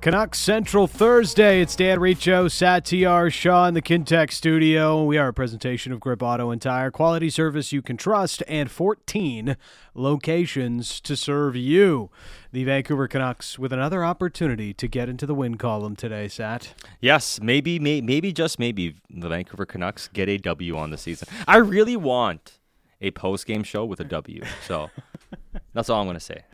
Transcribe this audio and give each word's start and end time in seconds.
Canucks 0.00 0.38
Central 0.38 0.86
Thursday. 0.86 1.60
It's 1.60 1.74
Dan 1.74 1.98
Riccio, 1.98 2.46
Satiar 2.46 3.32
Shah 3.32 3.66
in 3.66 3.74
the 3.74 3.82
Kintec 3.82 4.30
studio. 4.30 5.02
We 5.02 5.18
are 5.18 5.28
a 5.28 5.32
presentation 5.32 5.90
of 5.90 5.98
Grip 5.98 6.22
Auto 6.22 6.50
and 6.50 6.62
Tire. 6.62 6.92
Quality 6.92 7.30
service 7.30 7.72
you 7.72 7.82
can 7.82 7.96
trust 7.96 8.44
and 8.46 8.70
14 8.70 9.56
locations 9.94 11.00
to 11.00 11.16
serve 11.16 11.56
you. 11.56 12.10
The 12.52 12.62
Vancouver 12.62 13.08
Canucks 13.08 13.58
with 13.58 13.72
another 13.72 14.04
opportunity 14.04 14.72
to 14.72 14.86
get 14.86 15.08
into 15.08 15.26
the 15.26 15.34
win 15.34 15.56
column 15.56 15.96
today, 15.96 16.28
Sat. 16.28 16.74
Yes, 17.00 17.40
maybe, 17.42 17.80
may, 17.80 18.00
maybe, 18.00 18.32
just 18.32 18.60
maybe 18.60 18.94
the 19.10 19.28
Vancouver 19.28 19.66
Canucks 19.66 20.06
get 20.06 20.28
a 20.28 20.38
W 20.38 20.76
on 20.76 20.90
the 20.90 20.98
season. 20.98 21.26
I 21.48 21.56
really 21.56 21.96
want 21.96 22.60
a 23.00 23.10
post 23.10 23.46
game 23.46 23.64
show 23.64 23.84
with 23.84 23.98
a 23.98 24.04
W. 24.04 24.44
So 24.64 24.90
that's 25.74 25.90
all 25.90 26.00
I'm 26.00 26.06
going 26.06 26.14
to 26.14 26.20
say. 26.20 26.44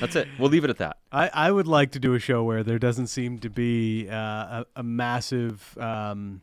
That's 0.00 0.16
it. 0.16 0.28
We'll 0.38 0.50
leave 0.50 0.64
it 0.64 0.70
at 0.70 0.78
that. 0.78 0.98
I, 1.12 1.30
I 1.32 1.50
would 1.50 1.66
like 1.66 1.92
to 1.92 1.98
do 1.98 2.14
a 2.14 2.18
show 2.18 2.42
where 2.44 2.62
there 2.62 2.78
doesn't 2.78 3.06
seem 3.08 3.38
to 3.40 3.50
be 3.50 4.08
uh, 4.08 4.14
a, 4.14 4.66
a 4.76 4.82
massive 4.82 5.76
um, 5.78 6.40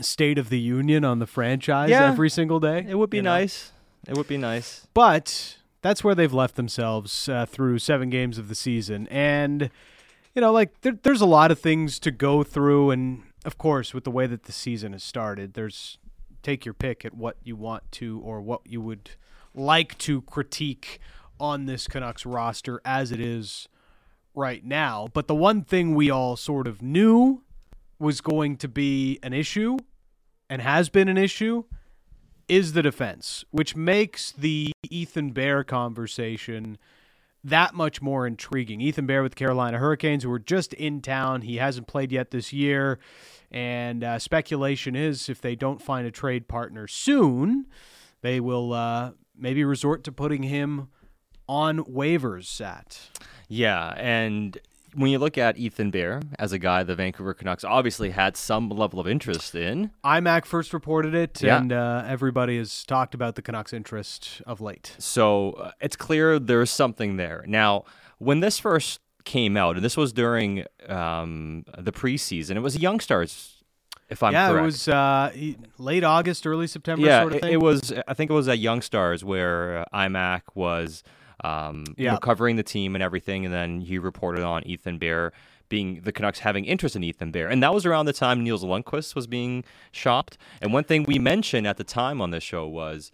state 0.00 0.38
of 0.38 0.48
the 0.48 0.58
union 0.58 1.04
on 1.04 1.18
the 1.18 1.26
franchise 1.26 1.90
Yeah. 1.90 2.08
every 2.10 2.30
single 2.30 2.60
day. 2.60 2.84
It 2.88 2.96
would 2.96 3.10
be 3.10 3.18
you 3.18 3.22
know? 3.22 3.34
nice. 3.34 3.72
It 4.06 4.16
would 4.16 4.28
be 4.28 4.38
nice. 4.38 4.86
But 4.94 5.58
that's 5.82 6.02
where 6.04 6.14
they've 6.14 6.32
left 6.32 6.56
themselves 6.56 7.28
uh, 7.28 7.46
through 7.46 7.78
seven 7.78 8.10
games 8.10 8.38
of 8.38 8.48
the 8.48 8.54
season. 8.54 9.06
And, 9.10 9.70
you 10.34 10.40
know, 10.40 10.52
like 10.52 10.80
there, 10.82 10.98
there's 11.02 11.20
a 11.20 11.26
lot 11.26 11.50
of 11.50 11.58
things 11.58 11.98
to 12.00 12.10
go 12.10 12.42
through. 12.42 12.90
And 12.90 13.22
of 13.44 13.58
course, 13.58 13.92
with 13.94 14.04
the 14.04 14.10
way 14.10 14.26
that 14.26 14.44
the 14.44 14.52
season 14.52 14.92
has 14.92 15.02
started, 15.02 15.54
there's 15.54 15.98
take 16.42 16.64
your 16.66 16.74
pick 16.74 17.04
at 17.04 17.14
what 17.14 17.36
you 17.42 17.56
want 17.56 17.90
to 17.92 18.20
or 18.22 18.40
what 18.40 18.60
you 18.66 18.80
would 18.80 19.10
like 19.54 19.96
to 19.98 20.20
critique 20.22 21.00
on 21.38 21.66
this 21.66 21.86
Canucks 21.86 22.24
roster 22.24 22.80
as 22.84 23.12
it 23.12 23.20
is 23.20 23.68
right 24.34 24.64
now. 24.64 25.08
But 25.12 25.28
the 25.28 25.34
one 25.34 25.62
thing 25.62 25.94
we 25.94 26.10
all 26.10 26.36
sort 26.36 26.66
of 26.66 26.82
knew 26.82 27.42
was 27.98 28.20
going 28.20 28.56
to 28.58 28.68
be 28.68 29.18
an 29.22 29.32
issue 29.32 29.76
and 30.50 30.60
has 30.60 30.88
been 30.88 31.08
an 31.08 31.16
issue 31.16 31.64
is 32.48 32.72
the 32.72 32.82
defense, 32.82 33.44
which 33.50 33.74
makes 33.74 34.32
the 34.32 34.72
Ethan 34.90 35.30
Bear 35.30 35.64
conversation 35.64 36.78
that 37.42 37.74
much 37.74 38.00
more 38.00 38.26
intriguing. 38.26 38.80
Ethan 38.80 39.06
Bear 39.06 39.22
with 39.22 39.32
the 39.32 39.36
Carolina 39.36 39.78
Hurricanes, 39.78 40.22
who 40.22 40.30
were 40.30 40.38
just 40.38 40.72
in 40.74 41.00
town. 41.00 41.42
He 41.42 41.56
hasn't 41.56 41.86
played 41.86 42.10
yet 42.10 42.30
this 42.30 42.52
year. 42.52 42.98
And 43.50 44.02
uh, 44.02 44.18
speculation 44.18 44.96
is 44.96 45.28
if 45.28 45.40
they 45.40 45.54
don't 45.54 45.80
find 45.80 46.06
a 46.06 46.10
trade 46.10 46.48
partner 46.48 46.86
soon, 46.86 47.66
they 48.22 48.40
will 48.40 48.72
uh, 48.72 49.12
maybe 49.36 49.62
resort 49.62 50.04
to 50.04 50.12
putting 50.12 50.44
him 50.44 50.88
on 51.48 51.78
waivers, 51.84 52.44
Sat. 52.46 52.98
Yeah, 53.48 53.94
and 53.96 54.56
when 54.94 55.10
you 55.10 55.18
look 55.18 55.36
at 55.36 55.58
Ethan 55.58 55.90
Bear 55.90 56.22
as 56.38 56.52
a 56.52 56.58
guy 56.58 56.82
the 56.84 56.94
Vancouver 56.94 57.34
Canucks 57.34 57.64
obviously 57.64 58.10
had 58.10 58.36
some 58.36 58.68
level 58.68 59.00
of 59.00 59.08
interest 59.08 59.54
in, 59.54 59.90
IMAC 60.04 60.44
first 60.44 60.72
reported 60.72 61.14
it, 61.14 61.42
Yeah. 61.42 61.58
and 61.58 61.72
uh, 61.72 62.04
everybody 62.06 62.58
has 62.58 62.84
talked 62.84 63.14
about 63.14 63.34
the 63.34 63.42
Canucks' 63.42 63.72
interest 63.72 64.40
of 64.46 64.60
late. 64.60 64.94
so 64.98 65.52
uh, 65.52 65.70
it's 65.80 65.96
clear 65.96 66.38
there's 66.38 66.70
something 66.70 67.16
there. 67.16 67.44
Now, 67.46 67.84
when 68.18 68.40
this 68.40 68.58
first 68.58 69.00
came 69.24 69.56
out, 69.56 69.76
and 69.76 69.84
this 69.84 69.96
was 69.96 70.12
during 70.12 70.64
um, 70.88 71.64
the 71.76 71.92
preseason, 71.92 72.56
it 72.56 72.60
was 72.60 72.78
Young 72.78 73.00
Stars, 73.00 73.62
if 74.08 74.22
I'm 74.22 74.32
yeah, 74.32 74.48
correct. 74.50 74.62
it 74.62 74.64
was 74.66 74.88
uh, 74.88 75.32
late 75.78 76.04
August, 76.04 76.46
early 76.46 76.66
September 76.66 77.04
yeah, 77.06 77.22
sort 77.22 77.34
of. 77.34 77.44
It, 77.44 77.60
was. 77.60 77.92
I 78.06 78.14
think 78.14 78.30
it 78.30 78.34
was 78.34 78.48
at 78.48 78.58
Young 78.58 78.80
Stars 78.82 79.24
where 79.24 79.78
uh, 79.78 79.84
IMAC 79.98 80.42
was, 80.54 81.02
um, 81.44 81.84
you 81.96 82.06
know, 82.06 82.12
Yeah. 82.14 82.18
covering 82.20 82.56
the 82.56 82.62
team 82.62 82.94
and 82.96 83.02
everything, 83.02 83.44
and 83.44 83.52
then 83.54 83.80
he 83.82 83.98
reported 83.98 84.42
on 84.44 84.64
Ethan 84.66 84.98
Bear 84.98 85.32
being 85.68 86.00
the 86.02 86.12
Canucks 86.12 86.40
having 86.40 86.64
interest 86.64 86.94
in 86.96 87.02
Ethan 87.04 87.30
Bear, 87.30 87.48
and 87.48 87.62
that 87.62 87.72
was 87.72 87.84
around 87.86 88.06
the 88.06 88.12
time 88.12 88.42
Nils 88.44 88.62
Lundkvist 88.64 89.14
was 89.14 89.26
being 89.26 89.64
shopped. 89.92 90.36
And 90.60 90.72
one 90.72 90.84
thing 90.84 91.04
we 91.04 91.18
mentioned 91.18 91.66
at 91.66 91.76
the 91.76 91.84
time 91.84 92.20
on 92.20 92.30
this 92.30 92.42
show 92.42 92.66
was. 92.66 93.12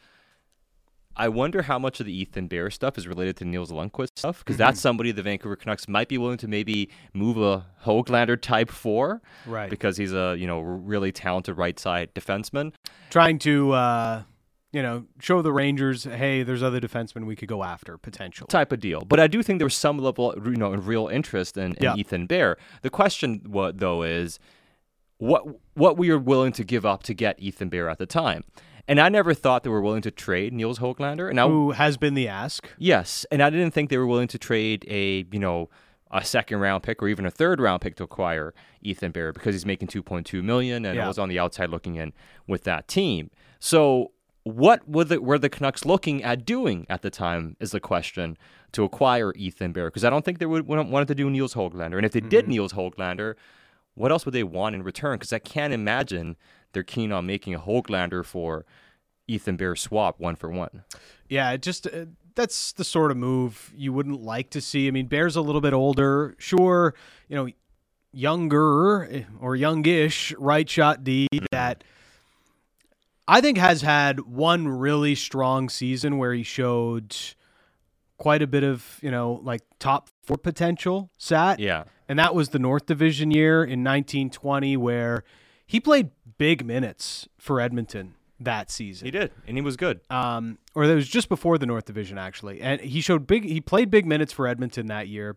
I 1.16 1.28
wonder 1.28 1.62
how 1.62 1.78
much 1.78 1.98
of 2.00 2.06
the 2.06 2.16
Ethan 2.16 2.46
Bear 2.46 2.70
stuff 2.70 2.96
is 2.96 3.06
related 3.06 3.36
to 3.38 3.44
Nils 3.44 3.70
Lundkvist 3.72 4.10
stuff 4.16 4.38
because 4.38 4.54
Mm-hmm. 4.54 4.62
that's 4.62 4.80
somebody 4.80 5.10
the 5.12 5.22
Vancouver 5.24 5.56
Canucks 5.56 5.88
might 5.88 6.08
be 6.08 6.16
willing 6.16 6.38
to 6.38 6.48
maybe 6.48 6.88
move 7.12 7.36
a 7.36 7.66
Hoglander 7.84 8.40
type 8.40 8.70
for, 8.70 9.20
Right. 9.44 9.68
Because 9.68 9.96
he's 9.96 10.12
a 10.14 10.36
you 10.38 10.46
know 10.46 10.60
really 10.60 11.10
talented 11.12 11.58
right 11.58 11.78
side 11.78 12.14
defenseman. 12.14 12.72
trying 13.10 13.38
to 13.40 13.72
uh, 13.72 14.22
you 14.72 14.82
know 14.82 15.04
show 15.20 15.42
the 15.42 15.52
Rangers, 15.52 16.04
hey, 16.04 16.42
there's 16.42 16.62
other 16.62 16.80
defensemen 16.80 17.26
we 17.26 17.36
could 17.36 17.48
go 17.48 17.62
after 17.64 17.98
potentially. 17.98 18.46
type 18.48 18.70
of 18.72 18.80
deal. 18.80 19.00
But 19.02 19.18
I 19.20 19.26
do 19.26 19.42
think 19.42 19.58
there 19.58 19.66
was 19.66 19.74
some 19.76 19.98
level, 19.98 20.34
you 20.44 20.56
know, 20.56 20.72
of 20.72 20.86
real 20.88 21.08
interest 21.08 21.56
in, 21.56 21.72
in 21.74 21.82
Yeah. 21.82 21.94
Ethan 21.96 22.26
Bear. 22.26 22.56
The 22.82 22.90
question, 22.90 23.42
what 23.46 23.78
though, 23.78 24.02
is 24.02 24.38
what 25.18 25.44
what 25.74 25.96
we 25.96 26.10
are 26.10 26.18
willing 26.18 26.52
to 26.52 26.64
give 26.64 26.86
up 26.86 27.02
to 27.04 27.14
get 27.14 27.38
Ethan 27.40 27.68
Bear 27.68 27.88
at 27.88 27.98
the 27.98 28.06
time. 28.06 28.44
And 28.88 28.98
I 29.00 29.08
never 29.08 29.34
thought 29.34 29.62
they 29.62 29.70
were 29.70 29.82
willing 29.82 30.02
to 30.02 30.10
trade 30.10 30.52
Nils 30.52 30.80
Hoglander. 30.80 31.28
And 31.30 31.38
I, 31.38 31.46
Who 31.46 31.70
has 31.72 31.96
been 31.96 32.14
the 32.14 32.26
ask? 32.26 32.68
yes, 32.78 33.24
and 33.30 33.42
I 33.42 33.50
didn't 33.50 33.72
think 33.72 33.88
they 33.90 33.98
were 33.98 34.06
willing 34.06 34.28
to 34.28 34.38
trade 34.38 34.84
a 34.88 35.26
you 35.30 35.38
know 35.38 35.68
a 36.12 36.24
second 36.24 36.58
round 36.58 36.82
pick 36.82 37.00
or 37.02 37.08
even 37.08 37.24
a 37.24 37.30
third 37.30 37.60
round 37.60 37.80
pick 37.82 37.94
to 37.96 38.02
acquire 38.02 38.52
Ethan 38.82 39.12
Bear 39.12 39.32
because 39.32 39.54
he's 39.54 39.64
making 39.66 39.86
2.2 39.88 40.42
million 40.42 40.84
and 40.84 40.96
Yeah. 40.96 41.04
it 41.04 41.08
was 41.08 41.18
on 41.20 41.28
the 41.28 41.38
outside 41.38 41.70
looking 41.70 41.94
in 41.94 42.12
with 42.48 42.64
that 42.64 42.88
team. 42.88 43.30
So 43.60 44.10
what 44.44 44.88
were 44.88 45.04
the 45.04 45.20
were 45.20 45.38
the 45.38 45.48
Canucks 45.48 45.84
looking 45.84 46.22
at 46.22 46.44
doing 46.44 46.86
at 46.88 47.02
the 47.02 47.10
time 47.10 47.56
is 47.60 47.72
the 47.72 47.80
question 47.80 48.38
to 48.72 48.84
acquire 48.84 49.32
Ethan 49.34 49.72
Bear 49.72 49.86
because 49.86 50.04
I 50.04 50.10
don't 50.10 50.24
think 50.24 50.38
they 50.38 50.46
would 50.46 50.66
wanted 50.66 51.08
to 51.08 51.14
do 51.14 51.28
Nils 51.28 51.54
Hoglander 51.54 51.96
and 51.96 52.06
if 52.06 52.12
they 52.12 52.20
did 52.20 52.48
Nils 52.48 52.72
Hoglander, 52.72 53.34
what 53.94 54.10
else 54.10 54.24
would 54.24 54.34
they 54.34 54.44
want 54.44 54.74
in 54.74 54.82
return? 54.82 55.18
Because 55.18 55.32
I 55.32 55.38
can't 55.38 55.72
imagine 55.72 56.36
they're 56.72 56.82
keen 56.82 57.12
on 57.12 57.26
making 57.26 57.54
a 57.54 57.60
Hoglander 57.60 58.24
for 58.24 58.64
Ethan 59.28 59.56
Bear 59.56 59.76
swap 59.76 60.18
one 60.18 60.36
for 60.36 60.50
one. 60.50 60.84
Yeah, 61.28 61.50
it 61.52 61.62
just 61.62 61.86
uh, 61.86 62.06
that's 62.34 62.72
the 62.72 62.84
sort 62.84 63.10
of 63.10 63.16
move 63.16 63.72
you 63.76 63.92
wouldn't 63.92 64.22
like 64.22 64.50
to 64.50 64.60
see. 64.60 64.88
I 64.88 64.90
mean, 64.90 65.06
Bear's 65.06 65.36
a 65.36 65.42
little 65.42 65.60
bit 65.60 65.72
older, 65.72 66.34
sure, 66.38 66.94
you 67.28 67.36
know, 67.36 67.48
younger 68.12 69.04
eh, 69.04 69.22
or 69.40 69.54
youngish 69.54 70.34
right 70.38 70.68
shot 70.68 71.04
D 71.04 71.28
that 71.52 71.84
I 73.28 73.40
think 73.40 73.58
has 73.58 73.82
had 73.82 74.20
one 74.20 74.66
really 74.68 75.14
strong 75.14 75.68
season 75.68 76.18
where 76.18 76.32
he 76.32 76.42
showed 76.42 77.16
quite 78.16 78.42
a 78.42 78.46
bit 78.46 78.64
of, 78.64 78.98
you 79.02 79.10
know, 79.10 79.40
like 79.42 79.62
top 79.78 80.08
four 80.22 80.36
potential 80.36 81.10
sat. 81.16 81.58
Yeah. 81.60 81.84
And 82.08 82.18
that 82.18 82.34
was 82.34 82.48
the 82.48 82.58
North 82.58 82.86
Division 82.86 83.30
year 83.30 83.62
in 83.62 83.84
1920 83.84 84.76
where 84.76 85.22
he 85.64 85.78
played 85.80 86.10
big 86.38 86.64
minutes 86.64 87.28
for 87.38 87.60
Edmonton 87.60 88.14
that 88.40 88.70
season 88.70 89.04
He 89.04 89.10
did, 89.10 89.30
and 89.46 89.56
he 89.56 89.60
was 89.60 89.76
good. 89.76 90.00
um, 90.10 90.58
or 90.74 90.86
that 90.86 90.94
was 90.94 91.06
just 91.08 91.28
before 91.28 91.58
the 91.58 91.66
North 91.66 91.84
Division 91.84 92.18
actually, 92.18 92.60
and 92.60 92.80
he 92.80 93.00
showed 93.02 93.26
big. 93.26 93.44
He 93.44 93.60
played 93.60 93.90
big 93.90 94.06
minutes 94.06 94.32
for 94.32 94.48
Edmonton 94.48 94.86
that 94.86 95.08
year, 95.08 95.36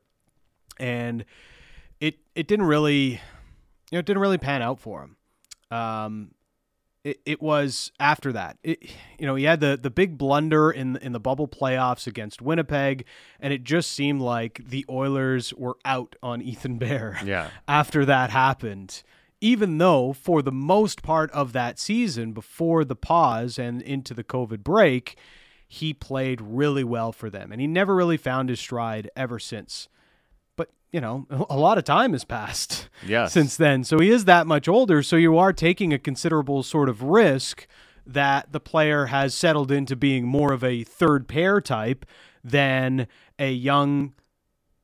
and 0.79 1.25
it 1.99 2.15
it 2.33 2.47
didn't 2.47 2.65
really, 2.65 3.03
you 3.11 3.19
know, 3.91 3.99
it 3.99 4.05
didn't 4.05 4.21
really 4.21 4.37
pan 4.37 4.61
out 4.61 4.79
for 4.79 5.03
him. 5.03 5.17
Um, 5.77 6.31
it, 7.03 7.19
it 7.25 7.41
was 7.41 7.91
after 7.99 8.31
that. 8.33 8.57
It, 8.63 8.83
you 9.19 9.25
know, 9.27 9.35
he 9.35 9.43
had 9.43 9.59
the 9.59 9.77
the 9.81 9.89
big 9.89 10.17
blunder 10.17 10.71
in 10.71 10.95
in 10.97 11.11
the 11.11 11.19
bubble 11.19 11.47
playoffs 11.47 12.07
against 12.07 12.41
Winnipeg, 12.41 13.05
and 13.39 13.51
it 13.53 13.63
just 13.63 13.91
seemed 13.91 14.21
like 14.21 14.61
the 14.65 14.85
Oilers 14.89 15.53
were 15.53 15.77
out 15.85 16.15
on 16.23 16.41
Ethan 16.41 16.77
Bear 16.77 17.19
Yeah. 17.25 17.49
after 17.67 18.05
that 18.05 18.29
happened. 18.29 19.03
Even 19.41 19.77
though, 19.77 20.13
for 20.13 20.41
the 20.41 20.53
most 20.53 21.01
part 21.03 21.29
of 21.31 21.51
that 21.51 21.77
season, 21.77 22.31
before 22.31 22.85
the 22.85 22.95
pause 22.95 23.59
and 23.59 23.81
into 23.81 24.13
the 24.13 24.23
COVID 24.23 24.63
break, 24.63 25.17
he 25.67 25.93
played 25.93 26.39
really 26.39 26.85
well 26.85 27.11
for 27.11 27.29
them. 27.29 27.51
And 27.51 27.59
he 27.59 27.67
never 27.67 27.93
really 27.93 28.15
found 28.15 28.47
his 28.47 28.61
stride 28.61 29.09
ever 29.17 29.39
since. 29.39 29.89
You 30.93 31.01
know, 31.01 31.25
a 31.49 31.57
lot 31.57 31.77
of 31.77 31.83
time 31.83 32.13
has 32.13 32.23
passed 32.23 32.87
Yes. 33.05 33.33
since 33.33 33.57
then. 33.57 33.83
So 33.83 33.97
he 33.99 34.09
is 34.11 34.23
that 34.25 34.47
much 34.47 34.67
older. 34.69 35.03
So 35.03 35.15
you 35.17 35.37
are 35.37 35.51
taking 35.51 35.91
a 35.91 35.97
considerable 35.99 36.63
sort 36.63 36.87
of 36.87 37.01
risk 37.03 37.67
that 38.05 38.51
the 38.51 38.59
player 38.59 39.07
has 39.07 39.33
settled 39.33 39.71
into 39.71 39.95
being 39.95 40.25
more 40.27 40.53
of 40.53 40.63
a 40.63 40.83
third 40.83 41.27
pair 41.27 41.59
type 41.59 42.05
than 42.43 43.07
a 43.39 43.51
young 43.51 44.13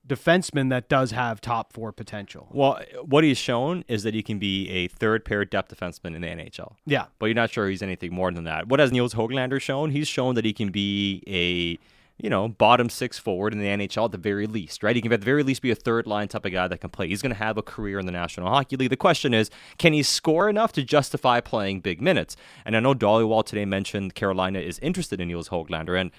defenseman 0.08 0.70
that 0.72 0.90
does 0.90 1.12
have 1.12 1.40
top 1.40 1.72
four 1.74 1.92
potential. 1.92 2.48
Well, 2.52 2.82
what 3.06 3.24
he's 3.24 3.38
shown 3.38 3.84
is 3.88 4.02
that 4.04 4.16
he 4.16 4.24
can 4.24 4.40
be 4.40 4.68
a 4.70 4.88
third 4.88 5.24
pair 5.24 5.46
depth 5.46 5.76
defenseman 5.78 6.16
in 6.16 6.22
the 6.22 6.28
NHL. 6.28 6.74
Yeah. 6.88 7.06
But 7.20 7.28
you're 7.28 7.36
not 7.36 7.52
sure 7.52 7.70
he's 7.70 7.84
anything 7.84 8.12
more 8.14 8.32
than 8.32 8.46
that. 8.46 8.68
What 8.68 8.80
has 8.80 8.92
Nils 8.92 9.14
Hoglander 9.14 9.62
shown? 9.62 9.92
He's 9.92 10.08
shown 10.08 10.34
that 10.34 10.46
he 10.46 10.54
can 10.54 10.70
be 10.72 11.22
a 11.28 11.78
you 12.22 12.30
know, 12.30 12.50
bottom 12.50 12.90
six 12.90 13.18
forward 13.18 13.54
in 13.54 13.60
the 13.60 13.66
NHL 13.66 14.06
at 14.06 14.12
the 14.12 14.18
very 14.18 14.46
least, 14.46 14.84
right? 14.84 14.96
He 14.96 15.02
can 15.02 15.12
at 15.14 15.22
the 15.22 15.26
very 15.26 15.42
least 15.42 15.62
be 15.62 15.72
a 15.72 15.76
third 15.76 16.06
line 16.06 16.28
type 16.28 16.46
of 16.46 16.52
guy 16.52 16.68
that 16.68 16.80
can 16.82 16.90
play. 16.90 17.08
He's 17.08 17.22
going 17.22 17.34
to 17.34 17.40
have 17.40 17.58
a 17.58 17.62
career 17.62 17.98
in 17.98 18.06
the 18.06 18.12
National 18.12 18.50
Hockey 18.50 18.76
League. 18.76 18.90
The 18.90 18.98
question 18.98 19.34
is, 19.34 19.50
can 19.78 19.94
he 19.94 20.04
score 20.04 20.50
enough 20.50 20.74
to 20.74 20.84
justify 20.84 21.40
playing 21.40 21.80
big 21.80 22.02
minutes? 22.02 22.36
And 22.66 22.76
I 22.76 22.82
know 22.82 22.94
Dhaliwal 22.94 23.46
today 23.46 23.66
mentioned 23.66 24.16
Carolina 24.16 24.60
is 24.60 24.80
interested 24.80 25.22
in 25.22 25.30
Nils 25.30 25.50
Hoglander, 25.50 26.00
and 26.00 26.12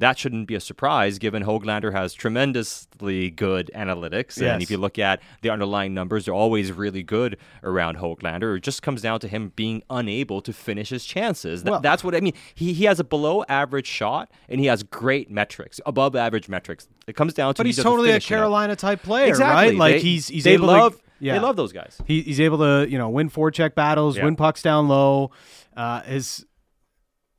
that 0.00 0.18
shouldn't 0.18 0.46
be 0.48 0.54
a 0.54 0.60
surprise 0.60 1.18
given 1.18 1.44
Hoglander 1.44 1.92
has 1.92 2.12
tremendously 2.14 3.30
good 3.30 3.70
analytics. 3.74 4.40
And 4.42 4.62
if 4.62 4.70
you 4.70 4.76
look 4.78 4.98
at 4.98 5.20
the 5.42 5.50
underlying 5.50 5.94
numbers, 5.94 6.24
they're 6.24 6.34
always 6.34 6.72
really 6.72 7.02
good 7.02 7.36
around 7.62 7.98
Hoglander. 7.98 8.56
It 8.56 8.62
just 8.62 8.82
comes 8.82 9.02
down 9.02 9.20
to 9.20 9.28
him 9.28 9.52
being 9.56 9.82
unable 9.90 10.40
to 10.42 10.52
finish 10.52 10.90
his 10.90 11.04
chances. 11.04 11.62
Th- 11.62 11.70
Well- 11.70 11.80
that's 11.80 12.02
what 12.04 12.14
I 12.14 12.20
mean. 12.20 12.34
He, 12.54 12.72
he 12.72 12.84
has 12.84 13.00
a 13.00 13.04
below 13.04 13.44
average 13.48 13.86
shot 13.86 14.30
and 14.48 14.60
he 14.60 14.66
has 14.66 14.82
great 14.82 15.30
metrics, 15.30 15.80
above 15.86 16.16
average 16.16 16.48
metrics. 16.48 16.88
It 17.06 17.16
comes 17.16 17.34
down 17.34 17.54
to 17.54 17.58
But 17.58 17.66
he's 17.66 17.76
totally 17.76 18.10
a. 18.10 18.20
Carolina 18.20 18.76
type 18.76 19.02
player, 19.02 19.26
Exactly. 19.28 19.54
right? 19.70 19.76
Like 19.76 19.94
They- 19.96 20.00
he's 20.00 20.28
he's 20.28 20.44
they 20.44 20.52
able 20.54 20.66
love 20.68 20.96
to 20.96 21.02
yeah. 21.20 21.34
they 21.34 21.40
love 21.40 21.56
those 21.56 21.72
guys. 21.72 22.00
He, 22.06 22.22
he's 22.22 22.40
able 22.40 22.58
to 22.58 22.88
you 22.88 22.96
know 22.98 23.08
win 23.08 23.28
forecheck 23.30 23.74
battles, 23.74 24.16
Yeah. 24.16 24.24
win 24.24 24.36
pucks 24.36 24.62
down 24.62 24.88
low. 24.88 25.30
Uh, 25.76 26.00
has 26.02 26.44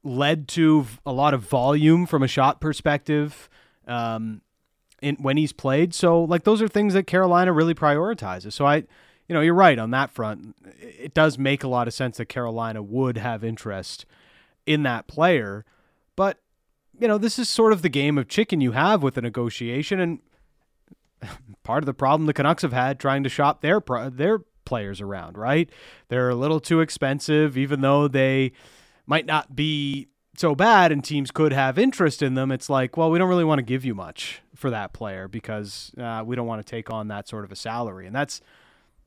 led 0.04 0.48
to 0.50 0.88
a 1.06 1.12
lot 1.12 1.34
of 1.34 1.42
volume 1.42 2.06
from 2.06 2.24
a 2.24 2.28
shot 2.28 2.62
perspective. 2.62 3.50
Um, 3.88 4.42
in 5.02 5.16
when 5.16 5.36
he's 5.36 5.52
played, 5.52 5.96
so 5.96 6.24
like 6.24 6.44
those 6.44 6.62
are 6.62 6.68
things 6.68 6.94
that 6.94 7.08
Carolina 7.08 7.52
really 7.52 7.74
prioritizes. 7.74 8.54
So 8.54 8.68
I, 8.68 8.76
you 9.28 9.34
know, 9.34 9.42
you're 9.42 9.56
right 9.56 9.80
on 9.80 9.90
that 9.92 10.12
front. 10.12 10.56
It 10.80 11.16
does 11.16 11.40
make 11.40 11.64
a 11.64 11.68
lot 11.68 11.88
of 11.88 11.94
sense 11.96 12.18
that 12.18 12.26
Carolina 12.26 12.84
would 12.84 13.18
have 13.18 13.44
interest 13.44 14.06
in 14.68 14.84
that 14.84 15.08
player, 15.08 15.66
but 16.16 16.38
you 17.00 17.08
know, 17.08 17.18
this 17.18 17.40
is 17.40 17.50
sort 17.50 17.74
of 17.74 17.82
the 17.82 17.90
game 17.90 18.20
of 18.20 18.28
chicken 18.28 18.62
you 18.62 18.74
have 18.74 19.02
with 19.02 19.18
a 19.18 19.22
negotiation, 19.22 20.00
and 20.00 20.20
part 21.64 21.82
of 21.82 21.88
the 21.88 21.96
problem 21.96 22.28
the 22.28 22.34
Canucks 22.34 22.62
have 22.62 22.74
had 22.74 23.00
trying 23.00 23.24
to 23.24 23.30
shop 23.30 23.62
their 23.62 23.82
their 24.12 24.40
players 24.66 25.02
around, 25.02 25.38
right? 25.38 25.70
They're 26.10 26.30
a 26.30 26.36
little 26.36 26.60
too 26.60 26.80
expensive, 26.80 27.58
even 27.58 27.82
though 27.82 28.08
they 28.08 28.52
might 29.12 29.26
not 29.26 29.58
be 29.58 30.08
so 30.38 30.56
bad, 30.56 30.90
and 30.90 31.04
teams 31.04 31.32
could 31.32 31.52
have 31.52 31.78
interest 31.78 32.22
in 32.22 32.34
them. 32.36 32.50
It's 32.50 32.70
like, 32.70 32.96
well, 32.96 33.12
we 33.12 33.20
don't 33.20 33.28
really 33.28 33.44
want 33.44 33.60
to 33.60 33.64
give 33.64 33.84
you 33.84 33.94
much 33.94 34.42
for 34.56 34.70
that 34.70 34.94
player 34.94 35.28
because 35.28 35.92
uh, 35.98 36.24
we 36.26 36.38
don't 36.38 36.48
want 36.48 36.66
to 36.66 36.70
take 36.70 36.90
on 36.90 37.10
that 37.10 37.28
sort 37.28 37.44
of 37.44 37.52
a 37.52 37.56
salary, 37.58 38.08
and 38.08 38.16
that's 38.16 38.40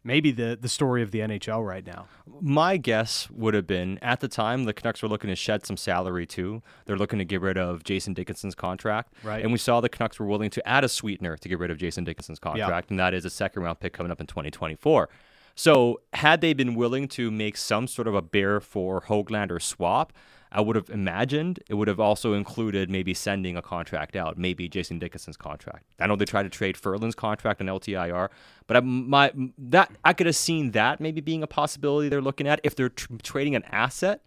maybe 0.04 0.30
the 0.30 0.58
the 0.60 0.68
story 0.68 1.02
of 1.02 1.10
the 1.10 1.20
NHL 1.20 1.66
right 1.66 1.86
now. 1.86 2.06
My 2.38 2.76
guess 2.76 3.30
would 3.30 3.54
have 3.54 3.66
been 3.66 3.98
at 4.02 4.20
the 4.20 4.28
time 4.28 4.64
the 4.64 4.74
Canucks 4.74 5.02
were 5.02 5.08
looking 5.08 5.30
to 5.30 5.36
shed 5.36 5.64
some 5.64 5.78
salary 5.78 6.26
too. 6.26 6.62
They're 6.84 6.98
looking 6.98 7.18
to 7.18 7.24
get 7.24 7.40
rid 7.40 7.56
of 7.56 7.82
Jason 7.82 8.12
Dickinson's 8.12 8.54
contract. 8.54 9.14
Right. 9.22 9.42
And 9.42 9.52
we 9.52 9.58
saw 9.58 9.80
the 9.80 9.88
Canucks 9.88 10.20
were 10.20 10.26
willing 10.26 10.50
to 10.50 10.68
add 10.68 10.84
a 10.84 10.88
sweetener 10.90 11.38
to 11.38 11.48
get 11.48 11.58
rid 11.58 11.70
of 11.70 11.78
Jason 11.78 12.04
Dickinson's 12.04 12.38
contract, 12.38 12.90
and 12.90 13.00
that 13.00 13.14
is 13.14 13.24
a 13.24 13.30
second 13.30 13.62
round 13.62 13.80
pick 13.80 13.94
coming 13.94 14.12
up 14.12 14.20
in 14.20 14.26
2024. 14.26 15.08
So, 15.54 16.00
had 16.12 16.40
they 16.40 16.52
been 16.52 16.74
willing 16.74 17.06
to 17.08 17.30
make 17.30 17.56
some 17.56 17.86
sort 17.86 18.08
of 18.08 18.14
a 18.14 18.22
bear 18.22 18.60
for 18.60 19.02
Hoglander 19.02 19.62
swap, 19.62 20.12
I 20.50 20.60
would 20.60 20.76
have 20.76 20.88
imagined 20.90 21.60
it 21.68 21.74
would 21.74 21.88
have 21.88 21.98
also 22.00 22.32
included 22.34 22.88
maybe 22.90 23.12
sending 23.14 23.56
a 23.56 23.62
contract 23.62 24.14
out, 24.16 24.36
maybe 24.38 24.68
Jason 24.68 24.98
Dickinson's 24.98 25.36
contract. 25.36 25.84
I 25.98 26.06
know 26.06 26.16
they 26.16 26.24
tried 26.24 26.44
to 26.44 26.48
trade 26.48 26.76
Furlan's 26.76 27.14
contract 27.14 27.60
on 27.60 27.66
LTIR, 27.66 28.28
but 28.66 28.76
I, 28.76 28.80
my 28.80 29.32
that 29.58 29.90
I 30.04 30.12
could 30.12 30.26
have 30.26 30.36
seen 30.36 30.72
that 30.72 31.00
maybe 31.00 31.20
being 31.20 31.42
a 31.42 31.48
possibility 31.48 32.08
they're 32.08 32.20
looking 32.22 32.46
at 32.46 32.60
if 32.64 32.74
they're 32.76 32.88
tr- 32.88 33.14
trading 33.22 33.54
an 33.54 33.64
asset. 33.70 34.22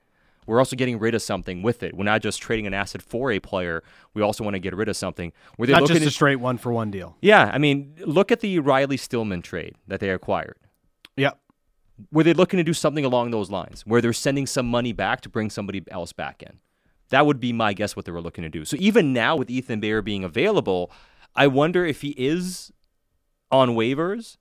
We're 0.46 0.60
also 0.60 0.78
getting 0.78 0.98
rid 0.98 1.14
of 1.14 1.22
something 1.22 1.62
with 1.62 1.84
it. 1.84 1.94
We're 1.94 2.06
not 2.06 2.22
just 2.22 2.42
trading 2.42 2.68
an 2.68 2.74
asset 2.74 3.02
for 3.02 3.32
a 3.34 3.40
player. 3.42 3.84
We 4.14 4.22
also 4.22 4.46
want 4.46 4.54
to 4.54 4.60
get 4.60 4.74
rid 4.74 4.88
of 4.88 4.96
something. 4.96 5.34
Were 5.58 5.68
they 5.68 5.74
Not 5.74 5.82
looking 5.82 5.96
just 5.98 6.06
a 6.06 6.08
at- 6.08 6.14
straight 6.14 6.38
one 6.38 6.58
for 6.58 6.72
one 6.72 6.90
deal. 6.90 7.18
yeah, 7.22 7.52
I 7.54 7.58
mean, 7.58 7.94
look 8.06 8.32
at 8.32 8.40
the 8.40 8.60
Riley 8.60 8.96
Stillman 8.96 9.42
trade 9.42 9.76
that 9.88 10.00
they 10.00 10.10
acquired. 10.10 10.56
Were 12.12 12.24
they 12.24 12.34
looking 12.34 12.58
to 12.58 12.64
do 12.64 12.74
something 12.74 13.06
along 13.06 13.32
those 13.32 13.50
lines, 13.50 13.86
where 13.86 14.02
they're 14.02 14.14
sending 14.14 14.46
some 14.46 14.68
money 14.68 14.94
back 14.94 15.22
to 15.22 15.30
bring 15.30 15.50
somebody 15.50 15.84
else 15.90 16.14
back 16.14 16.44
in? 16.44 16.60
That 17.10 17.26
would 17.26 17.40
be 17.40 17.54
my 17.54 17.74
guess 17.74 17.96
what 17.96 18.06
they 18.06 18.12
were 18.12 18.22
looking 18.22 18.44
to 18.44 18.50
do. 18.50 18.66
So 18.66 18.78
even 18.80 19.14
now 19.14 19.36
with 19.36 19.50
Ethan 19.50 19.80
Bear 19.80 20.02
being 20.02 20.24
available, 20.24 20.92
I 21.36 21.48
wonder 21.48 21.86
if 21.86 22.02
he 22.02 22.10
is 22.18 22.72
on 23.50 23.70
waivers. 23.70 24.38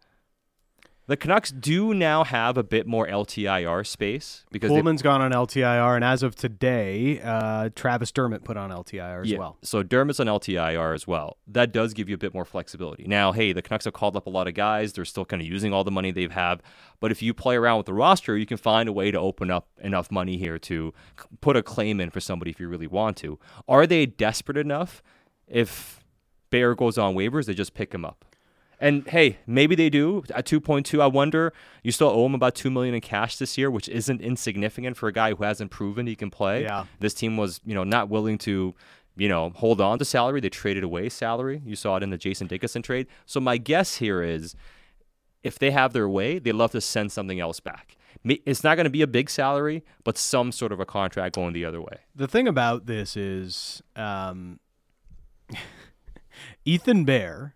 The 1.09 1.17
Canucks 1.17 1.53
do 1.53 1.95
now 1.95 2.25
have 2.25 2.57
a 2.59 2.65
bit 2.65 2.85
more 2.85 3.07
LTIR 3.07 3.87
space 3.87 4.45
because 4.51 4.71
they 4.71 4.77
Poolman's 4.81 5.03
gone 5.03 5.21
on 5.21 5.31
LTIR, 5.31 5.95
and 5.95 6.05
as 6.05 6.25
of 6.25 6.35
today, 6.35 7.21
uh, 7.23 7.69
Travis 7.77 8.11
Dermott 8.11 8.43
put 8.43 8.57
on 8.57 8.71
LTIR 8.71 9.23
as 9.23 9.31
Yeah. 9.31 9.39
well. 9.39 9.57
So 9.63 9.85
Dermott's 9.85 10.19
on 10.19 10.27
LTIR 10.27 10.95
as 10.95 11.07
well. 11.07 11.37
That 11.47 11.71
does 11.73 11.95
give 11.95 12.09
you 12.09 12.17
a 12.17 12.19
bit 12.19 12.35
more 12.35 12.45
flexibility. 12.45 13.05
Now, 13.07 13.31
hey, 13.31 13.53
the 13.53 13.63
Canucks 13.63 13.85
have 13.85 13.95
called 13.95 14.17
up 14.17 14.27
a 14.27 14.31
lot 14.31 14.49
of 14.49 14.55
guys. 14.55 14.95
They're 14.95 15.05
still 15.05 15.25
kind 15.25 15.41
of 15.41 15.47
using 15.47 15.73
all 15.73 15.85
the 15.85 15.93
money 15.93 16.11
they've 16.11 16.33
have. 16.33 16.61
But 16.99 17.13
if 17.13 17.23
you 17.23 17.33
play 17.35 17.55
around 17.55 17.77
with 17.77 17.87
the 17.87 17.95
roster, 17.95 18.37
you 18.37 18.47
can 18.47 18.57
find 18.57 18.89
a 18.89 18.93
way 18.93 19.13
to 19.13 19.19
open 19.21 19.49
up 19.49 19.69
enough 19.81 20.11
money 20.11 20.37
here 20.39 20.59
to 20.59 20.93
put 21.41 21.57
a 21.57 21.63
claim 21.63 22.01
in 22.01 22.11
for 22.11 22.19
somebody 22.19 22.51
if 22.51 22.59
you 22.59 22.67
really 22.69 22.89
want 22.89 23.17
to. 23.19 23.39
Are 23.69 23.87
they 23.87 24.07
desperate 24.07 24.57
enough? 24.59 25.05
If 25.47 26.05
Bear 26.51 26.75
goes 26.75 26.99
on 26.99 27.15
waivers, 27.15 27.47
they 27.47 27.55
just 27.55 27.75
pick 27.75 27.95
him 27.95 28.05
up. 28.05 28.25
And 28.79 29.07
hey, 29.09 29.39
maybe 29.47 29.75
they 29.75 29.89
do 29.89 30.23
at 30.35 30.47
2.2. 30.47 31.01
I 31.01 31.07
wonder. 31.07 31.53
You 31.83 31.93
still 31.93 32.09
owe 32.09 32.27
him 32.27 32.35
about 32.35 32.55
two 32.55 32.71
million 32.71 32.95
in 32.95 33.01
cash 33.01 33.37
this 33.37 33.57
year, 33.57 33.71
which 33.71 33.89
isn't 33.89 34.21
insignificant 34.21 34.97
for 34.97 35.09
a 35.09 35.13
guy 35.13 35.35
who 35.35 35.45
hasn't 35.45 35.71
proven 35.71 36.07
he 36.07 36.15
can 36.15 36.31
play. 36.31 36.63
Yeah. 36.63 36.85
This 37.01 37.15
team 37.15 37.37
was, 37.37 37.61
you 37.65 37.75
know, 37.75 37.85
not 37.85 38.09
willing 38.09 38.39
to, 38.39 38.75
you 39.17 39.29
know, 39.29 39.51
hold 39.57 39.81
on 39.81 39.99
to 39.99 40.05
salary. 40.05 40.41
They 40.41 40.51
traded 40.51 40.85
away 40.85 41.09
salary. 41.09 41.63
You 41.65 41.77
saw 41.77 41.97
it 41.97 42.03
in 42.03 42.11
the 42.11 42.19
Jason 42.19 42.47
Dickinson 42.47 42.83
trade. 42.83 43.07
So 43.25 43.41
my 43.41 43.57
guess 43.57 43.97
here 43.97 44.23
is, 44.23 44.55
if 45.43 45.59
they 45.59 45.71
have 45.71 45.93
their 45.93 46.09
way, 46.09 46.39
they 46.39 46.53
love 46.53 46.73
to 46.73 46.81
send 46.81 47.13
something 47.13 47.41
else 47.41 47.61
back. 47.61 47.97
It's 48.25 48.65
not 48.65 48.75
going 48.75 48.85
to 48.85 48.91
be 48.91 49.03
a 49.03 49.07
big 49.07 49.31
salary, 49.31 49.85
but 50.03 50.19
some 50.19 50.51
sort 50.51 50.73
of 50.73 50.81
a 50.81 50.87
contract 50.87 51.37
going 51.37 51.53
the 51.53 51.65
other 51.65 51.81
way. 51.81 51.99
The 52.15 52.27
thing 52.27 52.49
about 52.49 52.87
this 52.87 53.17
is 53.17 53.83
um, 53.95 54.59
Ethan 56.65 57.05
Bear, 57.05 57.55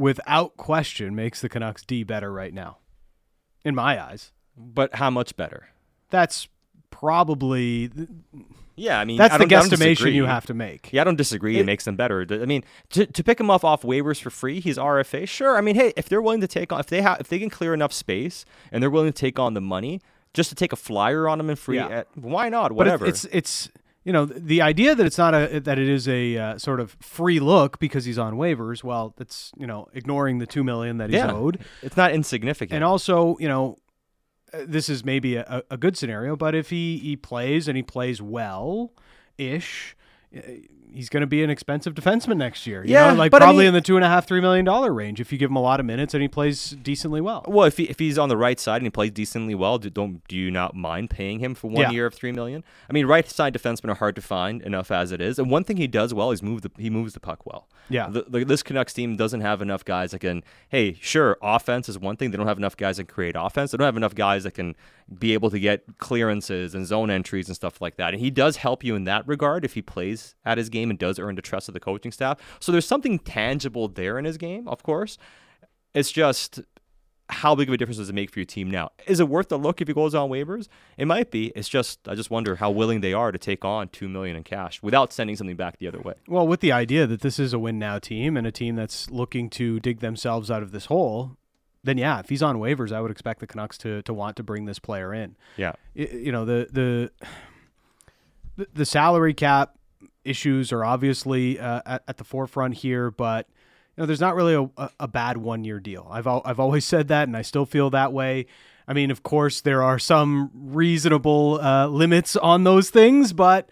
without 0.00 0.56
question, 0.56 1.14
makes 1.14 1.40
the 1.40 1.48
Canucks 1.48 1.82
D 1.84 2.02
better 2.02 2.32
right 2.32 2.52
now. 2.54 2.78
In 3.64 3.74
my 3.74 4.02
eyes, 4.02 4.32
But 4.56 4.94
how 4.96 5.10
much 5.10 5.36
better? 5.36 5.68
that's 6.10 6.48
probably 6.90 7.90
Yeah, 8.76 8.98
I 8.98 9.04
mean, 9.04 9.18
that's 9.18 9.34
I 9.34 9.38
the 9.38 9.44
guesstimation 9.46 10.12
you 10.14 10.24
have 10.24 10.46
to 10.46 10.54
make. 10.54 10.90
Yeah, 10.92 11.02
I 11.02 11.04
don't 11.04 11.16
disagree. 11.16 11.56
It, 11.56 11.60
It- 11.60 11.66
makes 11.66 11.84
them 11.84 11.96
better. 11.96 12.26
I 12.30 12.46
mean, 12.46 12.64
to, 12.90 13.04
to 13.06 13.22
pick 13.24 13.38
him 13.38 13.50
off 13.50 13.62
off 13.64 13.82
waivers 13.82 14.20
for 14.20 14.30
free, 14.30 14.60
he's 14.60 14.78
RFA. 14.78 15.28
Sure. 15.28 15.56
I 15.56 15.60
mean, 15.60 15.74
hey, 15.76 15.92
if 15.96 16.08
they're 16.08 16.22
willing 16.22 16.40
to 16.40 16.48
take 16.48 16.72
on, 16.72 16.80
if 16.80 16.86
they 16.86 17.02
have, 17.02 17.20
if 17.20 17.28
they 17.28 17.38
can 17.38 17.50
clear 17.50 17.74
enough 17.74 17.92
space 17.92 18.44
and 18.72 18.82
they're 18.82 18.90
willing 18.90 19.12
to 19.12 19.18
take 19.18 19.38
on 19.38 19.54
the 19.54 19.60
money 19.60 20.00
just 20.32 20.48
to 20.50 20.54
take 20.54 20.72
a 20.72 20.76
flyer 20.76 21.28
on 21.28 21.38
him 21.40 21.50
and 21.50 21.58
free, 21.58 21.76
Yeah. 21.76 21.88
at, 21.88 22.06
why 22.16 22.48
not? 22.48 22.68
But 22.70 22.76
Whatever. 22.76 23.06
it's, 23.06 23.24
it's 23.26 23.34
it's 23.66 23.70
you 24.04 24.12
know 24.12 24.24
the 24.24 24.62
idea 24.62 24.94
that 24.94 25.04
it's 25.04 25.18
not 25.18 25.34
a 25.34 25.60
that 25.60 25.78
it 25.78 25.88
is 25.88 26.08
a 26.08 26.36
uh, 26.36 26.58
sort 26.58 26.80
of 26.80 26.96
free 27.00 27.40
look 27.40 27.78
because 27.78 28.04
he's 28.04 28.18
on 28.18 28.34
waivers. 28.34 28.82
Well, 28.82 29.14
that's 29.16 29.52
you 29.56 29.66
know 29.66 29.88
ignoring 29.92 30.38
the 30.38 30.46
two 30.46 30.64
million 30.64 30.98
that 30.98 31.10
he's 31.10 31.18
yeah, 31.18 31.32
owed. 31.32 31.58
it's 31.82 31.96
not 31.96 32.12
insignificant. 32.12 32.76
And 32.76 32.84
also, 32.84 33.36
you 33.38 33.48
know, 33.48 33.76
uh, 34.52 34.64
this 34.66 34.88
is 34.88 35.04
maybe 35.04 35.36
a, 35.36 35.62
a 35.70 35.76
good 35.76 35.96
scenario, 35.96 36.36
but 36.36 36.54
if 36.54 36.70
he, 36.70 36.98
he 36.98 37.16
plays 37.16 37.68
and 37.68 37.76
he 37.76 37.82
plays 37.82 38.20
well 38.20 38.92
ish, 39.38 39.96
uh, 40.36 40.40
he's 40.94 41.08
going 41.08 41.20
to 41.22 41.26
be 41.26 41.42
an 41.42 41.50
expensive 41.50 41.94
defenseman 41.94 42.36
next 42.36 42.66
year. 42.66 42.84
You 42.84 42.92
Yeah, 42.92 43.10
know, 43.12 43.14
like 43.18 43.30
but 43.30 43.42
I 43.42 43.46
probably 43.46 43.60
mean- 43.64 43.68
in 43.68 43.74
the 43.74 43.80
two 43.80 43.96
and 43.96 44.04
a 44.04 44.08
half, 44.08 44.26
three 44.26 44.40
million 44.40 44.64
dollar 44.64 44.92
range 44.92 45.20
if 45.20 45.32
you 45.32 45.38
give 45.38 45.50
him 45.50 45.56
a 45.56 45.62
lot 45.62 45.80
of 45.80 45.86
minutes 45.86 46.14
and 46.14 46.22
he 46.22 46.28
plays 46.28 46.70
decently 46.82 47.20
well. 47.20 47.44
well, 47.48 47.66
if 47.66 47.76
he, 47.76 47.84
if 47.84 47.98
he's 47.98 48.18
on 48.18 48.28
the 48.28 48.36
right 48.36 48.58
side 48.60 48.76
and 48.76 48.86
he 48.86 48.90
plays 48.90 49.10
decently 49.10 49.54
well, 49.54 49.78
do, 49.78 49.90
don't 49.90 50.26
do 50.28 50.36
you 50.36 50.50
not 50.50 50.74
mind 50.74 51.10
paying 51.10 51.38
him 51.38 51.54
for 51.54 51.68
one 51.68 51.82
Yeah. 51.82 51.90
year 51.90 52.06
of 52.06 52.14
three 52.14 52.32
million? 52.32 52.64
I 52.88 52.92
mean, 52.92 53.06
right 53.06 53.28
side 53.28 53.54
defensemen 53.54 53.90
are 53.90 53.94
hard 53.94 54.14
to 54.16 54.22
find 54.22 54.62
enough 54.62 54.90
as 54.90 55.12
it 55.12 55.20
is. 55.20 55.38
And 55.38 55.50
one 55.50 55.64
thing 55.64 55.76
he 55.76 55.86
does 55.86 56.12
well 56.14 56.30
is 56.30 56.42
move 56.42 56.62
the 56.62 56.70
he 56.78 56.90
moves 56.90 57.14
the 57.14 57.20
puck 57.20 57.44
well. 57.46 57.68
Yeah. 57.88 58.08
The, 58.08 58.24
the, 58.28 58.44
this 58.44 58.62
Canucks 58.62 58.92
team 58.92 59.16
doesn't 59.16 59.40
have 59.40 59.60
enough 59.60 59.84
guys 59.84 60.12
that 60.12 60.20
can. 60.20 60.44
Hey, 60.68 60.96
sure, 61.00 61.36
offense 61.42 61.88
is 61.88 61.98
one 61.98 62.16
thing. 62.16 62.30
They 62.30 62.36
don't 62.36 62.46
have 62.46 62.58
enough 62.58 62.76
guys 62.76 62.98
that 62.98 63.04
can 63.04 63.14
create 63.14 63.34
offense. 63.36 63.72
They 63.72 63.78
don't 63.78 63.84
have 63.86 63.96
enough 63.96 64.14
guys 64.14 64.44
that 64.44 64.52
can 64.54 64.76
be 65.18 65.32
able 65.34 65.50
to 65.50 65.58
get 65.58 65.82
clearances 65.98 66.72
and 66.72 66.86
zone 66.86 67.10
entries 67.10 67.48
and 67.48 67.56
stuff 67.56 67.80
like 67.80 67.96
that. 67.96 68.14
And 68.14 68.20
he 68.22 68.30
does 68.30 68.58
help 68.58 68.84
you 68.84 68.94
in 68.94 69.04
that 69.04 69.26
regard 69.26 69.64
if 69.64 69.74
he 69.74 69.82
plays 69.82 70.36
at 70.44 70.56
his 70.56 70.68
game 70.68 70.79
and 70.88 70.98
does 70.98 71.18
earn 71.18 71.34
the 71.34 71.42
trust 71.42 71.68
of 71.68 71.74
the 71.74 71.80
coaching 71.80 72.12
staff. 72.12 72.38
So 72.60 72.72
there's 72.72 72.86
something 72.86 73.18
tangible 73.18 73.88
there 73.88 74.18
in 74.18 74.24
his 74.24 74.38
game, 74.38 74.68
of 74.68 74.82
course. 74.82 75.18
It's 75.92 76.12
just 76.12 76.60
how 77.32 77.54
big 77.54 77.68
of 77.68 77.74
a 77.74 77.76
difference 77.76 77.98
does 77.98 78.08
it 78.08 78.12
make 78.14 78.30
for 78.30 78.38
your 78.40 78.46
team 78.46 78.68
now? 78.70 78.90
Is 79.06 79.20
it 79.20 79.28
worth 79.28 79.48
the 79.50 79.58
look 79.58 79.80
if 79.80 79.86
he 79.88 79.94
goes 79.94 80.14
on 80.16 80.30
waivers? 80.30 80.66
It 80.96 81.06
might 81.06 81.30
be. 81.30 81.52
It's 81.54 81.68
just 81.68 82.08
I 82.08 82.14
just 82.14 82.30
wonder 82.30 82.56
how 82.56 82.70
willing 82.70 83.02
they 83.02 83.12
are 83.12 83.30
to 83.30 83.38
take 83.38 83.64
on 83.64 83.88
two 83.88 84.08
million 84.08 84.36
in 84.36 84.42
cash 84.44 84.82
without 84.82 85.12
sending 85.12 85.36
something 85.36 85.56
back 85.56 85.78
the 85.78 85.86
other 85.88 86.00
way. 86.00 86.14
Well, 86.26 86.46
with 86.48 86.58
the 86.60 86.72
idea 86.72 87.06
that 87.06 87.20
this 87.20 87.38
is 87.38 87.52
a 87.52 87.58
win 87.58 87.78
now 87.78 87.98
team 87.98 88.36
and 88.36 88.46
a 88.46 88.52
team 88.52 88.74
that's 88.76 89.10
looking 89.10 89.48
to 89.50 89.78
dig 89.80 90.00
themselves 90.00 90.50
out 90.50 90.62
of 90.64 90.72
this 90.72 90.86
hole, 90.86 91.36
then 91.84 91.98
yeah, 91.98 92.18
if 92.18 92.28
he's 92.30 92.42
on 92.42 92.56
waivers, 92.56 92.90
I 92.90 93.00
would 93.00 93.12
expect 93.12 93.38
the 93.38 93.46
Canucks 93.46 93.78
to 93.78 94.02
to 94.02 94.12
want 94.12 94.36
to 94.36 94.42
bring 94.42 94.64
this 94.64 94.80
player 94.80 95.14
in. 95.14 95.36
Yeah. 95.56 95.72
you 95.94 96.32
know 96.32 96.44
the 96.44 96.66
the- 96.72 98.66
the 98.74 98.84
salary 98.84 99.32
cap 99.32 99.76
issues 100.24 100.72
are 100.72 100.84
obviously 100.84 101.58
uh, 101.58 101.82
at, 101.86 102.02
at 102.08 102.16
the 102.16 102.24
forefront 102.24 102.74
here, 102.74 103.10
but 103.10 103.46
you 103.96 104.02
know 104.02 104.06
there's 104.06 104.20
not 104.20 104.34
really 104.34 104.70
a, 104.76 104.90
a, 105.00 105.08
bad 105.08 105.36
one 105.36 105.64
year 105.64 105.80
deal. 105.80 106.06
I've 106.10 106.26
al- 106.26 106.42
I've 106.44 106.60
always 106.60 106.84
said 106.94 107.08
that, 107.08 107.28
and 107.28 107.36
I 107.36 107.42
still 107.42 107.66
feel 107.66 107.90
that 107.90 108.12
way. 108.12 108.46
I 108.88 108.92
mean, 108.92 109.10
of 109.10 109.22
course, 109.22 109.60
there 109.60 109.82
are 109.82 109.98
some 109.98 110.50
reasonable 110.54 111.60
uh, 111.60 111.86
limits 111.86 112.34
on 112.36 112.64
those 112.64 112.90
things, 112.90 113.32
but 113.32 113.68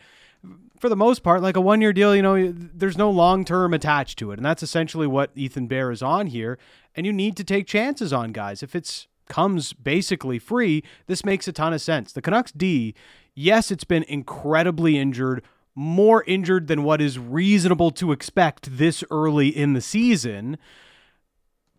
for 0.78 0.88
the 0.88 0.96
most 0.96 1.22
part, 1.22 1.42
like 1.42 1.56
a 1.56 1.60
one 1.60 1.80
year 1.80 1.92
deal, 1.92 2.14
you 2.14 2.22
know, 2.22 2.52
there's 2.52 2.96
no 2.96 3.10
long 3.10 3.44
term 3.44 3.74
attached 3.74 4.18
to 4.20 4.30
it. 4.30 4.38
And 4.38 4.46
that's 4.46 4.62
essentially 4.62 5.06
what 5.06 5.30
Ethan 5.34 5.66
Bear 5.66 5.90
is 5.90 6.02
on 6.02 6.28
here. 6.28 6.58
And 6.94 7.04
you 7.04 7.12
need 7.12 7.36
to 7.36 7.44
take 7.44 7.66
chances 7.66 8.12
on 8.12 8.32
guys. 8.32 8.62
If 8.62 8.74
it's 8.74 9.08
comes 9.28 9.72
basically 9.72 10.38
free, 10.38 10.82
this 11.06 11.24
makes 11.24 11.46
a 11.46 11.52
ton 11.52 11.72
of 11.72 11.80
sense. 11.80 12.12
The 12.12 12.22
Canucks 12.22 12.52
D, 12.52 12.94
yes, 13.34 13.70
it's 13.70 13.84
been 13.84 14.04
incredibly 14.04 14.98
injured, 14.98 15.44
more 15.78 16.24
injured 16.26 16.66
than 16.66 16.82
what 16.82 17.00
is 17.00 17.20
reasonable 17.20 17.92
to 17.92 18.10
expect 18.10 18.78
this 18.78 19.04
early 19.12 19.46
in 19.46 19.74
the 19.74 19.80
season, 19.80 20.58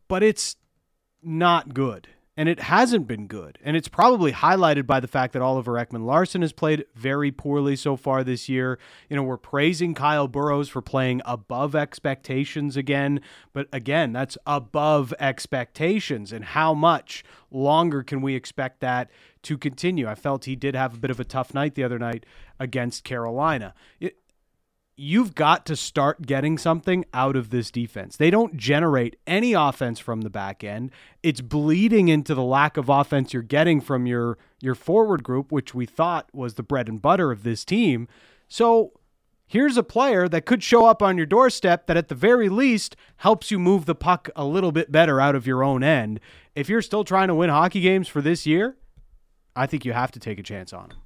but 0.07 0.23
it's 0.23 0.55
not 1.21 1.73
good 1.73 2.07
and 2.39 2.47
it 2.47 2.61
hasn't 2.61 3.05
been 3.05 3.27
good. 3.27 3.59
And 3.61 3.75
it's 3.75 3.89
probably 3.89 4.31
highlighted 4.31 4.87
by 4.87 5.01
the 5.01 5.09
fact 5.09 5.33
that 5.33 5.41
Oliver 5.41 5.73
Ekman 5.73 6.05
Larsson 6.05 6.41
has 6.41 6.53
played 6.53 6.85
very 6.95 7.29
poorly 7.29 7.75
so 7.75 7.97
far 7.97 8.23
this 8.23 8.47
year. 8.47 8.79
You 9.09 9.17
know, 9.17 9.23
we're 9.23 9.35
praising 9.35 9.93
Kyle 9.93 10.29
Burroughs 10.29 10.69
for 10.69 10.81
playing 10.81 11.21
above 11.25 11.75
expectations 11.75 12.77
again, 12.77 13.19
but 13.51 13.67
again, 13.73 14.13
that's 14.13 14.37
above 14.47 15.13
expectations. 15.19 16.31
And 16.31 16.45
how 16.45 16.73
much 16.73 17.25
longer 17.51 18.01
can 18.03 18.21
we 18.21 18.35
expect 18.35 18.79
that 18.79 19.11
to 19.43 19.57
continue? 19.57 20.07
I 20.07 20.15
felt 20.15 20.45
he 20.45 20.55
did 20.55 20.75
have 20.75 20.95
a 20.95 20.99
bit 20.99 21.11
of 21.11 21.19
a 21.19 21.23
tough 21.23 21.53
night 21.53 21.75
the 21.75 21.83
other 21.83 21.99
night 21.99 22.25
against 22.59 23.03
Carolina. 23.03 23.73
It, 23.99 24.17
you've 24.99 25.33
got 25.33 25.65
to 25.65 25.77
start 25.77 26.25
getting 26.25 26.57
something 26.57 27.05
out 27.13 27.37
of 27.37 27.51
this 27.51 27.71
defense. 27.71 28.17
They 28.17 28.29
don't 28.29 28.57
generate 28.57 29.15
any 29.25 29.53
offense 29.53 29.97
from 29.97 30.21
the 30.21 30.29
back 30.29 30.61
end. 30.61 30.91
It's 31.23 31.39
bleeding 31.39 32.09
into 32.09 32.35
the 32.35 32.43
lack 32.43 32.75
of 32.75 32.89
offense 32.89 33.33
you're 33.33 33.41
getting 33.41 33.79
from 33.79 34.05
your 34.05 34.37
your 34.59 34.75
forward 34.75 35.23
group, 35.23 35.53
which 35.53 35.73
we 35.73 35.85
thought 35.85 36.27
was 36.33 36.55
the 36.55 36.63
bread 36.63 36.89
and 36.89 37.01
butter 37.01 37.31
of 37.31 37.43
this 37.43 37.63
team. 37.63 38.09
So, 38.49 38.91
here's 39.47 39.77
a 39.77 39.83
player 39.83 40.27
that 40.27 40.45
could 40.45 40.61
show 40.61 40.85
up 40.85 41.01
on 41.01 41.15
your 41.15 41.25
doorstep 41.25 41.87
that 41.87 41.95
at 41.95 42.09
the 42.09 42.15
very 42.15 42.49
least 42.49 42.97
helps 43.17 43.51
you 43.51 43.57
move 43.57 43.85
the 43.85 43.95
puck 43.95 44.29
a 44.35 44.43
little 44.43 44.73
bit 44.73 44.91
better 44.91 45.21
out 45.21 45.33
of 45.33 45.47
your 45.47 45.63
own 45.63 45.81
end. 45.81 46.19
If 46.55 46.67
you're 46.67 46.81
still 46.81 47.05
trying 47.05 47.29
to 47.29 47.35
win 47.35 47.49
hockey 47.49 47.79
games 47.79 48.09
for 48.09 48.21
this 48.21 48.45
year, 48.45 48.75
I 49.59 49.65
think 49.67 49.83
you 49.83 49.91
have 49.91 50.11
to 50.11 50.19
take 50.19 50.39
a 50.39 50.43
chance 50.43 50.71
on 50.71 50.91
him. 50.91 50.97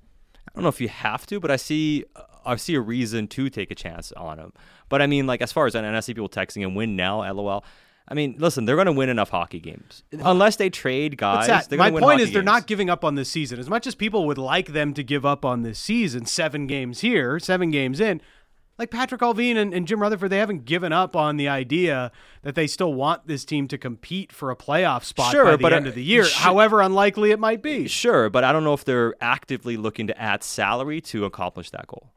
I 0.47 0.51
don't 0.53 0.63
know 0.63 0.69
if 0.69 0.79
you 0.79 0.89
have 0.89 1.25
to, 1.27 1.39
but 1.39 1.49
I 1.49 1.55
see 1.55 2.05
uh, 2.15 2.21
I 2.45 2.55
see 2.57 2.75
a 2.75 2.81
reason 2.81 3.27
to 3.29 3.49
take 3.49 3.71
a 3.71 3.75
chance 3.75 4.11
on 4.11 4.37
him. 4.37 4.53
But 4.89 5.01
I 5.01 5.07
mean, 5.07 5.25
like 5.25 5.41
as 5.41 5.51
far 5.51 5.65
as 5.65 5.75
and 5.75 5.85
I 5.85 5.99
see 6.01 6.13
people 6.13 6.29
texting 6.29 6.63
and 6.63 6.75
win 6.75 6.95
now, 6.95 7.29
lol. 7.33 7.65
I 8.05 8.15
mean, 8.15 8.35
listen, 8.37 8.65
they're 8.65 8.75
going 8.75 8.87
to 8.87 8.91
win 8.91 9.07
enough 9.07 9.29
hockey 9.29 9.61
games 9.61 10.03
unless 10.11 10.57
they 10.57 10.69
trade 10.69 11.17
guys. 11.17 11.71
My 11.71 11.89
point 11.89 12.19
is, 12.19 12.33
they're 12.33 12.41
games. 12.41 12.45
not 12.45 12.67
giving 12.67 12.89
up 12.89 13.05
on 13.05 13.15
this 13.15 13.29
season. 13.29 13.59
As 13.59 13.69
much 13.69 13.87
as 13.87 13.95
people 13.95 14.27
would 14.27 14.37
like 14.37 14.67
them 14.67 14.93
to 14.93 15.03
give 15.03 15.25
up 15.25 15.45
on 15.45 15.63
this 15.63 15.79
season, 15.79 16.25
seven 16.25 16.67
games 16.67 16.99
here, 16.99 17.39
seven 17.39 17.71
games 17.71 18.01
in, 18.01 18.21
like 18.77 18.89
Patrik 18.89 19.19
Allvin 19.19 19.55
and, 19.55 19.73
and, 19.73 19.87
Jim 19.87 20.01
Rutherford, 20.01 20.31
they 20.31 20.39
haven't 20.39 20.65
given 20.65 20.91
up 20.91 21.15
on 21.15 21.37
the 21.37 21.47
idea 21.47 22.11
that 22.41 22.55
they 22.55 22.65
still 22.65 22.93
want 22.93 23.27
this 23.27 23.45
team 23.45 23.67
to 23.67 23.77
compete 23.77 24.31
for 24.31 24.49
a 24.49 24.55
playoff 24.55 25.03
spot 25.03 25.31
sure, 25.31 25.45
by 25.45 25.51
the 25.51 25.57
but, 25.57 25.73
end 25.73 25.85
uh, 25.85 25.89
of 25.89 25.95
the 25.95 26.03
year, 26.03 26.25
sh- 26.25 26.35
however 26.35 26.81
unlikely 26.81 27.31
it 27.31 27.39
might 27.39 27.61
be. 27.61 27.87
Sure, 27.87 28.29
but 28.29 28.43
I 28.43 28.51
don't 28.51 28.63
know 28.63 28.73
if 28.73 28.83
they're 28.83 29.15
actively 29.21 29.77
looking 29.77 30.07
to 30.07 30.19
add 30.19 30.43
salary 30.43 31.01
to 31.01 31.25
accomplish 31.25 31.69
that 31.69 31.87
goal. 31.87 32.11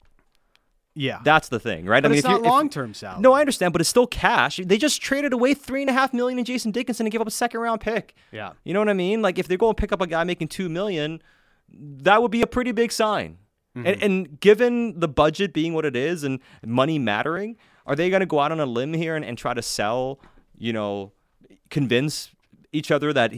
Yeah, 0.98 1.20
that's 1.22 1.50
the 1.50 1.60
thing, 1.60 1.84
right? 1.84 2.02
But 2.02 2.08
I 2.08 2.10
mean, 2.10 2.18
it's 2.18 2.26
not 2.26 2.40
long 2.40 2.70
term 2.70 2.94
salary. 2.94 3.20
No, 3.20 3.34
I 3.34 3.40
understand, 3.40 3.74
but 3.74 3.82
it's 3.82 3.90
still 3.90 4.06
cash. 4.06 4.58
They 4.64 4.78
just 4.78 5.02
traded 5.02 5.34
away 5.34 5.52
three 5.52 5.82
and 5.82 5.90
a 5.90 5.92
half 5.92 6.14
million 6.14 6.38
in 6.38 6.46
Jason 6.46 6.70
Dickinson 6.70 7.04
and 7.04 7.12
gave 7.12 7.20
up 7.20 7.26
a 7.26 7.30
second 7.30 7.60
round 7.60 7.82
pick. 7.82 8.14
Yeah, 8.32 8.52
you 8.64 8.72
know 8.72 8.80
what 8.80 8.88
I 8.88 8.94
mean? 8.94 9.20
Like 9.20 9.38
if 9.38 9.46
they 9.46 9.58
go 9.58 9.68
and 9.68 9.76
pick 9.76 9.92
up 9.92 10.00
a 10.00 10.06
guy 10.06 10.24
making 10.24 10.48
two 10.48 10.70
million, 10.70 11.20
that 11.68 12.22
would 12.22 12.30
be 12.30 12.40
a 12.40 12.46
pretty 12.46 12.72
big 12.72 12.92
sign. 12.92 13.36
Mm-hmm. 13.76 13.86
And, 13.86 14.02
and, 14.02 14.40
given 14.40 15.00
the 15.00 15.08
budget 15.08 15.52
being 15.52 15.74
what 15.74 15.84
it 15.84 15.94
is 15.94 16.24
and 16.24 16.40
money 16.64 16.98
mattering, 16.98 17.56
are 17.84 17.94
they 17.94 18.08
going 18.08 18.20
to 18.20 18.26
go 18.26 18.40
out 18.40 18.50
on 18.50 18.58
a 18.58 18.66
limb 18.66 18.94
here 18.94 19.14
and, 19.14 19.24
and 19.24 19.36
try 19.36 19.52
to 19.52 19.62
sell? 19.62 20.18
You 20.56 20.72
know, 20.72 21.12
convince 21.68 22.30
each 22.72 22.90
other 22.90 23.12
that 23.12 23.32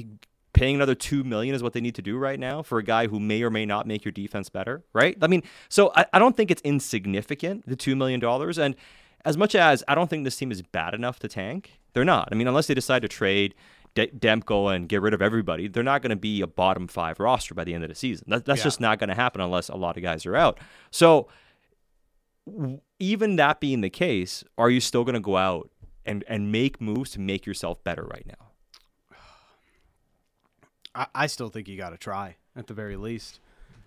paying 0.52 0.74
another 0.74 0.94
two 0.94 1.24
million 1.24 1.54
is 1.54 1.62
what 1.62 1.72
they 1.72 1.80
need 1.80 1.94
to 1.94 2.02
do 2.02 2.16
right 2.16 2.38
now 2.38 2.62
for 2.62 2.78
a 2.78 2.82
guy 2.82 3.06
who 3.06 3.20
may 3.20 3.42
or 3.42 3.50
may 3.50 3.66
not 3.66 3.86
make 3.86 4.04
your 4.04 4.12
defense 4.12 4.48
better, 4.48 4.82
right? 4.92 5.16
I 5.22 5.26
mean, 5.26 5.42
so 5.68 5.92
I, 5.94 6.06
I 6.12 6.18
don't 6.18 6.36
think 6.36 6.50
it's 6.50 6.62
insignificant, 6.62 7.66
the 7.66 7.76
two 7.76 7.94
million 7.94 8.20
dollars. 8.20 8.58
And 8.58 8.74
as 9.24 9.36
much 9.36 9.54
as 9.54 9.84
I 9.88 9.94
don't 9.94 10.08
think 10.08 10.24
this 10.24 10.36
team 10.36 10.50
is 10.50 10.62
bad 10.62 10.94
enough 10.94 11.18
to 11.20 11.28
tank, 11.28 11.78
they're 11.92 12.04
not. 12.04 12.28
I 12.32 12.34
mean, 12.34 12.48
unless 12.48 12.66
they 12.66 12.74
decide 12.74 13.02
to 13.02 13.08
trade 13.08 13.54
De- 13.98 14.06
Demko 14.06 14.72
and 14.72 14.88
get 14.88 15.02
rid 15.02 15.12
of 15.12 15.20
everybody, 15.20 15.66
they're 15.66 15.82
not 15.82 16.02
going 16.02 16.10
to 16.10 16.16
be 16.16 16.40
a 16.40 16.46
bottom 16.46 16.86
five 16.86 17.18
roster 17.18 17.52
by 17.52 17.64
the 17.64 17.74
end 17.74 17.82
of 17.82 17.88
the 17.88 17.96
season. 17.96 18.26
That, 18.28 18.44
that's 18.44 18.60
yeah. 18.60 18.64
just 18.64 18.80
not 18.80 19.00
going 19.00 19.08
to 19.08 19.14
happen 19.16 19.40
unless 19.40 19.68
a 19.68 19.74
lot 19.74 19.96
of 19.96 20.04
guys 20.04 20.24
are 20.24 20.36
out. 20.36 20.60
So 20.92 21.26
even 23.00 23.34
that 23.36 23.58
being 23.58 23.80
the 23.80 23.90
case, 23.90 24.44
are 24.56 24.70
you 24.70 24.80
still 24.80 25.02
going 25.02 25.14
to 25.14 25.20
go 25.20 25.36
out 25.36 25.68
and, 26.06 26.22
and 26.28 26.52
make 26.52 26.80
moves 26.80 27.10
to 27.12 27.20
make 27.20 27.44
yourself 27.44 27.82
better 27.82 28.04
right 28.04 28.24
now? 28.24 29.16
I, 30.94 31.06
I 31.14 31.26
still 31.26 31.48
think 31.48 31.66
you 31.66 31.76
got 31.76 31.90
to 31.90 31.98
try 31.98 32.36
at 32.54 32.68
the 32.68 32.74
very 32.74 32.96
least. 32.96 33.40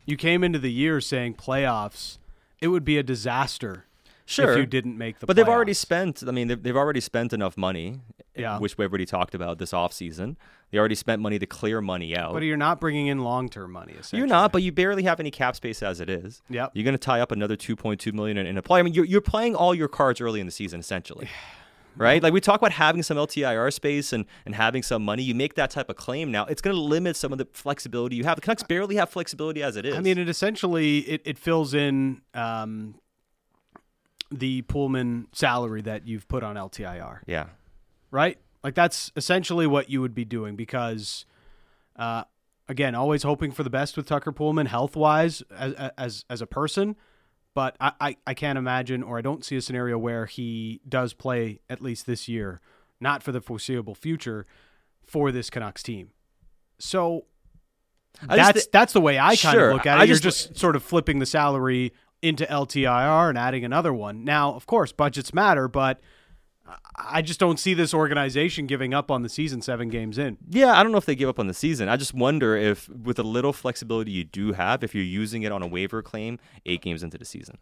You 0.06 0.18
came 0.18 0.44
into 0.44 0.60
the 0.60 0.72
year 0.72 1.00
saying 1.00 1.36
playoffs, 1.36 2.18
it 2.60 2.68
would 2.68 2.84
be 2.84 2.98
a 2.98 3.04
disaster 3.04 3.86
Sure. 4.32 4.54
if 4.54 4.58
you 4.58 4.66
didn't 4.66 4.98
make 4.98 5.20
the 5.20 5.26
But 5.26 5.36
they've 5.36 5.48
already 5.48 5.74
spent, 5.74 6.24
I 6.28 6.32
mean, 6.32 6.48
they've, 6.48 6.62
they've 6.62 6.78
already 6.78 7.02
spent 7.02 7.34
enough 7.34 7.58
money, 7.58 8.00
yeah. 8.36 8.60
which 8.60 8.78
we've 8.78 8.90
already 8.90 9.06
talked 9.06 9.36
about 9.36 9.58
this 9.58 9.72
offseason. 9.72 10.38
They 10.72 10.78
already 10.78 10.96
spent 10.96 11.22
money 11.22 11.38
to 11.38 11.46
clear 11.46 11.82
money 11.82 12.16
out. 12.16 12.34
But 12.34 12.44
you're 12.44 12.56
not 12.56 12.80
bringing 12.80 13.08
in 13.08 13.24
long 13.24 13.50
term 13.50 13.74
money, 13.74 13.92
essentially. 13.92 14.20
You're 14.20 14.28
not, 14.28 14.54
but 14.54 14.64
you 14.64 14.72
barely 14.72 15.04
have 15.04 15.20
any 15.20 15.32
cap 15.32 15.56
space 15.56 15.84
as 15.84 16.00
it 16.00 16.10
is. 16.10 16.42
Yep. 16.50 16.72
You're 16.74 16.86
going 16.86 16.94
to 16.94 16.98
tie 16.98 17.20
up 17.20 17.32
another 17.32 17.58
2.2 17.58 18.14
million 18.14 18.38
in, 18.38 18.46
in 18.46 18.58
a 18.58 18.62
play. 18.62 18.80
I 18.80 18.84
mean, 18.84 18.94
you're, 18.94 19.06
you're 19.06 19.22
playing 19.22 19.56
all 19.56 19.76
your 19.76 19.90
cards 19.90 20.22
early 20.22 20.40
in 20.40 20.46
the 20.46 20.52
season, 20.52 20.80
essentially. 20.80 21.28
right? 21.98 22.24
Like 22.24 22.34
we 22.34 22.40
talk 22.40 22.62
about 22.62 22.72
having 22.72 23.04
some 23.04 23.18
LTIR 23.18 23.74
space 23.74 24.14
and, 24.14 24.26
and 24.46 24.56
having 24.56 24.84
some 24.84 25.04
money. 25.04 25.24
You 25.24 25.36
make 25.36 25.56
that 25.56 25.72
type 25.72 25.90
of 25.90 25.98
claim 25.98 26.32
now, 26.32 26.46
it's 26.46 26.62
going 26.62 26.76
to 26.76 26.82
limit 26.82 27.16
some 27.16 27.32
of 27.32 27.38
the 27.38 27.48
flexibility 27.52 28.16
you 28.16 28.24
have. 28.24 28.36
The 28.36 28.42
Canucks 28.42 28.64
barely 28.64 28.96
have 28.96 29.10
flexibility 29.10 29.62
as 29.62 29.76
it 29.76 29.86
is. 29.86 29.96
I 29.96 30.00
mean, 30.00 30.18
it 30.18 30.30
essentially 30.30 31.00
it, 31.00 31.22
it 31.26 31.38
fills 31.38 31.74
in 31.74 32.22
um, 32.34 32.96
the 34.32 34.62
Poolman 34.64 35.26
salary 35.34 35.82
that 35.82 36.08
you've 36.08 36.28
put 36.28 36.44
on 36.44 36.56
LTIR. 36.56 37.20
Yeah. 37.28 37.48
Right? 38.10 38.38
Like 38.64 38.76
that's 38.76 39.12
essentially 39.16 39.68
what 39.68 39.90
you 39.90 40.02
would 40.02 40.16
be 40.16 40.26
doing 40.26 40.56
because, 40.56 41.26
uh, 41.96 42.24
again, 42.68 42.96
always 42.96 43.24
hoping 43.24 43.52
for 43.52 43.64
the 43.64 43.70
best 43.70 43.98
with 43.98 44.08
Tucker 44.08 44.32
Poolman 44.32 44.68
health 44.68 44.96
wise 44.96 45.42
as, 45.52 45.74
as, 45.98 46.26
as 46.30 46.42
a 46.42 46.48
person 46.48 46.96
but 47.54 47.76
I, 47.80 47.92
I, 48.00 48.18
I, 48.28 48.34
can't 48.34 48.58
imagine 48.58 49.04
or 49.04 49.18
I 49.18 49.22
don't 49.22 49.44
see 49.44 49.56
a 49.58 49.62
scenario 49.62 49.98
where 49.98 50.26
he 50.26 50.82
does 50.88 51.14
play 51.14 51.60
at 51.70 51.82
least 51.82 52.06
this 52.06 52.28
year, 52.28 52.62
not 53.00 53.24
for 53.24 53.32
the 53.32 53.42
foreseeable 53.42 53.96
future, 53.96 54.46
for 55.06 55.32
this 55.32 55.50
Canucks 55.50 55.84
team. 55.84 56.12
So 56.80 57.26
that's 58.28 58.54
th- 58.54 58.72
that's 58.72 58.94
the 58.94 59.02
way 59.02 59.20
I 59.20 59.36
kind 59.36 59.56
sure, 59.56 59.70
of 59.70 59.74
look 59.76 59.86
at 59.86 59.98
it. 59.98 60.02
I 60.02 60.04
You're 60.06 60.18
just, 60.18 60.50
just 60.50 60.60
sort 60.60 60.76
of 60.76 60.84
flipping 60.84 61.20
the 61.20 61.26
salary 61.26 61.94
into 62.22 62.46
LTIR 62.46 63.30
and 63.30 63.38
adding 63.38 63.66
another 63.66 63.94
one. 63.94 64.24
Now, 64.24 64.54
of 64.54 64.66
course, 64.66 64.92
budgets 64.92 65.34
matter, 65.34 65.68
but– 65.68 66.00
I 66.96 67.22
just 67.22 67.40
don't 67.40 67.60
see 67.60 67.74
this 67.74 67.94
organization 67.94 68.68
giving 68.68 68.94
up 68.94 69.12
on 69.12 69.24
the 69.24 69.30
season 69.30 69.62
seven 69.62 69.90
games 69.90 70.18
in. 70.18 70.38
Yeah, 70.50 70.78
I 70.78 70.84
don't 70.84 70.92
know 70.92 70.98
if 70.98 71.06
they 71.06 71.16
give 71.16 71.30
up 71.30 71.40
on 71.40 71.48
the 71.48 71.54
season. 71.54 71.90
I 71.90 71.98
just 71.98 72.14
wonder 72.14 72.56
if, 72.56 72.88
with 72.90 73.20
a 73.20 73.24
little 73.24 73.54
flexibility 73.54 74.12
you 74.12 74.24
do 74.24 74.54
have, 74.54 74.84
if 74.84 74.94
you're 74.94 75.04
using 75.04 75.44
it 75.44 75.52
on 75.52 75.62
a 75.62 75.68
waiver 75.68 76.02
claim 76.02 76.40
eight 76.66 76.82
games 76.82 77.04
into 77.04 77.18
the 77.18 77.26
season. 77.26 77.58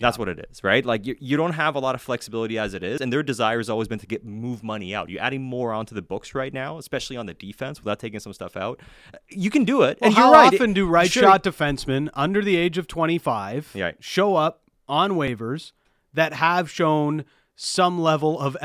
That's 0.00 0.18
what 0.18 0.28
it 0.28 0.46
is, 0.50 0.64
right? 0.64 0.84
Like 0.84 1.06
you, 1.06 1.14
you 1.20 1.36
don't 1.36 1.52
have 1.52 1.76
a 1.76 1.78
lot 1.78 1.94
of 1.94 2.02
flexibility 2.02 2.58
as 2.58 2.74
it 2.74 2.82
is, 2.82 3.00
and 3.00 3.12
their 3.12 3.22
desire 3.22 3.58
has 3.58 3.70
always 3.70 3.86
been 3.86 3.98
to 3.98 4.06
get 4.06 4.24
move 4.24 4.64
money 4.64 4.94
out. 4.94 5.10
You're 5.10 5.22
adding 5.22 5.42
more 5.42 5.72
onto 5.72 5.94
the 5.94 6.02
books 6.02 6.34
right 6.34 6.52
now, 6.52 6.78
especially 6.78 7.16
on 7.16 7.26
the 7.26 7.34
defense, 7.34 7.80
without 7.80 7.98
taking 7.98 8.18
some 8.20 8.32
stuff 8.32 8.56
out. 8.56 8.80
You 9.28 9.50
can 9.50 9.64
do 9.64 9.82
it. 9.82 9.98
Well, 10.00 10.08
and 10.08 10.16
how 10.16 10.32
right. 10.32 10.52
often 10.52 10.72
do 10.72 10.86
right 10.86 11.10
sure. 11.10 11.22
shot 11.22 11.44
defensemen 11.44 12.08
under 12.14 12.42
the 12.42 12.56
age 12.56 12.78
of 12.78 12.86
25 12.88 13.72
right. 13.76 13.96
show 14.00 14.36
up 14.36 14.62
on 14.88 15.12
waivers 15.12 15.72
that 16.14 16.32
have 16.32 16.70
shown– 16.70 17.24
some 17.62 18.00
level 18.00 18.40
of 18.40 18.56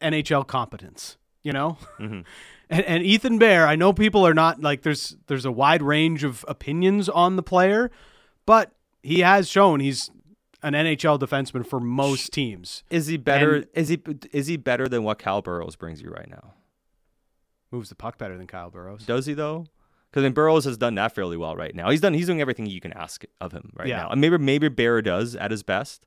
NHL 0.00 0.46
competence, 0.46 1.16
you 1.42 1.52
know? 1.52 1.78
Mm-hmm. 1.98 2.20
And, 2.68 2.84
and, 2.84 3.04
Ethan 3.04 3.38
Bear, 3.38 3.64
I 3.64 3.76
know 3.76 3.92
people 3.92 4.26
are 4.26 4.34
not 4.34 4.60
like 4.60 4.82
there's 4.82 5.16
there's 5.28 5.44
a 5.44 5.52
wide 5.52 5.84
range 5.84 6.24
of 6.24 6.44
opinions 6.48 7.08
on 7.08 7.36
the 7.36 7.42
player, 7.44 7.92
but 8.44 8.72
he 9.04 9.20
has 9.20 9.48
shown 9.48 9.78
he's 9.78 10.10
an 10.66 10.74
NHL 10.74 11.18
defenseman 11.18 11.64
for 11.64 11.78
most 11.78 12.32
teams. 12.32 12.82
Is 12.90 13.06
he 13.06 13.16
better? 13.16 13.54
And 13.54 13.66
is 13.74 13.88
he 13.88 14.02
is 14.32 14.48
he 14.48 14.56
better 14.56 14.88
than 14.88 15.04
what 15.04 15.20
Kyle 15.20 15.40
Burroughs 15.40 15.76
brings 15.76 16.02
you 16.02 16.10
right 16.10 16.28
now? 16.28 16.54
Moves 17.70 17.88
the 17.88 17.94
puck 17.94 18.18
better 18.18 18.36
than 18.36 18.48
Kyle 18.48 18.70
Burroughs. 18.70 19.06
Does 19.06 19.26
he 19.26 19.34
though? 19.34 19.66
Because 20.10 20.24
then 20.24 20.32
Burroughs 20.32 20.64
has 20.64 20.76
done 20.76 20.96
that 20.96 21.14
fairly 21.14 21.36
well 21.36 21.54
right 21.54 21.74
now. 21.74 21.90
He's 21.90 22.00
done. 22.00 22.14
He's 22.14 22.26
doing 22.26 22.40
everything 22.40 22.66
you 22.66 22.80
can 22.80 22.92
ask 22.94 23.24
of 23.40 23.52
him 23.52 23.70
right 23.74 23.86
yeah. 23.86 23.98
now. 23.98 24.08
And 24.10 24.20
maybe 24.20 24.38
maybe 24.38 24.68
Bear 24.68 25.00
does 25.02 25.36
at 25.36 25.52
his 25.52 25.62
best 25.62 26.04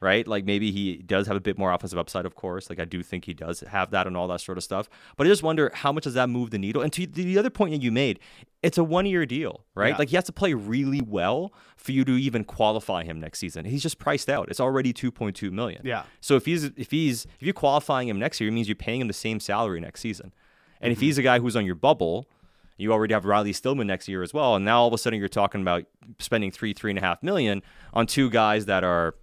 right? 0.00 0.26
Like 0.26 0.44
maybe 0.44 0.70
he 0.70 0.98
does 0.98 1.26
have 1.26 1.36
a 1.36 1.40
bit 1.40 1.58
more 1.58 1.72
offensive 1.72 1.98
upside, 1.98 2.26
of 2.26 2.34
course. 2.34 2.68
Like 2.68 2.78
I 2.78 2.84
do 2.84 3.02
think 3.02 3.24
he 3.24 3.34
does 3.34 3.60
have 3.60 3.90
that 3.90 4.06
and 4.06 4.16
all 4.16 4.28
that 4.28 4.40
sort 4.40 4.58
of 4.58 4.64
stuff. 4.64 4.88
But 5.16 5.26
I 5.26 5.30
just 5.30 5.42
wonder 5.42 5.70
how 5.74 5.92
much 5.92 6.04
does 6.04 6.14
that 6.14 6.28
move 6.28 6.50
the 6.50 6.58
needle? 6.58 6.82
And 6.82 6.92
to 6.92 7.06
the 7.06 7.38
other 7.38 7.50
point 7.50 7.72
that 7.72 7.82
you 7.82 7.90
made, 7.92 8.20
it's 8.66 8.78
a 8.78 8.84
one 8.84 9.06
year 9.06 9.24
deal, 9.26 9.64
right? 9.74 9.90
Yeah. 9.90 9.96
Like 9.98 10.08
he 10.10 10.16
has 10.16 10.24
to 10.24 10.32
play 10.32 10.52
really 10.54 11.00
well 11.00 11.52
for 11.76 11.92
you 11.92 12.04
to 12.04 12.12
even 12.12 12.42
qualify 12.44 13.04
him 13.04 13.20
next 13.20 13.38
season. 13.38 13.64
He's 13.64 13.82
just 13.82 13.98
priced 13.98 14.28
out. 14.28 14.48
It's 14.50 14.60
already 14.60 14.92
2.2 14.92 15.50
million. 15.52 15.82
Yeah. 15.84 16.02
So 16.20 16.34
if 16.36 16.44
he's 16.46 16.64
if 16.64 16.90
he's 16.90 17.24
if 17.38 17.42
you're 17.46 17.54
qualifying 17.54 18.08
him 18.08 18.18
next 18.18 18.40
year, 18.40 18.48
it 18.48 18.52
means 18.52 18.68
you're 18.68 18.74
paying 18.74 19.00
him 19.00 19.06
the 19.08 19.12
same 19.14 19.38
salary 19.40 19.80
next 19.80 20.00
season. 20.00 20.32
And 20.80 20.90
Mm-hmm. 20.90 20.92
if 20.92 21.00
he's 21.00 21.16
a 21.18 21.22
guy 21.22 21.38
who's 21.38 21.56
on 21.56 21.64
your 21.64 21.74
bubble, 21.74 22.28
you 22.76 22.92
already 22.92 23.14
have 23.14 23.24
Riley 23.24 23.52
Stillman 23.54 23.86
next 23.86 24.08
year 24.08 24.22
as 24.22 24.34
well. 24.34 24.56
And 24.56 24.64
now 24.64 24.80
all 24.80 24.88
of 24.88 24.92
a 24.92 24.98
sudden 24.98 25.18
you're 25.18 25.28
talking 25.28 25.62
about 25.62 25.84
spending 26.18 26.50
three, 26.50 26.72
three 26.74 26.90
and 26.90 26.98
a 26.98 27.02
half 27.02 27.22
million 27.22 27.62
on 27.94 28.06
two 28.06 28.28
guys 28.28 28.66
that 28.66 28.84
are, 28.84 29.14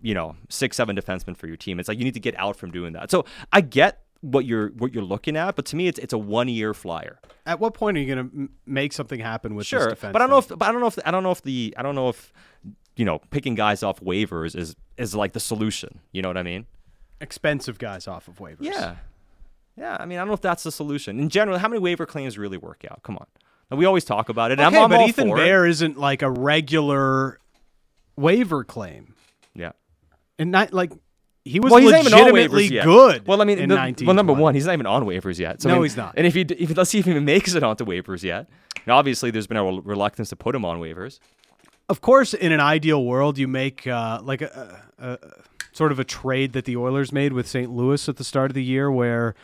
you 0.00 0.14
know, 0.14 0.36
six, 0.48 0.76
seven 0.78 0.96
defensemen 0.96 1.36
for 1.36 1.46
your 1.46 1.56
team. 1.58 1.78
It's 1.78 1.88
like 1.88 1.98
you 1.98 2.04
need 2.04 2.14
to 2.14 2.20
get 2.20 2.34
out 2.38 2.56
from 2.56 2.70
doing 2.70 2.94
that. 2.94 3.10
So 3.10 3.26
I 3.52 3.60
get 3.60 4.03
what 4.24 4.44
you're 4.46 4.68
what 4.70 4.94
you're 4.94 5.04
looking 5.04 5.36
at, 5.36 5.54
but 5.56 5.64
to 5.66 5.76
me 5.76 5.86
it's 5.88 5.98
it's 5.98 6.12
a 6.12 6.18
one 6.18 6.48
year 6.48 6.72
flyer. 6.74 7.18
At 7.46 7.60
what 7.60 7.74
point 7.74 7.96
are 7.96 8.00
you 8.00 8.14
going 8.14 8.30
to 8.30 8.48
make 8.66 8.92
something 8.92 9.20
happen 9.20 9.54
with 9.54 9.64
this 9.64 9.68
Sure, 9.68 9.88
defense? 9.90 10.12
but 10.12 10.22
I 10.22 10.26
don't 10.26 10.30
know 10.30 10.38
if 10.38 10.48
but 10.48 10.62
I 10.62 10.72
don't 10.72 10.80
know 10.80 10.86
if 10.86 10.98
I 11.04 11.10
don't 11.10 11.22
know 11.22 11.30
if 11.30 11.42
the 11.42 11.74
I 11.76 11.82
don't 11.82 11.94
know 11.94 12.08
if 12.08 12.32
you 12.96 13.04
know 13.04 13.18
picking 13.30 13.54
guys 13.54 13.82
off 13.82 14.00
waivers 14.00 14.56
is 14.56 14.74
is 14.96 15.14
like 15.14 15.32
the 15.32 15.40
solution. 15.40 16.00
You 16.12 16.22
know 16.22 16.28
what 16.28 16.38
I 16.38 16.42
mean? 16.42 16.66
expensive 17.20 17.78
guys 17.78 18.06
off 18.08 18.28
of 18.28 18.36
waivers. 18.38 18.56
Yeah. 18.60 18.96
Yeah, 19.76 19.96
I 19.98 20.04
mean, 20.04 20.18
I 20.18 20.20
don't 20.20 20.28
know 20.28 20.34
if 20.34 20.40
that's 20.42 20.62
the 20.62 20.70
solution. 20.72 21.18
In 21.18 21.28
general, 21.30 21.58
how 21.58 21.68
many 21.68 21.80
waiver 21.80 22.06
claims 22.06 22.36
really 22.38 22.58
work 22.58 22.84
out? 22.90 23.02
Come 23.02 23.16
on. 23.16 23.26
We 23.76 23.86
always 23.86 24.04
talk 24.04 24.28
about 24.28 24.50
it. 24.52 24.60
Okay, 24.60 24.66
I'm, 24.66 24.74
I'm 24.84 24.90
but 24.90 25.08
Ethan. 25.08 25.34
Bear 25.34 25.64
isn't 25.66 25.98
like 25.98 26.22
a 26.22 26.30
regular 26.30 27.38
waiver 28.16 28.62
claim, 28.62 29.14
Yeah. 29.54 29.72
and 30.38 30.50
not 30.50 30.72
like 30.72 30.92
he 31.44 31.60
was 31.60 31.70
Well, 31.70 31.80
he's 31.82 31.90
not 31.90 32.00
even 32.00 32.14
on 32.14 32.20
legitimately 32.20 32.68
waivers 32.68 32.70
yet. 32.70 32.84
good. 32.84 33.26
Well, 33.26 33.42
I 33.42 33.44
mean, 33.44 33.58
in 33.58 33.68
the- 33.68 33.74
19, 33.76 34.06
well, 34.06 34.14
number 34.16 34.32
one, 34.32 34.54
he's 34.54 34.66
not 34.66 34.72
even 34.72 34.86
on 34.86 35.04
waivers 35.04 35.38
yet. 35.38 35.60
So, 35.60 35.68
I 35.68 35.72
No, 35.72 35.76
mean, 35.76 35.84
he's 35.84 35.96
not. 35.96 36.14
And 36.16 36.26
if 36.26 36.34
he, 36.34 36.40
if 36.42 36.76
let's 36.76 36.90
see 36.90 36.98
if 36.98 37.04
he 37.04 37.10
even 37.10 37.24
makes 37.34 37.54
it 37.54 37.62
onto 37.62 37.84
waivers 37.84 38.22
yet. 38.22 38.48
Now, 38.86 38.96
obviously, 38.96 39.30
there's 39.30 39.46
been 39.46 39.56
a 39.56 39.64
reluctance 39.64 40.28
to 40.30 40.36
put 40.36 40.54
him 40.54 40.64
on 40.64 40.78
waivers. 40.80 41.18
Of 41.88 42.00
course, 42.00 42.32
in 42.34 42.50
an 42.52 42.60
ideal 42.60 43.04
world, 43.04 43.36
you 43.38 43.46
make 43.46 43.86
uh, 43.86 44.20
like 44.22 44.40
a, 44.42 44.80
a, 44.98 45.06
a 45.12 45.18
sort 45.72 45.92
of 45.92 45.98
a 45.98 46.04
trade 46.04 46.54
that 46.54 46.64
the 46.64 46.76
Oilers 46.78 47.12
made 47.12 47.34
with 47.34 47.46
St. 47.46 47.70
Louis 47.70 48.08
at 48.08 48.16
the 48.16 48.24
start 48.24 48.50
of 48.50 48.54
the 48.54 48.64
year, 48.64 48.90
where 48.90 49.34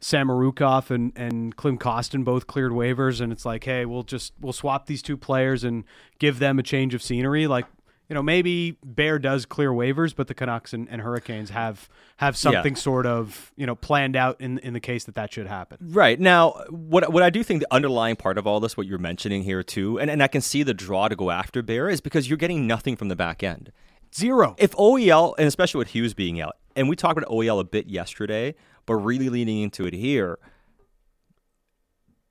Samorukov 0.00 0.90
and 0.90 1.12
and 1.16 1.56
Klim 1.56 1.78
Kostin 1.78 2.24
both 2.24 2.46
cleared 2.46 2.72
waivers, 2.72 3.20
and 3.20 3.32
it's 3.32 3.44
like, 3.44 3.64
hey, 3.64 3.84
we'll 3.84 4.02
just 4.02 4.32
we'll 4.40 4.52
swap 4.52 4.86
these 4.86 5.02
two 5.02 5.16
players 5.16 5.64
and 5.64 5.84
give 6.18 6.40
them 6.40 6.58
a 6.58 6.62
change 6.62 6.94
of 6.94 7.02
scenery. 7.02 7.46
Like, 7.46 7.66
you 8.08 8.14
know, 8.14 8.22
maybe 8.22 8.76
Bear 8.84 9.18
does 9.18 9.46
clear 9.46 9.70
waivers, 9.70 10.14
but 10.14 10.28
the 10.28 10.34
Canucks 10.34 10.72
and, 10.72 10.88
and 10.90 11.00
Hurricanes 11.00 11.50
have 11.50 11.88
have 12.18 12.36
something 12.36 12.76
sort 12.76 13.06
of 13.06 13.52
you 13.56 13.66
know 13.66 13.74
planned 13.74 14.14
out 14.14 14.40
in 14.40 14.58
in 14.58 14.74
the 14.74 14.80
case 14.80 15.04
that 15.04 15.14
that 15.14 15.32
should 15.32 15.46
happen. 15.46 15.78
Right 15.80 16.20
now, 16.20 16.64
what 16.68 17.10
what 17.12 17.22
I 17.22 17.30
do 17.30 17.42
think 17.42 17.60
the 17.60 17.72
underlying 17.72 18.16
part 18.16 18.36
of 18.36 18.46
all 18.46 18.60
this, 18.60 18.76
what 18.76 18.86
you're 18.86 18.98
mentioning 18.98 19.42
here 19.42 19.62
too, 19.62 19.98
and, 19.98 20.10
and 20.10 20.22
I 20.22 20.28
can 20.28 20.42
see 20.42 20.62
the 20.62 20.74
draw 20.74 21.08
to 21.08 21.16
go 21.16 21.30
after 21.30 21.62
Bear 21.62 21.88
is 21.88 22.00
because 22.00 22.28
you're 22.28 22.38
getting 22.38 22.66
nothing 22.66 22.96
from 22.96 23.08
the 23.08 23.16
back 23.16 23.42
end. 23.42 23.72
Zero. 24.14 24.54
If 24.58 24.72
OEL, 24.72 25.34
and 25.38 25.48
especially 25.48 25.78
with 25.78 25.88
Hughes 25.88 26.14
being 26.14 26.40
out, 26.40 26.56
and 26.76 26.88
we 26.88 26.96
talked 26.96 27.18
about 27.18 27.28
OEL 27.30 27.58
a 27.58 27.64
bit 27.64 27.86
yesterday, 27.86 28.54
but 28.86 28.94
really 28.94 29.28
leaning 29.28 29.62
into 29.62 29.86
it 29.86 29.94
here, 29.94 30.38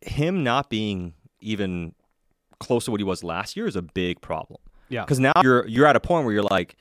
him 0.01 0.43
not 0.43 0.69
being 0.69 1.13
even 1.41 1.93
close 2.59 2.85
to 2.85 2.91
what 2.91 2.99
he 2.99 3.03
was 3.03 3.23
last 3.23 3.57
year 3.57 3.67
is 3.67 3.75
a 3.75 3.81
big 3.81 4.21
problem. 4.21 4.59
Yeah. 4.89 5.01
Because 5.03 5.19
now 5.19 5.31
you're 5.41 5.65
you're 5.67 5.85
at 5.87 5.95
a 5.95 5.99
point 5.99 6.25
where 6.25 6.33
you're 6.33 6.43
like, 6.43 6.75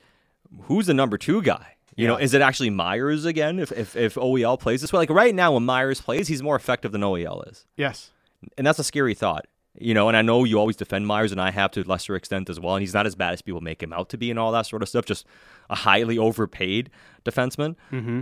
who's 0.63 0.85
the 0.87 0.93
number 0.93 1.17
two 1.17 1.41
guy? 1.41 1.75
You 1.95 2.07
know, 2.07 2.15
is 2.17 2.33
it 2.33 2.41
actually 2.41 2.71
Myers 2.71 3.23
again? 3.23 3.59
If, 3.59 3.71
if 3.71 3.95
if 3.95 4.15
OEL 4.15 4.59
plays 4.59 4.81
this 4.81 4.91
way, 4.91 4.97
like 4.99 5.09
right 5.11 5.33
now 5.35 5.53
when 5.53 5.63
Myers 5.63 6.01
plays, 6.01 6.27
he's 6.27 6.41
more 6.41 6.55
effective 6.55 6.91
than 6.91 7.01
OEL 7.01 7.47
is, 7.51 7.65
Yes. 7.77 8.09
and 8.57 8.65
that's 8.65 8.79
a 8.79 8.83
scary 8.83 9.13
thought. 9.13 9.45
You 9.79 9.93
know, 9.95 10.07
and 10.07 10.15
I 10.17 10.21
know 10.23 10.43
you 10.43 10.59
always 10.59 10.75
defend 10.75 11.05
Myers, 11.07 11.31
and 11.31 11.39
I 11.41 11.49
have 11.51 11.71
to 11.71 11.81
a 11.81 11.83
lesser 11.83 12.15
extent 12.15 12.49
as 12.49 12.59
well. 12.59 12.75
And 12.75 12.81
he's 12.81 12.93
not 12.93 13.05
as 13.07 13.15
bad 13.15 13.33
as 13.33 13.41
people 13.41 13.61
make 13.61 13.81
him 13.81 13.91
out 13.93 14.09
to 14.09 14.17
be, 14.17 14.29
and 14.31 14.39
all 14.39 14.51
that 14.51 14.65
sort 14.67 14.81
of 14.83 14.89
stuff. 14.89 15.05
Just 15.05 15.25
a 15.69 15.75
highly 15.75 16.17
overpaid 16.17 16.89
defenseman. 17.25 17.75
Mm-hmm. 17.91 18.21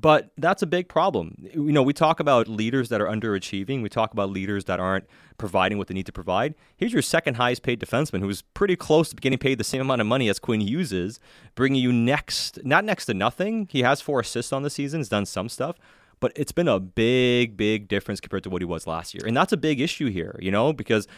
But 0.00 0.30
that's 0.36 0.62
a 0.62 0.66
big 0.66 0.88
problem. 0.88 1.34
You 1.52 1.72
know, 1.72 1.82
we 1.82 1.92
talk 1.92 2.20
about 2.20 2.46
leaders 2.46 2.88
that 2.90 3.00
are 3.00 3.06
underachieving. 3.06 3.82
We 3.82 3.88
talk 3.88 4.12
about 4.12 4.30
leaders 4.30 4.66
that 4.66 4.78
aren't 4.78 5.06
providing 5.38 5.76
what 5.76 5.88
they 5.88 5.94
need 5.94 6.06
to 6.06 6.12
provide. 6.12 6.54
Here's 6.76 6.92
your 6.92 7.02
second 7.02 7.34
highest 7.34 7.62
paid 7.62 7.80
defenseman 7.80 8.20
who's 8.20 8.42
pretty 8.42 8.76
close 8.76 9.08
to 9.10 9.16
getting 9.16 9.38
paid 9.38 9.58
the 9.58 9.64
same 9.64 9.80
amount 9.80 10.00
of 10.00 10.06
money 10.06 10.28
as 10.28 10.38
Quinn 10.38 10.60
Hughes 10.60 10.92
is, 10.92 11.18
bringing 11.54 11.82
you 11.82 11.92
next, 11.92 12.64
not 12.64 12.84
next 12.84 13.06
to 13.06 13.14
nothing. 13.14 13.66
He 13.70 13.82
has 13.82 14.00
four 14.00 14.20
assists 14.20 14.52
on 14.52 14.62
the 14.62 14.70
season, 14.70 15.00
has 15.00 15.08
done 15.08 15.26
some 15.26 15.48
stuff, 15.48 15.76
but 16.20 16.32
it's 16.36 16.52
been 16.52 16.68
a 16.68 16.78
big, 16.78 17.56
big 17.56 17.88
difference 17.88 18.20
compared 18.20 18.44
to 18.44 18.50
what 18.50 18.62
he 18.62 18.66
was 18.66 18.86
last 18.86 19.14
year. 19.14 19.22
And 19.26 19.36
that's 19.36 19.52
a 19.52 19.56
big 19.56 19.80
issue 19.80 20.10
here, 20.10 20.38
you 20.40 20.50
know, 20.50 20.72
because 20.72 21.08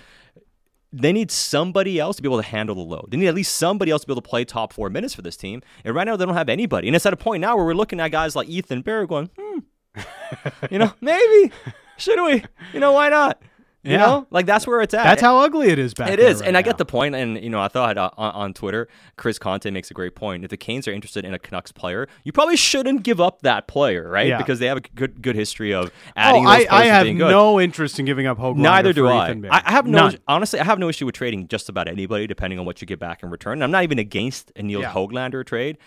they 0.92 1.12
need 1.12 1.30
somebody 1.30 1.98
else 1.98 2.16
to 2.16 2.22
be 2.22 2.28
able 2.28 2.42
to 2.42 2.48
handle 2.48 2.74
the 2.74 2.82
load. 2.82 3.08
They 3.10 3.16
need 3.16 3.28
at 3.28 3.34
least 3.34 3.56
somebody 3.56 3.90
else 3.90 4.02
to 4.02 4.06
be 4.08 4.12
able 4.12 4.22
to 4.22 4.28
play 4.28 4.44
top 4.44 4.72
four 4.72 4.90
minutes 4.90 5.14
for 5.14 5.22
this 5.22 5.36
team. 5.36 5.62
And 5.84 5.94
right 5.94 6.04
now, 6.04 6.16
they 6.16 6.24
don't 6.24 6.34
have 6.34 6.48
anybody. 6.48 6.88
And 6.88 6.96
it's 6.96 7.06
at 7.06 7.12
a 7.12 7.16
point 7.16 7.40
now 7.40 7.56
where 7.56 7.64
we're 7.64 7.74
looking 7.74 8.00
at 8.00 8.08
guys 8.08 8.34
like 8.34 8.48
Ethan 8.48 8.82
Bear 8.82 9.06
going, 9.06 9.30
hmm, 9.38 9.58
you 10.70 10.78
know, 10.78 10.92
maybe 11.00 11.52
should 11.96 12.22
we? 12.24 12.44
You 12.72 12.80
know, 12.80 12.92
why 12.92 13.08
not? 13.08 13.40
You 13.82 13.92
Yeah. 13.92 13.96
know, 13.98 14.26
like 14.30 14.44
that's 14.44 14.66
where 14.66 14.82
it's 14.82 14.92
at. 14.92 15.04
That's 15.04 15.22
how 15.22 15.38
ugly 15.38 15.68
it 15.70 15.78
is 15.78 15.94
back 15.94 16.10
It 16.10 16.18
is, 16.20 16.40
right 16.40 16.48
and 16.48 16.56
I 16.56 16.60
now. 16.60 16.66
get 16.66 16.76
the 16.76 16.84
point. 16.84 17.14
And 17.14 17.42
you 17.42 17.48
know, 17.48 17.60
I 17.60 17.68
thought 17.68 17.96
uh, 17.96 18.10
on, 18.18 18.32
on 18.34 18.52
Twitter, 18.52 18.88
Chris 19.16 19.38
Conte 19.38 19.70
makes 19.70 19.90
a 19.90 19.94
great 19.94 20.14
point. 20.14 20.44
If 20.44 20.50
the 20.50 20.58
Canes 20.58 20.86
are 20.86 20.92
interested 20.92 21.24
in 21.24 21.32
a 21.32 21.38
Canucks 21.38 21.72
player, 21.72 22.06
you 22.22 22.30
probably 22.30 22.56
shouldn't 22.56 23.04
give 23.04 23.22
up 23.22 23.40
that 23.40 23.68
player, 23.68 24.06
right? 24.10 24.26
Yeah. 24.28 24.36
Because 24.36 24.58
they 24.58 24.66
have 24.66 24.76
a 24.76 24.82
good 24.82 25.22
good 25.22 25.34
history 25.34 25.72
of 25.72 25.90
adding 26.14 26.46
oh, 26.46 26.50
those 26.58 26.66
I, 26.68 26.80
I 26.80 26.84
have 26.86 27.04
being 27.04 27.16
good. 27.16 27.30
no 27.30 27.58
interest 27.58 27.98
in 27.98 28.04
giving 28.04 28.26
up 28.26 28.36
Hoglander 28.36 28.56
Neither 28.56 28.92
do 28.92 29.08
I. 29.08 29.30
I 29.30 29.62
I 29.64 29.70
have 29.70 29.86
no 29.86 30.08
None. 30.08 30.18
honestly. 30.28 30.60
I 30.60 30.64
have 30.64 30.78
no 30.78 30.90
issue 30.90 31.06
with 31.06 31.14
trading 31.14 31.48
just 31.48 31.70
about 31.70 31.88
anybody, 31.88 32.26
depending 32.26 32.58
on 32.58 32.66
what 32.66 32.82
you 32.82 32.86
get 32.86 32.98
back 32.98 33.22
in 33.22 33.30
return. 33.30 33.54
And 33.54 33.64
I'm 33.64 33.70
not 33.70 33.82
even 33.84 33.98
against 33.98 34.52
a 34.56 34.62
Neil 34.62 34.80
Yeah. 34.82 34.92
Hoglander 34.92 35.44
trade. 35.46 35.78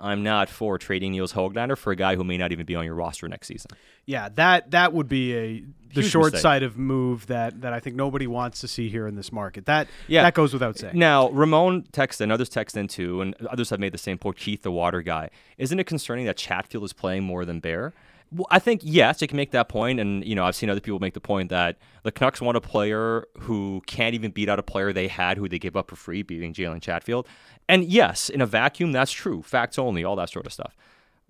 I'm 0.00 0.22
not 0.22 0.48
for 0.48 0.78
trading 0.78 1.12
Nils 1.12 1.32
Hoglander 1.34 1.76
for 1.76 1.92
a 1.92 1.96
guy 1.96 2.16
who 2.16 2.24
may 2.24 2.38
not 2.38 2.52
even 2.52 2.64
be 2.66 2.74
on 2.74 2.84
your 2.84 2.94
roster 2.94 3.28
next 3.28 3.48
season. 3.48 3.70
Yeah, 4.06 4.28
that 4.36 4.70
that 4.70 4.92
would 4.92 5.08
be 5.08 5.36
a 5.36 5.64
the 5.92 6.02
Huge 6.02 6.10
short 6.12 6.26
mistake. 6.32 6.40
sighted 6.42 6.76
move 6.76 7.26
that 7.26 7.60
that 7.62 7.72
I 7.72 7.80
think 7.80 7.96
nobody 7.96 8.26
wants 8.26 8.60
to 8.60 8.68
see 8.68 8.88
here 8.88 9.06
in 9.06 9.16
this 9.16 9.30
market. 9.32 9.66
That 9.66 9.88
Yeah. 10.08 10.22
that 10.22 10.34
goes 10.34 10.52
without 10.52 10.78
saying. 10.78 10.98
Now, 10.98 11.28
Ramon 11.30 11.82
texted, 11.92 12.22
and 12.22 12.32
others 12.32 12.48
text 12.48 12.76
in 12.76 12.86
too, 12.88 13.20
and 13.20 13.34
others 13.46 13.70
have 13.70 13.80
made 13.80 13.92
the 13.92 13.98
same 13.98 14.16
point. 14.16 14.36
Keith, 14.36 14.62
the 14.62 14.70
water 14.70 15.02
guy, 15.02 15.30
isn't 15.58 15.78
it 15.78 15.84
concerning 15.84 16.26
that 16.26 16.36
Chatfield 16.36 16.84
is 16.84 16.92
playing 16.92 17.24
more 17.24 17.44
than 17.44 17.60
Bear? 17.60 17.92
Well, 18.32 18.46
I 18.50 18.60
think 18.60 18.82
yes, 18.84 19.20
you 19.20 19.26
can 19.26 19.36
make 19.36 19.50
that 19.50 19.68
point, 19.68 19.98
and 19.98 20.24
you 20.24 20.36
know 20.36 20.44
I've 20.44 20.54
seen 20.54 20.70
other 20.70 20.80
people 20.80 21.00
make 21.00 21.14
the 21.14 21.20
point 21.20 21.50
that 21.50 21.78
the 22.04 22.12
Canucks 22.12 22.40
want 22.40 22.56
a 22.56 22.60
player 22.60 23.26
who 23.38 23.82
can't 23.86 24.14
even 24.14 24.30
beat 24.30 24.48
out 24.48 24.58
a 24.58 24.62
player 24.62 24.92
they 24.92 25.08
had 25.08 25.36
who 25.36 25.48
they 25.48 25.58
gave 25.58 25.76
up 25.76 25.90
for 25.90 25.96
free, 25.96 26.22
beating 26.22 26.54
Jalen 26.54 26.80
Chatfield. 26.80 27.26
And 27.68 27.84
yes, 27.84 28.28
in 28.28 28.40
a 28.40 28.46
vacuum, 28.46 28.92
that's 28.92 29.10
true, 29.10 29.42
facts 29.42 29.78
only, 29.78 30.04
all 30.04 30.14
that 30.16 30.30
sort 30.30 30.46
of 30.46 30.52
stuff. 30.52 30.76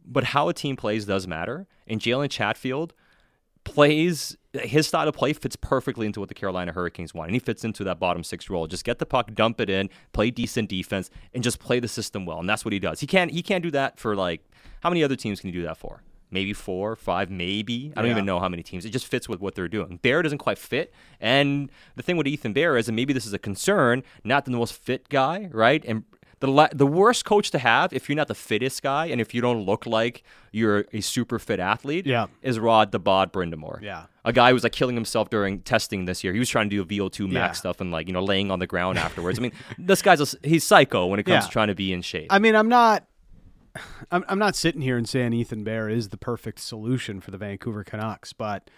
But 0.05 0.25
how 0.25 0.49
a 0.49 0.55
team 0.55 0.77
plays 0.77 1.07
does 1.07 1.27
matter, 1.27 1.67
and 1.87 2.01
Jalen 2.01 2.31
Chatfield 2.31 2.93
plays 3.65 4.37
his 4.53 4.87
style 4.87 5.09
of 5.09 5.15
play 5.15 5.33
fits 5.33 5.57
perfectly 5.57 6.07
into 6.07 6.19
what 6.21 6.29
the 6.29 6.35
Carolina 6.35 6.73
Hurricanes 6.73 7.15
want, 7.15 7.29
and 7.29 7.35
he 7.35 7.41
fits 7.41 7.65
into 7.65 7.85
that 7.85 7.99
bottom 7.99 8.25
six 8.25 8.51
role. 8.51 8.67
Just 8.67 8.85
get 8.85 8.99
the 8.99 9.07
puck, 9.07 9.33
dump 9.35 9.61
it 9.61 9.71
in, 9.71 9.89
play 10.13 10.31
decent 10.31 10.69
defense, 10.69 11.11
and 11.33 11.43
just 11.43 11.61
play 11.61 11.81
the 11.81 11.89
system 11.89 12.27
well. 12.27 12.41
And 12.41 12.49
that's 12.49 12.65
what 12.65 12.73
he 12.73 12.79
does. 12.79 13.01
He 13.01 13.07
can't 13.07 13.31
he 13.31 13.43
can't 13.43 13.63
do 13.63 13.71
that 13.71 13.99
for 13.99 14.17
like 14.17 14.43
how 14.83 14.91
many 14.91 15.03
other 15.03 15.17
teams 15.17 15.41
can 15.41 15.49
he 15.49 15.53
do 15.53 15.63
that 15.63 15.77
for? 15.77 16.03
Maybe 16.31 16.53
four, 16.53 16.95
five, 16.97 17.31
maybe. 17.31 17.93
I 17.97 18.01
don't 18.03 18.07
Yeah. 18.07 18.13
even 18.17 18.25
know 18.27 18.39
how 18.41 18.49
many 18.49 18.63
teams. 18.63 18.85
It 18.85 18.91
just 18.91 19.07
fits 19.07 19.29
with 19.29 19.41
what 19.41 19.55
they're 19.55 19.69
doing. 19.69 19.99
Bear 20.03 20.23
doesn't 20.23 20.39
quite 20.39 20.59
fit. 20.59 20.93
And 21.21 21.71
the 21.97 22.03
thing 22.03 22.17
with 22.17 22.27
Ethan 22.27 22.53
Bear 22.53 22.77
is, 22.77 22.89
and 22.89 22.97
maybe 22.97 23.13
this 23.13 23.27
is 23.27 23.33
a 23.33 23.39
concern, 23.39 24.03
not 24.25 24.45
the 24.45 24.51
most 24.53 24.73
fit 24.75 25.09
guy, 25.09 25.49
right? 25.53 25.85
And 25.87 26.05
the 26.41 26.49
la- 26.49 26.69
the 26.73 26.87
worst 26.87 27.27
coach 27.27 27.51
to 27.51 27.59
have 27.59 27.93
if 27.93 28.09
you're 28.09 28.17
not 28.17 28.27
the 28.29 28.35
fittest 28.35 28.83
guy 28.83 29.05
and 29.07 29.21
if 29.21 29.35
you 29.35 29.43
don't 29.43 29.67
look 29.67 29.85
like 29.85 30.23
you're 30.53 30.87
a 30.91 31.03
super 31.03 31.39
fit 31.39 31.61
athlete 31.61 32.07
Yeah. 32.07 32.29
is 32.41 32.59
Rod 32.59 32.93
the 32.93 32.99
Bod 32.99 33.31
Brind'Amour. 33.31 33.83
Yeah. 33.83 34.05
A 34.25 34.33
guy 34.33 34.49
who 34.49 34.55
was 34.55 34.63
like 34.63 34.73
killing 34.73 34.95
himself 34.95 35.29
during 35.29 35.61
testing 35.61 36.07
this 36.07 36.25
year. 36.25 36.33
He 36.33 36.39
was 36.39 36.49
trying 36.49 36.71
to 36.71 36.77
do 36.77 36.81
a 36.83 36.87
VO2 36.87 37.27
max 37.29 37.57
Yeah. 37.57 37.61
stuff 37.61 37.81
and 37.83 37.91
like, 37.91 38.07
you 38.07 38.15
know, 38.15 38.23
laying 38.25 38.51
on 38.51 38.59
the 38.59 38.67
ground 38.67 38.97
afterwards. 38.99 39.39
I 39.39 39.43
mean, 39.43 39.53
this 39.79 40.01
guy's 40.01 40.21
a, 40.35 40.39
he's 40.49 40.65
psycho 40.65 41.05
when 41.07 41.21
it 41.21 41.25
comes 41.25 41.35
Yeah. 41.35 41.41
to 41.41 41.49
trying 41.51 41.69
to 41.69 41.75
be 41.75 41.93
in 41.93 42.01
shape. 42.01 42.29
I 42.31 42.39
mean, 42.39 42.57
I'm 42.57 42.69
not. 42.71 43.05
I'm, 44.11 44.25
I'm 44.29 44.39
not 44.39 44.57
sitting 44.57 44.81
here 44.81 44.97
and 44.97 45.09
saying 45.09 45.33
Ethan 45.33 45.65
Bear 45.65 45.89
is 45.89 46.09
the 46.09 46.17
perfect 46.17 46.61
solution 46.61 47.21
for 47.21 47.31
the 47.31 47.39
Vancouver 47.39 47.85
Canucks, 47.85 48.33
but 48.33 48.71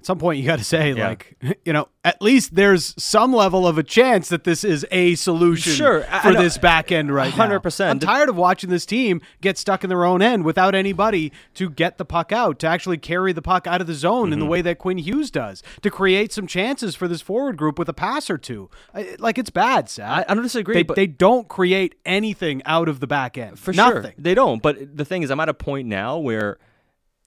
at 0.00 0.06
some 0.06 0.18
point 0.18 0.38
you 0.38 0.46
got 0.46 0.58
to 0.58 0.64
say 0.64 0.92
Yeah. 0.92 1.08
like 1.08 1.36
you 1.64 1.72
know 1.72 1.88
at 2.04 2.20
least 2.22 2.54
there's 2.54 2.94
some 3.02 3.32
level 3.32 3.66
of 3.66 3.78
a 3.78 3.82
chance 3.82 4.28
that 4.28 4.44
this 4.44 4.62
is 4.62 4.86
a 4.92 5.14
solution 5.16 5.72
Sure, 5.72 6.02
for 6.22 6.32
know- 6.32 6.42
this 6.42 6.56
back 6.58 6.92
end 6.92 7.12
right 7.12 7.32
100%. 7.32 7.90
I'm 7.90 7.98
tired 7.98 8.28
of 8.28 8.36
watching 8.36 8.70
this 8.70 8.86
team 8.86 9.20
get 9.40 9.58
stuck 9.58 9.82
in 9.82 9.88
their 9.90 10.04
own 10.04 10.22
end 10.22 10.44
without 10.44 10.74
anybody 10.74 11.32
to 11.54 11.68
get 11.68 11.98
the 11.98 12.04
puck 12.04 12.30
out, 12.30 12.58
to 12.60 12.66
actually 12.68 12.98
carry 12.98 13.32
the 13.32 13.42
puck 13.42 13.66
out 13.66 13.80
of 13.80 13.86
the 13.86 13.94
zone 13.94 14.26
Mm-hmm. 14.26 14.32
in 14.34 14.38
the 14.38 14.46
way 14.46 14.62
that 14.62 14.78
Quinn 14.78 14.98
Hughes 14.98 15.30
does, 15.32 15.62
to 15.82 15.90
create 15.90 16.32
some 16.32 16.46
chances 16.46 16.94
for 16.94 17.08
this 17.08 17.20
forward 17.20 17.56
group 17.56 17.78
with 17.78 17.88
a 17.88 17.92
pass 17.92 18.30
or 18.30 18.38
two. 18.38 18.70
I- 18.94 19.16
Like 19.18 19.36
it's 19.38 19.50
bad, 19.50 19.88
Seth. 19.88 20.08
I, 20.08 20.24
I 20.28 20.34
don't 20.34 20.42
disagree, 20.44 20.74
they, 20.76 20.82
but 20.84 20.94
they 20.96 21.06
don't 21.08 21.48
create 21.48 21.96
anything 22.06 22.62
out 22.66 22.88
of 22.88 23.00
the 23.00 23.06
back 23.08 23.36
end. 23.36 23.58
For 23.58 23.72
Nothing. 23.72 24.02
sure. 24.02 24.14
They 24.16 24.34
don't. 24.34 24.62
But 24.62 24.96
the 24.96 25.04
thing 25.04 25.22
is, 25.22 25.30
I'm 25.30 25.40
at 25.40 25.48
a 25.48 25.54
point 25.54 25.88
now 25.88 26.18
where 26.18 26.58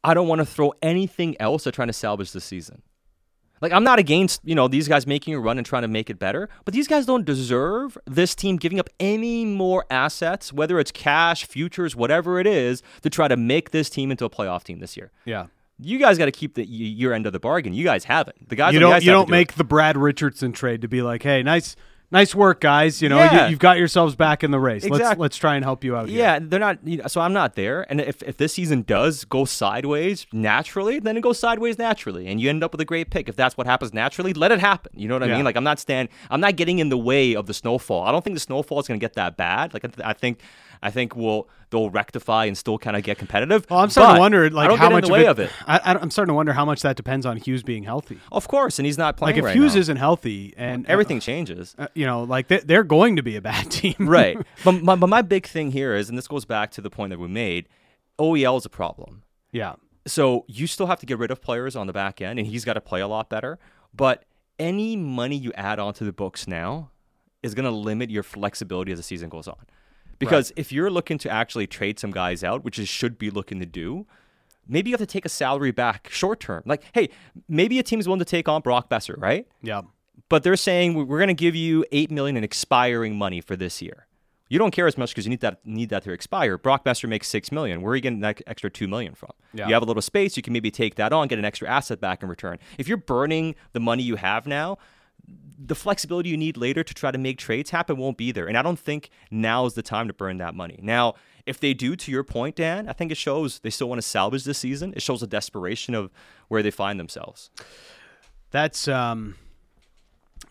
I 0.04 0.14
don't 0.14 0.28
want 0.28 0.40
to 0.40 0.46
throw 0.46 0.74
anything 0.82 1.36
else 1.40 1.68
at 1.68 1.74
trying 1.74 1.88
to 1.88 1.94
salvage 1.94 2.32
the 2.32 2.42
season. 2.42 2.82
Like 3.62 3.74
I'm 3.74 3.84
not 3.84 4.00
against, 4.00 4.42
you 4.46 4.56
know, 4.56 4.68
these 4.68 4.88
guys 4.88 5.06
making 5.06 5.34
a 5.34 5.40
run 5.40 5.58
and 5.58 5.68
trying 5.68 5.82
to 5.82 5.88
make 5.88 6.10
it 6.10 6.18
better, 6.18 6.50
but 6.64 6.74
these 6.74 6.88
guys 6.88 7.06
don't 7.06 7.26
deserve 7.26 7.98
this 8.06 8.34
team 8.34 8.56
giving 8.56 8.80
up 8.80 8.90
any 9.00 9.44
more 9.44 9.86
assets, 9.90 10.54
whether 10.54 10.80
it's 10.80 10.92
cash, 10.92 11.46
futures, 11.46 11.96
whatever 11.96 12.40
it 12.40 12.48
is, 12.48 12.82
to 13.02 13.10
try 13.10 13.28
to 13.28 13.36
make 13.36 13.72
this 13.72 13.90
team 13.90 14.12
into 14.12 14.24
a 14.24 14.30
playoff 14.30 14.64
team 14.64 14.80
this 14.80 14.96
year. 14.96 15.12
Yeah. 15.26 15.48
You 15.78 15.98
guys 15.98 16.18
got 16.18 16.26
to 16.26 16.32
keep 16.32 16.56
the, 16.56 16.66
your 16.66 17.14
end 17.14 17.26
of 17.26 17.34
the 17.34 17.40
bargain. 17.40 17.74
You 17.74 17.84
guys 17.86 18.06
haven't. 18.06 18.50
The 18.50 18.56
guys 18.56 18.74
you 18.74 18.80
don't 18.80 18.94
ice 18.94 19.04
you 19.04 19.12
don't 19.12 19.28
do 19.28 19.34
it. 19.34 19.38
make 19.38 19.54
the 19.54 19.64
Brad 19.64 19.98
Richardson 19.98 20.52
trade 20.52 20.82
to 20.82 20.88
be 20.88 21.02
like, 21.02 21.24
hey, 21.24 21.44
nice 21.44 21.76
nice 22.12 22.34
work, 22.34 22.62
guys. 22.62 23.02
You 23.02 23.10
know, 23.10 23.18
Yeah. 23.18 23.46
you, 23.46 23.52
have 23.52 23.60
got 23.60 23.78
yourselves 23.78 24.16
back 24.16 24.44
in 24.44 24.52
the 24.52 24.60
race. 24.60 24.88
Let's 24.88 25.18
let's 25.20 25.38
try 25.38 25.56
and 25.56 25.64
help 25.64 25.84
you 25.84 25.96
out. 25.96 26.10
here. 26.10 26.18
Yeah, 26.20 26.40
they're 26.42 26.60
not. 26.60 26.80
You 26.86 26.98
know, 26.98 27.08
so 27.08 27.22
I'm 27.22 27.34
not 27.34 27.56
there. 27.56 27.86
And 27.90 28.02
if, 28.02 28.22
if 28.24 28.38
this 28.38 28.54
season 28.54 28.84
does 28.84 29.26
go 29.26 29.46
sideways 29.46 30.26
naturally, 30.32 31.00
then 31.00 31.18
it 31.18 31.22
goes 31.22 31.40
sideways 31.40 31.78
naturally, 31.78 32.28
and 32.28 32.40
you 32.42 32.50
end 32.50 32.64
up 32.64 32.72
with 32.72 32.82
a 32.82 32.86
great 32.86 33.10
pick. 33.10 33.30
If 33.30 33.36
that's 33.36 33.58
what 33.58 33.68
happens 33.68 33.94
naturally, 33.94 34.34
let 34.34 34.52
it 34.52 34.60
happen. 34.60 34.92
You 34.96 35.08
know 35.08 35.16
what 35.16 35.24
I 35.24 35.28
Yeah. 35.28 35.36
mean? 35.36 35.46
Like 35.46 35.56
I'm 35.56 35.64
not 35.64 35.80
stand. 35.80 36.10
I'm 36.30 36.42
not 36.42 36.56
getting 36.56 36.80
in 36.80 36.90
the 36.90 36.98
way 36.98 37.36
of 37.36 37.46
the 37.46 37.54
snowfall. 37.54 38.04
I 38.04 38.12
don't 38.12 38.24
think 38.24 38.36
the 38.36 38.40
snowfall 38.42 38.80
is 38.80 38.88
going 38.88 39.00
to 39.00 39.04
get 39.04 39.14
that 39.14 39.38
bad. 39.38 39.74
Like 39.74 39.86
I, 39.86 39.88
th- 39.90 40.06
I 40.08 40.14
think, 40.14 40.40
I 40.82 40.92
think 40.92 41.16
we'll 41.16 41.48
they'll 41.72 41.90
rectify 41.90 42.46
and 42.46 42.58
still 42.58 42.78
kind 42.78 42.96
of 42.96 43.04
get 43.04 43.18
competitive. 43.18 43.66
Well, 43.70 43.80
I'm 43.80 43.90
starting 43.90 44.12
But 44.12 44.16
to 44.16 44.20
wonder, 44.20 44.50
like, 44.50 44.78
how 44.78 44.90
much 44.90 45.08
the 45.08 45.14
it, 45.16 45.28
of 45.28 45.40
it. 45.40 45.52
I, 45.68 45.78
I, 45.80 45.92
am 46.02 46.10
starting 46.10 46.30
to 46.32 46.34
wonder 46.36 46.54
how 46.54 46.66
much 46.66 46.82
that 46.82 46.96
depends 46.96 47.26
on 47.26 47.38
Hughes 47.38 47.62
being 47.64 47.84
healthy. 47.84 48.18
Of 48.32 48.48
course, 48.48 48.80
and 48.80 48.86
he's 48.86 48.98
not 48.98 49.18
playing 49.18 49.36
Like, 49.36 49.40
if 49.40 49.46
right 49.46 49.56
Hughes 49.56 49.76
now. 49.76 49.82
isn't 49.82 49.98
healthy 49.98 50.54
and 50.58 50.86
everything 50.88 51.20
changes. 51.20 51.76
uh, 51.78 51.88
you 51.94 52.06
know, 52.06 52.24
like 52.24 52.48
they, 52.48 52.60
they're 52.60 52.84
going 52.84 53.18
to 53.18 53.22
be 53.22 53.36
a 53.36 53.42
bad 53.42 53.70
team, 53.72 53.94
right. 54.00 54.38
But 54.64 54.82
my, 54.82 54.96
but 54.96 55.08
my 55.08 55.22
big 55.22 55.46
thing 55.46 55.72
here 55.72 55.94
is, 55.96 56.10
and 56.10 56.18
this 56.18 56.28
goes 56.28 56.46
back 56.46 56.72
to 56.72 56.82
the 56.82 56.90
point 56.90 57.12
that 57.12 57.20
we 57.20 57.28
made, 57.28 57.68
OEL 58.18 58.58
is 58.58 58.66
a 58.66 58.70
problem. 58.70 59.24
yeah, 59.52 59.76
So 60.08 60.46
you 60.48 60.66
still 60.66 60.88
have 60.88 61.00
to 61.02 61.06
get 61.06 61.20
rid 61.20 61.30
of 61.30 61.42
players 61.42 61.76
on 61.76 61.88
the 61.88 61.94
back 61.94 62.22
end, 62.22 62.40
and 62.40 62.48
he's 62.48 62.66
got 62.66 62.74
to 62.74 62.82
play 62.82 63.02
a 63.02 63.08
lot 63.08 63.30
better. 63.30 63.60
But 63.94 64.24
any 64.58 64.96
money 64.96 65.36
you 65.38 65.52
add 65.54 65.78
onto 65.80 66.04
the 66.06 66.14
books 66.14 66.48
now 66.48 66.90
is 67.44 67.54
going 67.54 67.66
to 67.66 67.72
limit 67.72 68.10
your 68.10 68.24
flexibility 68.24 68.92
as 68.92 69.00
the 69.00 69.04
season 69.04 69.30
goes 69.30 69.48
on. 69.48 69.56
Because 70.20 70.52
if 70.56 70.72
you're 70.72 70.90
looking 70.92 71.18
to 71.20 71.30
actually 71.30 71.66
trade 71.68 71.98
some 72.00 72.12
guys 72.12 72.44
out, 72.44 72.64
which 72.64 72.78
is 72.78 72.88
should 72.90 73.18
be 73.18 73.30
looking 73.30 73.60
to 73.60 73.66
do, 73.66 74.06
maybe 74.68 74.90
you 74.90 74.94
have 74.94 75.00
to 75.00 75.06
take 75.12 75.26
a 75.26 75.30
salary 75.30 75.72
back 75.72 76.10
short 76.12 76.40
term. 76.40 76.62
Like, 76.66 76.84
hey, 76.94 77.10
maybe 77.48 77.80
a 77.80 77.84
team's 77.84 78.08
willing 78.08 78.20
to 78.20 78.26
take 78.26 78.48
on 78.50 78.62
Brock 78.62 78.90
Boeser, 78.90 79.16
right? 79.18 79.48
yeah, 79.64 79.82
But 80.28 80.44
they're 80.44 80.56
saying 80.58 80.94
"We- 80.94 81.04
we're 81.06 81.18
going 81.20 81.30
to 81.30 81.34
give 81.34 81.56
you 81.56 81.86
eight 81.92 82.12
million 82.12 82.36
in 82.38 82.44
expiring 82.44 83.18
money 83.18 83.42
for 83.42 83.56
this 83.56 83.82
year. 83.82 84.06
You 84.52 84.58
don't 84.58 84.72
care 84.72 84.88
as 84.88 84.98
much 84.98 85.12
because 85.12 85.26
you 85.26 85.30
need 85.30 85.42
that 85.42 85.60
need 85.64 85.90
that 85.90 86.04
to 86.04 86.12
expire. 86.12 86.58
Brock 86.58 86.84
Boeser 86.84 87.08
makes 87.08 87.28
six 87.28 87.52
million. 87.52 87.82
Where 87.84 87.94
are 87.94 87.96
you 87.96 88.02
getting 88.02 88.22
that 88.22 88.42
extra 88.48 88.70
two 88.72 88.88
million 88.88 89.14
from? 89.14 89.30
Yeah. 89.54 89.68
You 89.68 89.74
have 89.76 89.84
a 89.84 89.86
little 89.86 90.02
space. 90.02 90.36
You 90.38 90.42
can 90.44 90.54
maybe 90.54 90.72
take 90.72 90.96
that 90.96 91.14
on, 91.14 91.28
get 91.28 91.38
an 91.38 91.46
extra 91.46 91.70
asset 91.70 92.02
back 92.02 92.24
in 92.24 92.30
return. 92.30 92.58
If 92.80 92.88
you're 92.88 92.98
burning 92.98 93.54
the 93.74 93.80
money 93.80 94.02
you 94.02 94.16
have 94.16 94.48
now, 94.48 94.80
the 95.58 95.76
flexibility 95.76 96.30
you 96.30 96.38
need 96.38 96.58
later 96.58 96.84
to 96.84 96.94
try 96.94 97.12
to 97.12 97.18
make 97.18 97.38
trades 97.38 97.70
happen 97.70 97.98
won't 97.98 98.18
be 98.18 98.32
there. 98.32 98.48
And 98.48 98.58
I 98.58 98.62
don't 98.62 98.80
think 98.80 99.10
now 99.30 99.66
is 99.66 99.74
the 99.74 99.84
time 99.84 100.08
to 100.08 100.14
burn 100.14 100.38
that 100.38 100.56
money. 100.56 100.80
Now, 100.82 101.16
if 101.46 101.60
they 101.60 101.74
do, 101.74 101.96
to 101.96 102.12
your 102.12 102.24
point, 102.24 102.56
Dan, 102.56 102.88
I 102.88 102.94
think 102.94 103.12
it 103.12 103.18
shows 103.18 103.60
they 103.60 103.70
still 103.70 103.90
want 103.90 104.02
to 104.02 104.08
salvage 104.08 104.46
this 104.46 104.58
season. 104.58 104.94
It 104.96 105.02
shows 105.02 105.22
a 105.22 105.28
desperation 105.28 105.96
of 105.96 106.12
where 106.48 106.64
they 106.64 106.72
find 106.72 107.00
themselves. 107.00 107.52
that's 108.52 108.88
um, 108.88 109.36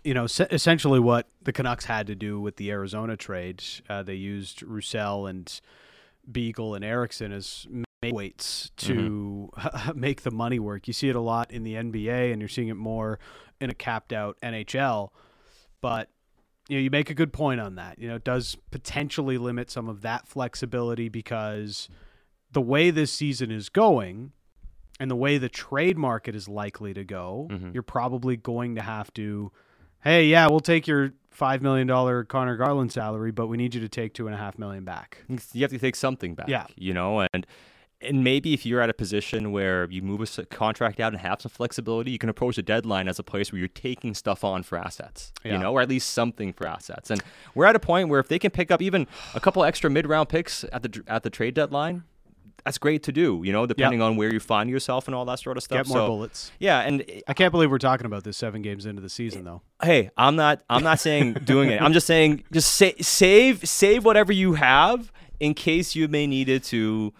you 0.05 0.15
know, 0.15 0.27
se- 0.27 0.49
essentially 0.51 1.01
what 1.01 1.27
the 1.43 1.53
Canucks 1.53 1.87
had 1.87 2.07
to 2.07 2.15
do 2.15 2.41
with 2.41 2.57
the 2.57 2.71
Arizona 2.71 3.17
trade. 3.17 3.63
Uh, 3.89 4.03
they 4.03 4.15
used 4.15 4.63
Roussel 4.63 5.27
and 5.27 5.61
Beagle 6.31 6.75
and 6.75 6.85
Eriksson 6.85 7.33
as 7.33 7.67
weights 8.03 8.71
to 8.77 9.51
make 9.95 10.23
the 10.23 10.31
money 10.31 10.59
work. 10.59 10.87
You 10.87 10.93
see 10.93 11.09
it 11.09 11.17
a 11.17 11.21
lot 11.21 11.51
in 11.51 11.65
the 11.65 11.75
NBA, 11.75 12.33
and 12.33 12.41
you're 12.41 12.49
seeing 12.49 12.69
it 12.69 12.75
more 12.77 13.19
in 13.61 13.71
a 13.71 13.75
capped 13.75 14.13
out 14.13 14.37
NHL. 14.43 15.11
But 15.81 16.09
you 16.69 16.77
know, 16.77 16.83
you 16.83 16.91
make 16.91 17.11
a 17.11 17.15
good 17.15 17.33
point 17.33 17.61
on 17.61 17.77
that. 17.77 17.99
You 17.99 18.09
know, 18.09 18.17
it 18.17 18.25
does 18.25 18.57
potentially 18.71 19.39
limit 19.39 19.71
some 19.71 19.89
of 19.89 20.03
that 20.03 20.29
flexibility 20.29 21.09
because 21.09 21.89
the 22.53 22.61
way 22.61 22.91
this 22.91 23.13
season 23.13 23.51
is 23.51 23.69
going 23.69 24.33
and 25.01 25.11
the 25.11 25.17
way 25.17 25.39
the 25.39 25.49
trade 25.49 25.97
market 25.97 26.35
is 26.35 26.49
likely 26.49 26.93
to 26.93 27.05
go, 27.05 27.49
Mhm. 27.51 27.73
you're 27.73 27.83
probably 27.83 28.37
going 28.37 28.75
to 28.75 28.83
have 28.83 29.13
to, 29.15 29.51
hey, 30.03 30.27
yeah, 30.27 30.47
we'll 30.49 30.61
take 30.61 30.87
your 30.87 31.13
five 31.31 31.63
million 31.63 31.87
dollar 31.87 32.25
Conor 32.25 32.57
Garland 32.57 32.93
salary, 32.93 33.31
but 33.31 33.47
we 33.47 33.57
need 33.57 33.75
you 33.75 33.81
to 33.81 33.89
take 33.89 34.13
two 34.13 34.27
and 34.27 34.35
a 34.35 34.39
half 34.39 34.59
million 34.59 34.85
back. 34.85 35.25
you 35.53 35.63
have 35.63 35.71
to 35.71 35.79
take 35.79 35.97
something 35.97 36.35
back. 36.35 36.49
Yeah. 36.49 36.67
You 36.77 36.93
know, 36.95 37.27
and 37.33 37.47
and 38.01 38.23
maybe 38.23 38.55
if 38.55 38.65
you're 38.65 38.81
at 38.81 38.89
a 38.91 38.95
position 38.95 39.51
where 39.51 39.91
you 39.91 40.03
move 40.03 40.21
a 40.39 40.47
contract 40.47 41.01
out 41.01 41.13
and 41.13 41.21
have 41.21 41.41
some 41.43 41.51
flexibility, 41.51 42.11
you 42.13 42.19
can 42.19 42.29
approach 42.29 42.57
the 42.57 42.63
deadline 42.63 43.09
as 43.09 43.19
a 43.19 43.23
place 43.25 43.51
where 43.51 43.59
you're 43.59 43.69
taking 43.69 44.15
stuff 44.15 44.45
on 44.45 44.63
for 44.63 44.79
assets. 44.79 45.33
Yeah. 45.45 45.55
You 45.55 45.59
know, 45.59 45.73
or 45.73 45.81
at 45.81 45.89
least 45.89 46.11
something 46.11 46.53
for 46.53 46.67
assets. 46.67 47.11
And 47.11 47.23
we're 47.57 47.67
at 47.67 47.75
a 47.75 47.81
point 47.81 48.09
where 48.09 48.21
if 48.21 48.29
they 48.29 48.39
can 48.39 48.51
pick 48.53 48.71
up 48.71 48.81
even 48.81 49.07
a 49.35 49.41
couple 49.41 49.65
extra 49.65 49.91
mid 49.91 50.07
round 50.07 50.29
picks 50.29 50.65
at 50.73 50.83
the 50.85 51.03
at 51.09 51.23
the 51.25 51.31
trade 51.31 51.55
deadline. 51.55 52.05
That's 52.65 52.77
great 52.77 53.03
to 53.05 53.13
do, 53.13 53.41
you 53.45 53.53
know, 53.53 53.65
depending 53.67 54.03
on 54.03 54.17
where 54.17 54.31
you 54.31 54.41
find 54.41 54.69
yourself 54.69 55.07
and 55.09 55.15
all 55.15 55.25
that 55.27 55.39
sort 55.39 55.57
of 55.57 55.63
stuff. 55.63 55.87
Get 55.87 55.89
more 55.89 55.99
So, 55.99 56.07
bullets. 56.09 56.53
Yeah, 56.59 56.81
and 56.81 57.03
I 57.27 57.33
can't 57.33 57.51
believe 57.51 57.71
we're 57.71 57.79
talking 57.79 58.05
about 58.05 58.25
this 58.25 58.37
seven 58.37 58.61
games 58.63 58.85
into 58.85 59.01
the 59.01 59.09
season, 59.09 59.45
though. 59.45 59.63
hey, 59.83 60.11
I'm 60.19 60.37
not 60.37 60.61
I'm 60.69 60.83
not 60.83 60.99
saying 61.01 61.35
doing 61.45 61.71
it. 61.71 61.81
I'm 61.81 61.93
just 61.95 62.07
saying 62.07 62.45
just 62.53 62.75
sa- 62.75 62.91
save 63.01 63.67
save 63.67 64.05
whatever 64.05 64.33
you 64.33 64.55
have 64.55 65.11
in 65.41 65.55
case 65.55 65.95
you 65.95 66.09
may 66.09 66.27
need 66.27 66.49
it 66.51 66.63
to 66.65 67.15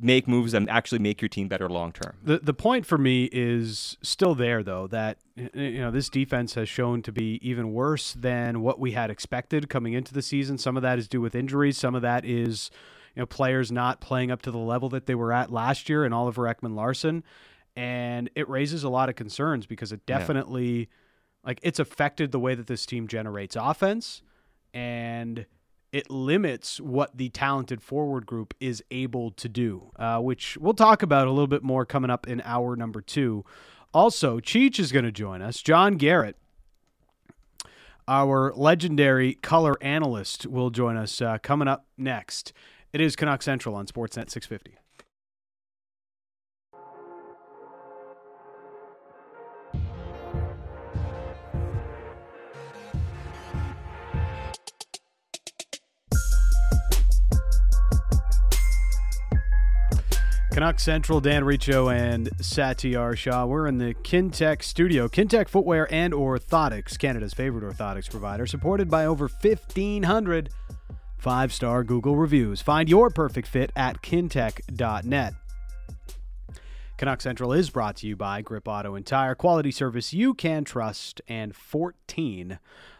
make 0.00 0.26
moves 0.26 0.52
that 0.52 0.68
actually 0.68 0.98
make 0.98 1.20
your 1.22 1.28
team 1.28 1.48
better 1.48 1.68
long 1.68 1.92
term. 1.92 2.16
The 2.22 2.38
the 2.38 2.54
point 2.54 2.84
for 2.86 2.98
me 2.98 3.28
is 3.32 3.96
still 4.02 4.34
there 4.34 4.62
though 4.62 4.86
that 4.88 5.18
you 5.36 5.78
know 5.80 5.90
this 5.90 6.08
defense 6.08 6.54
has 6.54 6.68
shown 6.68 7.02
to 7.02 7.12
be 7.12 7.38
even 7.48 7.72
worse 7.72 8.12
than 8.14 8.60
what 8.60 8.78
we 8.80 8.92
had 8.92 9.10
expected 9.10 9.68
coming 9.68 9.92
into 9.92 10.12
the 10.12 10.22
season. 10.22 10.58
Some 10.58 10.76
of 10.76 10.82
that 10.82 10.98
is 10.98 11.06
due 11.08 11.20
with 11.20 11.34
injuries. 11.34 11.78
Some 11.78 11.94
of 11.94 12.02
that 12.02 12.24
is 12.24 12.70
you 13.14 13.22
know 13.22 13.26
players 13.26 13.70
not 13.70 14.00
playing 14.00 14.30
up 14.30 14.42
to 14.42 14.50
the 14.50 14.58
level 14.58 14.88
that 14.90 15.06
they 15.06 15.14
were 15.14 15.32
at 15.32 15.52
last 15.52 15.88
year 15.88 16.04
and 16.04 16.12
Oliver 16.12 16.42
Ekman 16.42 16.74
Larsson, 16.74 17.22
and 17.76 18.30
it 18.34 18.48
raises 18.48 18.82
a 18.84 18.88
lot 18.88 19.08
of 19.08 19.14
concerns 19.14 19.66
because 19.66 19.92
it 19.92 20.00
Yeah. 20.08 20.18
definitely 20.18 20.88
like 21.44 21.60
it's 21.62 21.78
affected 21.78 22.32
the 22.32 22.40
way 22.40 22.54
that 22.54 22.66
this 22.66 22.84
team 22.84 23.06
generates 23.06 23.54
offense 23.56 24.22
and 24.74 25.46
it 25.92 26.10
limits 26.10 26.80
what 26.80 27.16
the 27.16 27.28
talented 27.30 27.82
forward 27.82 28.26
group 28.26 28.54
is 28.60 28.82
able 28.90 29.30
to 29.32 29.48
do, 29.48 29.90
uh, 29.96 30.18
which 30.18 30.56
we'll 30.58 30.74
talk 30.74 31.02
about 31.02 31.26
a 31.26 31.30
little 31.30 31.46
bit 31.46 31.62
more 31.62 31.86
coming 31.86 32.10
up 32.10 32.26
in 32.26 32.42
hour 32.44 32.76
number 32.76 33.00
two. 33.00 33.44
Also, 33.94 34.38
Cheech 34.38 34.78
is 34.78 34.92
going 34.92 35.04
to 35.04 35.12
join 35.12 35.40
us. 35.40 35.62
John 35.62 35.96
Garrett, 35.96 36.36
our 38.06 38.52
legendary 38.54 39.34
color 39.34 39.76
analyst, 39.80 40.46
will 40.46 40.70
join 40.70 40.96
us 40.96 41.22
uh, 41.22 41.38
coming 41.38 41.68
up 41.68 41.86
next. 41.96 42.52
It 42.92 43.00
is 43.00 43.16
Canuck 43.16 43.42
Central 43.42 43.74
on 43.74 43.86
Sportsnet 43.86 44.30
650. 44.30 44.76
Canuck 60.58 60.80
Central, 60.80 61.20
Dan 61.20 61.44
Riccio 61.44 61.88
and 61.88 62.30
Satiar 62.38 63.16
Shah. 63.16 63.46
We're 63.46 63.68
in 63.68 63.78
the 63.78 63.94
Kintec 63.94 64.64
studio. 64.64 65.06
Kintec 65.06 65.48
Footwear 65.48 65.86
and 65.88 66.12
Orthotics, 66.12 66.98
Canada's 66.98 67.32
favorite 67.32 67.62
orthotics 67.62 68.10
provider, 68.10 68.44
supported 68.44 68.90
by 68.90 69.06
over 69.06 69.28
1,500 69.28 70.50
five 71.16 71.52
star 71.52 71.84
Google 71.84 72.16
reviews. 72.16 72.60
Find 72.60 72.88
your 72.88 73.08
perfect 73.08 73.46
fit 73.46 73.70
at 73.76 74.02
kintec.net. 74.02 75.34
Canuck 76.96 77.20
Central 77.20 77.52
is 77.52 77.70
brought 77.70 77.94
to 77.98 78.08
you 78.08 78.16
by 78.16 78.42
Grip 78.42 78.66
Auto 78.66 78.96
and 78.96 79.06
Tire, 79.06 79.36
quality 79.36 79.70
service 79.70 80.12
you 80.12 80.34
can 80.34 80.64
trust, 80.64 81.20
and 81.28 81.54
14 81.54 82.58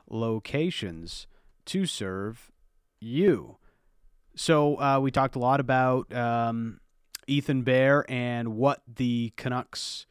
locations 0.09 1.27
to 1.64 1.87
serve 1.87 2.53
you. 3.01 3.57
So 4.37 4.81
uh, 4.81 5.01
we 5.01 5.11
talked 5.11 5.35
a 5.35 5.40
lot 5.40 5.59
about 5.59 6.14
um, 6.14 6.79
Ethan 7.29 7.62
Bear 7.62 8.05
and 8.09 8.57
what 8.57 8.83
the 8.87 9.33
Canucks 9.37 10.07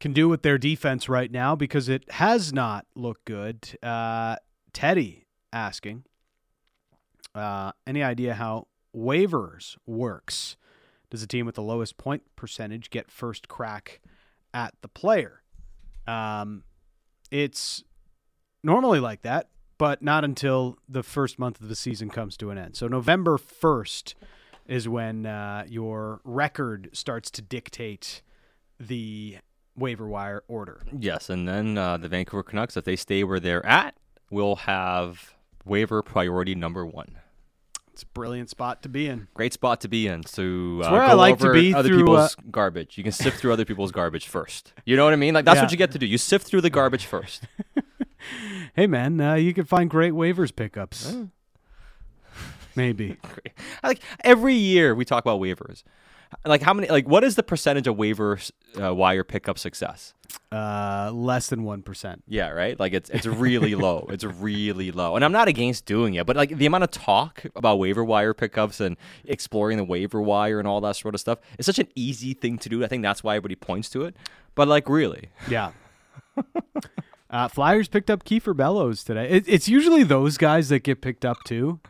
can 0.00 0.12
do 0.12 0.28
with 0.28 0.42
their 0.42 0.58
defense 0.58 1.08
right 1.08 1.30
now 1.30 1.54
because 1.54 1.88
it 1.88 2.10
has 2.12 2.52
not 2.52 2.86
looked 2.94 3.24
good. 3.24 3.78
Uh, 3.82 4.36
Teddy 4.72 5.26
asking, 5.52 6.04
uh, 7.34 7.72
any 7.86 8.02
idea 8.02 8.34
how 8.34 8.66
waivers 8.96 9.76
works? 9.86 10.56
Does 11.10 11.22
a 11.22 11.26
team 11.26 11.46
with 11.46 11.56
the 11.56 11.62
lowest 11.62 11.96
point 11.98 12.22
percentage 12.36 12.90
get 12.90 13.10
first 13.10 13.48
crack 13.48 14.00
at 14.54 14.74
the 14.80 14.88
player? 14.88 15.42
Um, 16.06 16.64
it's 17.30 17.84
normally 18.62 19.00
like 19.00 19.22
that, 19.22 19.48
but 19.76 20.02
not 20.02 20.24
until 20.24 20.78
the 20.88 21.02
first 21.02 21.38
month 21.38 21.60
of 21.60 21.68
the 21.68 21.74
season 21.76 22.10
comes 22.10 22.36
to 22.38 22.50
an 22.50 22.58
end. 22.58 22.76
So 22.76 22.86
November 22.88 23.38
1st 23.38 24.14
is 24.70 24.88
when 24.88 25.26
uh, 25.26 25.64
your 25.68 26.20
record 26.24 26.88
starts 26.92 27.30
to 27.32 27.42
dictate 27.42 28.22
the 28.78 29.36
waiver 29.76 30.08
wire 30.08 30.42
order. 30.48 30.80
Yes, 30.96 31.28
and 31.28 31.46
then 31.46 31.76
uh, 31.76 31.96
the 31.96 32.08
Vancouver 32.08 32.42
Canucks, 32.44 32.76
if 32.76 32.84
they 32.84 32.96
stay 32.96 33.24
where 33.24 33.40
they're 33.40 33.66
at, 33.66 33.96
will 34.30 34.56
have 34.56 35.34
waiver 35.64 36.02
priority 36.02 36.54
number 36.54 36.86
one. 36.86 37.18
It's 37.92 38.04
a 38.04 38.06
brilliant 38.06 38.48
spot 38.48 38.82
to 38.84 38.88
be 38.88 39.08
in. 39.08 39.26
Great 39.34 39.52
spot 39.52 39.80
to 39.80 39.88
be 39.88 40.06
in. 40.06 40.24
So 40.24 40.42
uh, 40.42 40.90
where 40.90 41.00
go 41.00 41.06
I 41.06 41.12
like 41.14 41.38
to 41.40 41.52
be 41.52 41.74
other 41.74 41.88
through, 41.88 41.98
people's 41.98 42.36
garbage. 42.50 42.96
You 42.96 43.02
can 43.02 43.12
sift 43.12 43.38
through 43.38 43.52
other 43.52 43.64
people's 43.64 43.90
garbage 43.90 44.28
first. 44.28 44.72
You 44.86 44.96
know 44.96 45.04
what 45.04 45.12
I 45.12 45.16
mean? 45.16 45.34
Like 45.34 45.44
that's 45.44 45.56
Yeah. 45.56 45.62
what 45.64 45.72
you 45.72 45.76
get 45.76 45.90
to 45.92 45.98
do. 45.98 46.06
You 46.06 46.16
sift 46.16 46.46
through 46.46 46.60
the 46.60 46.70
garbage 46.70 47.04
first. 47.14 47.42
Hey 48.74 48.86
man, 48.86 49.20
uh, 49.20 49.34
you 49.34 49.52
can 49.52 49.64
find 49.64 49.90
great 49.90 50.12
waivers 50.12 50.54
pickups. 50.54 51.16
Maybe. 52.80 53.16
like 53.82 54.00
every 54.24 54.54
year 54.54 54.94
we 54.94 55.04
talk 55.04 55.22
about 55.24 55.40
waivers. 55.40 55.82
Like 56.44 56.62
how 56.62 56.72
many? 56.72 56.88
Like 56.88 57.08
what 57.08 57.24
is 57.24 57.34
the 57.34 57.42
percentage 57.42 57.86
of 57.88 57.96
waiver 57.98 58.38
uh, 58.80 58.94
wire 58.94 59.24
pickup 59.24 59.58
success? 59.58 60.14
Uh, 60.52 61.10
less 61.12 61.48
than 61.48 61.64
one 61.64 61.82
percent. 61.82 62.22
Yeah, 62.28 62.50
right. 62.50 62.78
Like 62.78 62.92
it's 62.92 63.10
it's 63.10 63.26
really 63.26 63.74
low. 63.74 64.06
It's 64.12 64.22
really 64.24 64.92
low. 64.92 65.16
And 65.16 65.24
I'm 65.24 65.32
not 65.32 65.48
against 65.48 65.86
doing 65.86 66.14
it, 66.14 66.26
but 66.26 66.36
like 66.36 66.56
the 66.56 66.66
amount 66.66 66.84
of 66.84 66.92
talk 66.92 67.44
about 67.56 67.80
waiver 67.80 68.04
wire 68.04 68.32
pickups 68.32 68.80
and 68.80 68.96
exploring 69.24 69.76
the 69.76 69.84
waiver 69.84 70.22
wire 70.22 70.60
and 70.60 70.68
all 70.68 70.80
that 70.82 70.94
sort 70.96 71.14
of 71.16 71.20
stuff, 71.20 71.40
is 71.58 71.66
such 71.66 71.80
an 71.80 71.88
easy 71.96 72.32
thing 72.32 72.58
to 72.58 72.68
do. 72.68 72.84
I 72.84 72.86
think 72.86 73.02
that's 73.02 73.24
why 73.24 73.34
everybody 73.34 73.56
points 73.56 73.90
to 73.90 74.04
it. 74.04 74.14
But 74.54 74.68
like 74.68 74.88
really, 74.88 75.30
Yeah. 75.48 75.72
uh, 77.30 77.48
Flyers 77.48 77.88
picked 77.88 78.08
up 78.08 78.24
Kiefer 78.24 78.56
Bellows 78.56 79.02
today. 79.04 79.28
It, 79.28 79.44
it's 79.48 79.68
usually 79.68 80.04
those 80.04 80.38
guys 80.38 80.68
that 80.68 80.84
get 80.84 81.00
picked 81.00 81.24
up 81.24 81.38
too, 81.44 81.80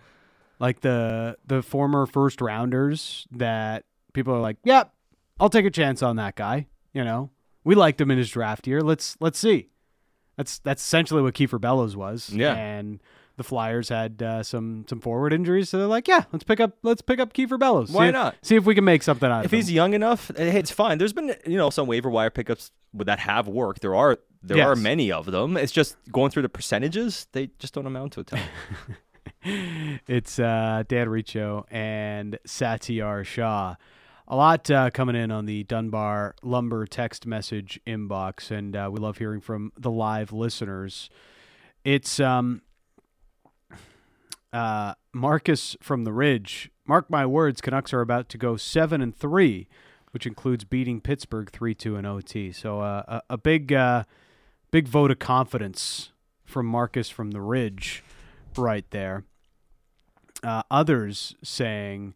like 0.61 0.81
the 0.81 1.37
the 1.47 1.63
former 1.63 2.07
first 2.07 2.41
rounders 2.41 3.27
that 3.33 3.85
people 4.13 4.33
are 4.35 4.41
like, 4.41 4.59
"Yep, 4.65 4.93
I'll 5.41 5.51
take 5.51 5.65
a 5.67 5.71
chance 5.71 6.03
on 6.03 6.17
that 6.17 6.37
guy." 6.37 6.69
You 6.93 7.03
know, 7.05 7.31
we 7.65 7.75
liked 7.75 8.01
him 8.01 8.11
in 8.11 8.19
his 8.19 8.31
draft 8.31 8.67
year. 8.69 8.81
Let's 8.83 9.17
let's 9.21 9.39
see. 9.39 9.71
That's 10.37 10.59
that's 10.61 10.83
essentially 10.83 11.23
what 11.23 11.35
Kiefer 11.35 11.61
Bellows 11.61 11.97
was. 11.97 12.31
Yeah. 12.31 12.55
and 12.55 13.01
the 13.37 13.45
Flyers 13.45 13.89
had 13.89 14.23
uh, 14.23 14.43
some 14.43 14.85
some 14.89 15.01
forward 15.01 15.33
injuries, 15.33 15.71
so 15.71 15.79
they're 15.79 15.87
like, 15.87 16.07
"Yeah, 16.07 16.25
let's 16.31 16.45
pick 16.45 16.61
up 16.61 16.77
let's 16.83 17.01
pick 17.01 17.19
up 17.19 17.33
Kiefer 17.33 17.59
Bellows. 17.59 17.91
Why 17.91 18.05
See 18.05 18.09
if- 18.09 18.13
not? 18.13 18.37
See 18.43 18.57
if 18.57 18.65
we 18.67 18.75
can 18.75 18.85
make 18.85 19.03
something 19.03 19.31
out 19.31 19.41
if 19.41 19.47
of 19.47 19.53
him." 19.53 19.59
If 19.61 19.65
he's 19.67 19.73
young 19.73 19.95
enough, 19.95 20.31
hey, 20.37 20.59
it's 20.59 20.71
fine. 20.71 20.99
There's 20.99 21.15
been 21.15 21.35
you 21.47 21.57
know 21.57 21.71
some 21.71 21.87
waiver 21.87 22.11
wire 22.11 22.29
pickups 22.31 22.71
that 22.95 23.19
have 23.21 23.49
worked. 23.49 23.81
There 23.81 23.95
are 23.95 24.19
there 24.43 24.67
are 24.69 24.77
many 24.77 25.11
of 25.11 25.27
them. 25.27 25.57
It's 25.57 25.73
just 25.73 25.97
going 26.13 26.31
through 26.31 26.43
the 26.43 26.49
percentages. 26.51 27.27
They 27.33 27.51
just 27.59 27.73
don't 27.73 27.87
amount 27.87 28.13
to 28.15 28.21
a 28.21 28.25
ton. 28.25 28.41
It's 29.43 30.39
uh, 30.39 30.83
Dan 30.87 31.09
Riccio 31.09 31.65
and 31.71 32.39
Satiar 32.47 33.25
Shah. 33.25 33.77
A 34.29 34.37
lot 34.37 34.71
uh, 34.71 34.91
coming 34.91 35.17
in 35.17 35.31
on 35.31 35.47
the 35.47 35.65
Dunbar 35.65 36.35
Lumber 36.43 36.87
text 36.87 37.27
message 37.27 37.81
inbox, 37.87 38.51
and 38.51 38.77
uh, 38.77 38.91
we 38.93 39.01
love 39.01 39.17
hearing 39.17 39.41
from 39.41 39.73
the 39.79 39.91
live 39.91 40.33
listeners. 40.33 41.09
It's 41.85 42.21
um, 42.21 42.61
uh, 44.53 44.95
Marcus 45.15 45.75
from 45.81 46.05
the 46.05 46.13
Ridge. 46.13 46.71
Mark 46.87 47.09
my 47.09 47.25
words, 47.25 47.63
Canucks 47.63 47.95
are 47.95 48.03
about 48.03 48.29
to 48.29 48.39
go 48.39 48.59
seven 48.59 49.01
and 49.01 49.17
three, 49.17 49.69
which 50.11 50.27
includes 50.27 50.65
beating 50.65 51.01
Pittsburgh 51.01 51.51
three 51.51 51.75
two 51.75 51.97
in 51.97 52.05
OT. 52.05 52.53
So 52.53 52.81
uh, 52.81 53.03
a, 53.09 53.23
a 53.31 53.39
big, 53.39 53.73
uh, 53.73 54.05
big 54.71 54.87
vote 54.87 55.11
of 55.11 55.19
confidence 55.19 56.13
from 56.45 56.67
Marcus 56.67 57.09
from 57.09 57.31
the 57.31 57.41
Ridge, 57.41 58.05
right 58.55 58.85
there 58.91 59.25
uh, 60.43 60.63
others 60.71 61.35
saying, 61.43 62.15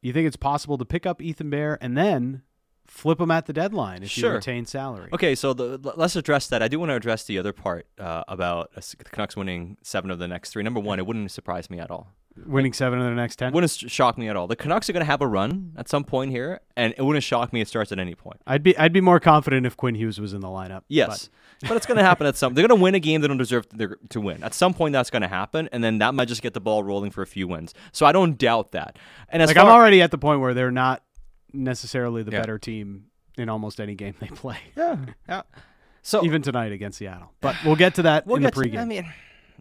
"You 0.00 0.12
think 0.12 0.26
it's 0.26 0.36
possible 0.36 0.78
to 0.78 0.84
pick 0.84 1.06
up 1.06 1.20
Ethan 1.22 1.50
Bear 1.50 1.78
and 1.80 1.96
then 1.96 2.42
flip 2.86 3.20
him 3.20 3.30
at 3.30 3.46
the 3.46 3.52
deadline 3.52 4.02
if 4.02 4.16
you 4.16 4.28
retain 4.28 4.64
salary?" 4.66 5.10
Okay, 5.12 5.34
so 5.34 5.52
the, 5.52 5.78
let's 5.96 6.16
address 6.16 6.48
that. 6.48 6.62
I 6.62 6.68
do 6.68 6.78
want 6.78 6.90
to 6.90 6.94
address 6.94 7.24
the 7.24 7.38
other 7.38 7.52
part 7.52 7.86
uh, 7.98 8.24
about 8.28 8.70
uh, 8.76 8.80
the 8.98 9.04
Canucks 9.04 9.36
winning 9.36 9.76
seven 9.82 10.10
of 10.10 10.18
the 10.18 10.28
next 10.28 10.50
three. 10.50 10.62
Number 10.62 10.80
one, 10.80 10.98
it 10.98 11.06
wouldn't 11.06 11.30
surprise 11.30 11.70
me 11.70 11.78
at 11.78 11.90
all. 11.90 12.14
Winning 12.46 12.72
seven 12.72 12.98
of 12.98 13.04
the 13.06 13.10
next 13.14 13.36
ten. 13.36 13.52
Wouldn't 13.52 13.70
shock 13.70 14.16
me 14.18 14.28
at 14.28 14.36
all. 14.36 14.46
The 14.46 14.56
Canucks 14.56 14.88
are 14.88 14.92
going 14.92 15.00
to 15.00 15.06
have 15.10 15.20
a 15.20 15.26
run 15.26 15.72
at 15.76 15.88
some 15.88 16.04
point 16.04 16.30
here, 16.30 16.60
and 16.76 16.94
it 16.96 17.02
wouldn't 17.02 17.22
shock 17.24 17.52
me. 17.52 17.60
It 17.60 17.68
starts 17.68 17.92
at 17.92 17.98
any 17.98 18.14
point. 18.14 18.40
I'd 18.46 18.62
be 18.62 18.76
I'd 18.78 18.92
be 18.92 19.00
more 19.00 19.20
confident 19.20 19.66
if 19.66 19.76
Quinn 19.76 19.94
Hughes 19.94 20.20
was 20.20 20.32
in 20.32 20.40
the 20.40 20.48
lineup. 20.48 20.82
Yes, 20.88 21.28
but, 21.62 21.76
it's 21.76 21.86
going 21.86 21.98
to 21.98 22.04
happen 22.04 22.26
at 22.26 22.36
some. 22.36 22.54
They're 22.54 22.66
going 22.66 22.78
to 22.78 22.82
win 22.82 22.94
a 22.94 23.00
game 23.00 23.20
they 23.20 23.28
don't 23.28 23.36
deserve 23.38 23.68
to, 23.70 23.96
to 24.10 24.20
win. 24.20 24.42
At 24.42 24.54
some 24.54 24.72
point, 24.74 24.92
that's 24.92 25.10
going 25.10 25.22
to 25.22 25.28
happen, 25.28 25.68
and 25.72 25.82
then 25.82 25.98
that 25.98 26.14
might 26.14 26.28
just 26.28 26.42
get 26.42 26.54
the 26.54 26.60
ball 26.60 26.82
rolling 26.84 27.10
for 27.10 27.22
a 27.22 27.26
few 27.26 27.48
wins. 27.48 27.74
So 27.92 28.06
I 28.06 28.12
don't 28.12 28.38
doubt 28.38 28.72
that. 28.72 28.96
And 29.28 29.42
as 29.42 29.48
Like 29.48 29.56
far 29.56 29.66
I'm 29.66 29.72
already 29.72 30.00
at 30.02 30.10
the 30.10 30.18
point 30.18 30.40
where 30.40 30.54
they're 30.54 30.70
not 30.70 31.02
necessarily 31.52 32.22
the 32.22 32.32
Yeah. 32.32 32.40
better 32.40 32.58
team 32.58 33.06
in 33.36 33.48
almost 33.48 33.80
any 33.80 33.94
game 33.94 34.14
they 34.20 34.26
play, 34.28 34.58
yeah, 34.76 34.96
yeah. 35.28 35.42
So 36.02 36.24
even 36.24 36.40
tonight 36.40 36.72
against 36.72 36.98
Seattle. 36.98 37.32
But 37.42 37.56
we'll 37.66 37.76
get 37.76 37.96
to 37.96 38.02
that 38.02 38.26
we'll 38.26 38.36
in 38.36 38.42
the 38.42 38.50
get 38.50 38.54
to- 38.54 38.60
pregame. 38.70 38.78
I 38.80 38.84
mean, 38.86 39.12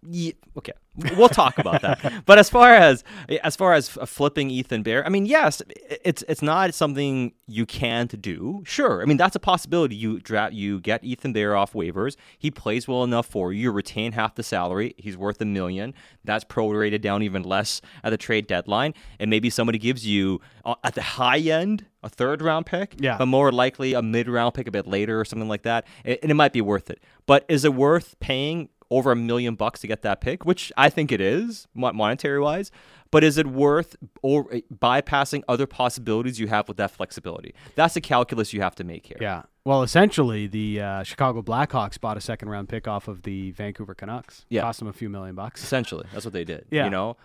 yeah, 0.10 0.32
okay, 0.58 0.74
we'll 1.16 1.30
talk 1.30 1.58
about 1.58 1.82
that. 1.82 1.98
But 2.26 2.40
as 2.40 2.50
far 2.50 2.74
as 2.74 3.04
as 3.44 3.56
far 3.56 3.74
as 3.74 3.90
flipping 3.90 4.50
Ethan 4.50 4.84
Bear, 4.84 5.06
I 5.06 5.10
mean, 5.10 5.26
yes, 5.26 5.62
it's 6.04 6.24
it's 6.28 6.42
not 6.42 6.74
something 6.74 7.34
you 7.48 7.66
can't 7.66 8.22
do. 8.22 8.64
Sure, 8.66 9.02
I 9.02 9.06
mean 9.06 9.18
that's 9.18 9.36
a 9.36 9.40
possibility. 9.40 9.96
You 9.96 10.20
draft, 10.20 10.54
you 10.54 10.80
get 10.80 11.04
Ethan 11.04 11.34
Bear 11.34 11.56
off 11.56 11.74
waivers. 11.74 12.16
He 12.38 12.52
plays 12.52 12.88
well 12.88 13.04
enough 13.04 13.26
for 13.26 13.54
you. 13.54 13.64
You 13.64 13.72
retain 13.72 14.14
half 14.14 14.36
the 14.36 14.44
salary. 14.44 14.94
He's 14.98 15.18
worth 15.18 15.42
a 15.42 15.46
million. 15.46 15.94
That's 16.24 16.44
prorated 16.46 17.02
down 17.02 17.24
even 17.24 17.44
less 17.44 17.82
at 18.04 18.10
the 18.12 18.18
trade 18.18 18.48
deadline, 18.48 18.94
and 19.20 19.30
maybe 19.30 19.50
somebody 19.50 19.78
gives 19.78 20.06
you 20.06 20.42
uh, 20.66 20.76
at 20.84 20.96
the 20.96 21.02
high 21.02 21.40
end 21.40 21.86
a 22.04 22.10
third 22.10 22.42
round 22.42 22.66
pick. 22.66 22.96
Yeah. 23.00 23.18
but 23.18 23.26
more 23.28 23.52
likely 23.52 23.94
a 23.94 24.02
mid 24.02 24.28
round 24.28 24.54
pick 24.54 24.68
a 24.68 24.72
bit 24.72 24.88
later 24.88 25.20
or 25.20 25.26
something 25.26 25.50
like 25.50 25.64
that, 25.64 25.86
and 26.04 26.18
and 26.22 26.32
it 26.32 26.36
might 26.36 26.54
be 26.54 26.62
worth 26.62 26.90
it. 26.90 27.02
But 27.26 27.46
is 27.48 27.64
it 27.66 27.74
worth 27.74 28.20
paying 28.20 28.70
over 28.90 29.12
a 29.12 29.16
million 29.16 29.56
bucks 29.56 29.82
to 29.82 29.88
get 29.88 30.02
that 30.04 30.22
pick? 30.22 30.46
Which 30.46 30.72
I 30.78 30.90
think 30.90 31.12
it 31.12 31.22
is, 31.22 31.68
monetary 31.74 32.40
wise. 32.40 32.72
But 33.10 33.24
is 33.24 33.38
it 33.38 33.48
worth 33.48 33.96
or 34.22 34.50
bypassing 34.74 35.44
other 35.48 35.66
possibilities 35.66 36.40
you 36.40 36.48
have 36.48 36.68
with 36.68 36.78
that 36.78 36.92
flexibility? 36.92 37.54
That's 37.76 37.94
the 37.94 38.02
calculus 38.02 38.52
you 38.54 38.62
have 38.62 38.76
to 38.76 38.84
make 38.84 39.08
here. 39.08 39.18
Yeah. 39.22 39.44
Well, 39.64 39.84
essentially, 39.84 40.48
the 40.48 40.82
uh, 40.82 41.04
Chicago 41.04 41.42
Blackhawks 41.42 42.00
bought 42.00 42.18
a 42.18 42.22
second 42.22 42.50
round 42.50 42.70
pick 42.70 42.88
off 42.88 43.08
of 43.08 43.24
the 43.24 43.52
Vancouver 43.52 43.96
Canucks. 43.96 44.46
Yeah. 44.50 44.62
Cost 44.62 44.80
them 44.80 44.88
a 44.88 44.94
few 44.94 45.10
million 45.10 45.36
bucks. 45.36 45.64
Essentially, 45.64 46.06
that's 46.14 46.26
what 46.26 46.34
they 46.34 46.44
did. 46.44 46.66
Yeah. 46.70 46.86
You 46.86 46.90
know, 46.90 47.18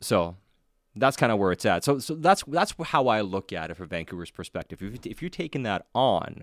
so 0.00 0.36
that's 0.96 1.16
kind 1.16 1.32
of 1.32 1.38
where 1.38 1.52
it's 1.52 1.64
at. 1.64 1.84
So, 1.84 1.98
so 1.98 2.14
that's 2.14 2.42
that's 2.46 2.74
how 2.86 3.08
I 3.08 3.20
look 3.20 3.52
at 3.52 3.70
it 3.70 3.76
from 3.76 3.88
Vancouver's 3.88 4.30
perspective. 4.30 4.82
If, 4.82 5.06
if 5.06 5.22
you're 5.22 5.30
taking 5.30 5.62
that 5.64 5.86
on, 5.94 6.42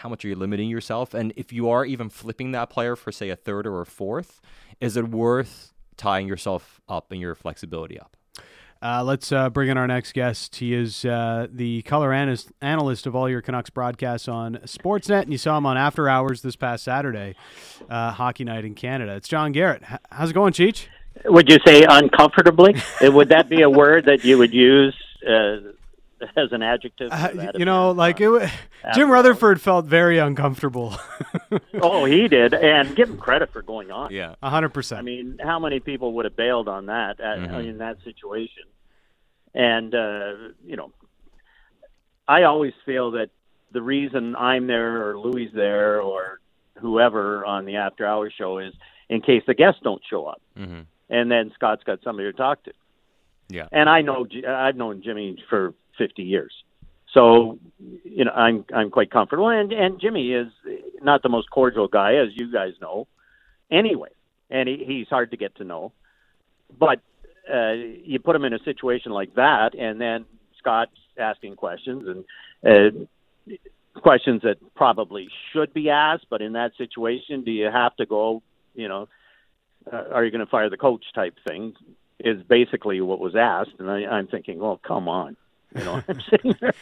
how 0.00 0.08
much 0.08 0.24
are 0.24 0.28
you 0.28 0.34
limiting 0.34 0.70
yourself? 0.70 1.12
And 1.12 1.30
if 1.36 1.52
you 1.52 1.68
are 1.68 1.84
even 1.84 2.08
flipping 2.08 2.52
that 2.52 2.70
player 2.70 2.96
for 2.96 3.12
say 3.12 3.28
a 3.28 3.36
third 3.36 3.66
or 3.66 3.82
a 3.82 3.86
fourth, 3.86 4.40
is 4.80 4.96
it 4.96 5.08
worth 5.08 5.74
tying 5.98 6.26
yourself 6.26 6.80
up 6.88 7.12
and 7.12 7.20
your 7.20 7.34
flexibility 7.34 8.00
up? 8.00 8.16
Uh, 8.82 9.04
let's 9.04 9.30
uh, 9.30 9.50
bring 9.50 9.68
in 9.68 9.76
our 9.76 9.86
next 9.86 10.14
guest. 10.14 10.56
He 10.56 10.72
is 10.72 11.04
uh, 11.04 11.48
the 11.52 11.82
color 11.82 12.14
analyst, 12.14 12.50
analyst 12.62 13.06
of 13.06 13.14
all 13.14 13.28
your 13.28 13.42
Canucks 13.42 13.68
broadcasts 13.68 14.26
on 14.26 14.54
Sportsnet, 14.64 15.24
and 15.24 15.32
you 15.32 15.38
saw 15.38 15.58
him 15.58 15.66
on 15.66 15.76
After 15.76 16.08
Hours 16.08 16.40
this 16.40 16.56
past 16.56 16.82
Saturday, 16.82 17.34
uh, 17.90 18.12
Hockey 18.12 18.44
Night 18.44 18.64
in 18.64 18.74
Canada. 18.74 19.16
It's 19.16 19.28
John 19.28 19.52
Garrett. 19.52 19.82
H- 19.82 19.98
how's 20.10 20.30
it 20.30 20.32
going, 20.32 20.54
Cheech? 20.54 20.86
Would 21.26 21.50
you 21.50 21.58
say 21.66 21.84
uncomfortably? 21.86 22.74
Would 23.02 23.28
that 23.28 23.50
be 23.50 23.60
a 23.60 23.68
word 23.68 24.06
that 24.06 24.24
you 24.24 24.38
would 24.38 24.54
use 24.54 24.96
uh, 25.28 25.56
as 26.36 26.52
an 26.52 26.62
adjective? 26.62 27.10
Uh, 27.12 27.28
you 27.58 27.64
know, 27.64 27.86
event? 27.90 27.98
like 27.98 28.20
it, 28.20 28.28
wa- 28.28 28.38
After 28.84 29.00
Jim 29.00 29.08
Hours. 29.08 29.12
Rutherford 29.12 29.60
felt 29.60 29.86
very 29.86 30.18
uncomfortable. 30.18 30.94
oh, 31.80 32.04
he 32.04 32.28
did, 32.28 32.54
and 32.54 32.94
give 32.96 33.08
him 33.10 33.18
credit 33.18 33.52
for 33.52 33.62
going 33.62 33.90
on. 33.90 34.12
Yeah. 34.12 34.34
A 34.42 34.50
hundred 34.50 34.72
I 34.92 35.02
mean, 35.02 35.38
how 35.42 35.58
many 35.58 35.80
people 35.80 36.14
would 36.14 36.24
have 36.24 36.36
bailed 36.36 36.68
on 36.68 36.86
that 36.86 37.20
at, 37.20 37.38
Mhm. 37.38 37.68
in 37.68 37.78
that 37.78 37.98
situation? 38.04 38.64
And 39.54 39.94
uh, 39.94 40.32
you 40.64 40.76
know, 40.76 40.92
I 42.28 42.44
always 42.44 42.72
feel 42.86 43.12
that 43.12 43.30
the 43.72 43.82
reason 43.82 44.36
I'm 44.36 44.66
there 44.66 45.08
or 45.08 45.18
Louis 45.18 45.50
there 45.54 46.00
or 46.00 46.40
whoever 46.78 47.44
on 47.44 47.64
the 47.64 47.76
After 47.76 48.06
Hours 48.06 48.32
show 48.36 48.58
is 48.58 48.72
in 49.08 49.20
case 49.20 49.42
the 49.46 49.54
guests 49.54 49.80
don't 49.82 50.02
show 50.08 50.26
up, 50.26 50.40
hmm 50.56 50.80
and 51.12 51.28
then 51.28 51.50
Scott's 51.56 51.82
got 51.82 51.98
somebody 52.04 52.30
to 52.30 52.36
talk 52.36 52.62
to. 52.62 52.72
Yeah. 53.48 53.66
And 53.72 53.88
I 53.90 54.00
know 54.02 54.28
I've 54.46 54.76
known 54.76 55.02
Jimmy 55.02 55.42
for 55.48 55.74
50 56.00 56.22
years, 56.22 56.54
So, 57.14 57.58
you 58.04 58.24
know, 58.24 58.34
I'm 58.46 58.64
I'm 58.78 58.90
quite 58.90 59.10
comfortable, 59.10 59.48
and 59.58 59.72
and 59.72 60.00
Jimmy 60.00 60.26
is 60.42 60.48
not 61.02 61.22
the 61.22 61.28
most 61.36 61.48
cordial 61.50 61.88
guy, 61.88 62.12
as 62.24 62.28
you 62.40 62.46
guys 62.58 62.74
know, 62.80 63.06
anyway, 63.70 64.12
and 64.56 64.68
he, 64.70 64.76
he's 64.90 65.08
hard 65.08 65.28
to 65.32 65.36
get 65.36 65.52
to 65.56 65.64
know. 65.64 65.92
But 66.84 66.98
uh, 67.52 67.72
you 68.10 68.18
put 68.20 68.36
him 68.36 68.44
in 68.44 68.54
a 68.54 68.62
situation 68.70 69.12
like 69.20 69.34
that, 69.34 69.70
and 69.74 70.00
then 70.00 70.24
Scott's 70.58 71.00
asking 71.18 71.56
questions 71.56 72.02
and 72.12 72.20
uh, 72.70 73.98
questions 74.00 74.42
that 74.42 74.56
probably 74.74 75.28
should 75.52 75.74
be 75.74 75.90
asked, 75.90 76.26
but 76.30 76.40
in 76.40 76.52
that 76.52 76.72
situation, 76.78 77.44
do 77.44 77.50
you 77.50 77.68
have 77.82 77.94
to 77.96 78.06
go? 78.06 78.42
You 78.74 78.88
know, 78.88 79.08
uh, 79.92 80.04
are 80.14 80.24
you 80.24 80.30
going 80.30 80.46
to 80.46 80.50
fire 80.50 80.70
the 80.70 80.76
coach? 80.76 81.04
Type 81.14 81.36
thing 81.46 81.74
is 82.20 82.42
basically 82.42 83.00
what 83.00 83.18
was 83.18 83.34
asked, 83.36 83.76
and 83.80 83.90
I, 83.90 83.98
I'm 84.06 84.28
thinking, 84.28 84.58
well, 84.58 84.80
come 84.92 85.08
on. 85.08 85.36
You 85.76 85.84
know, 85.84 86.02
I'm 86.08 86.20
sitting 86.30 86.54
there. 86.60 86.74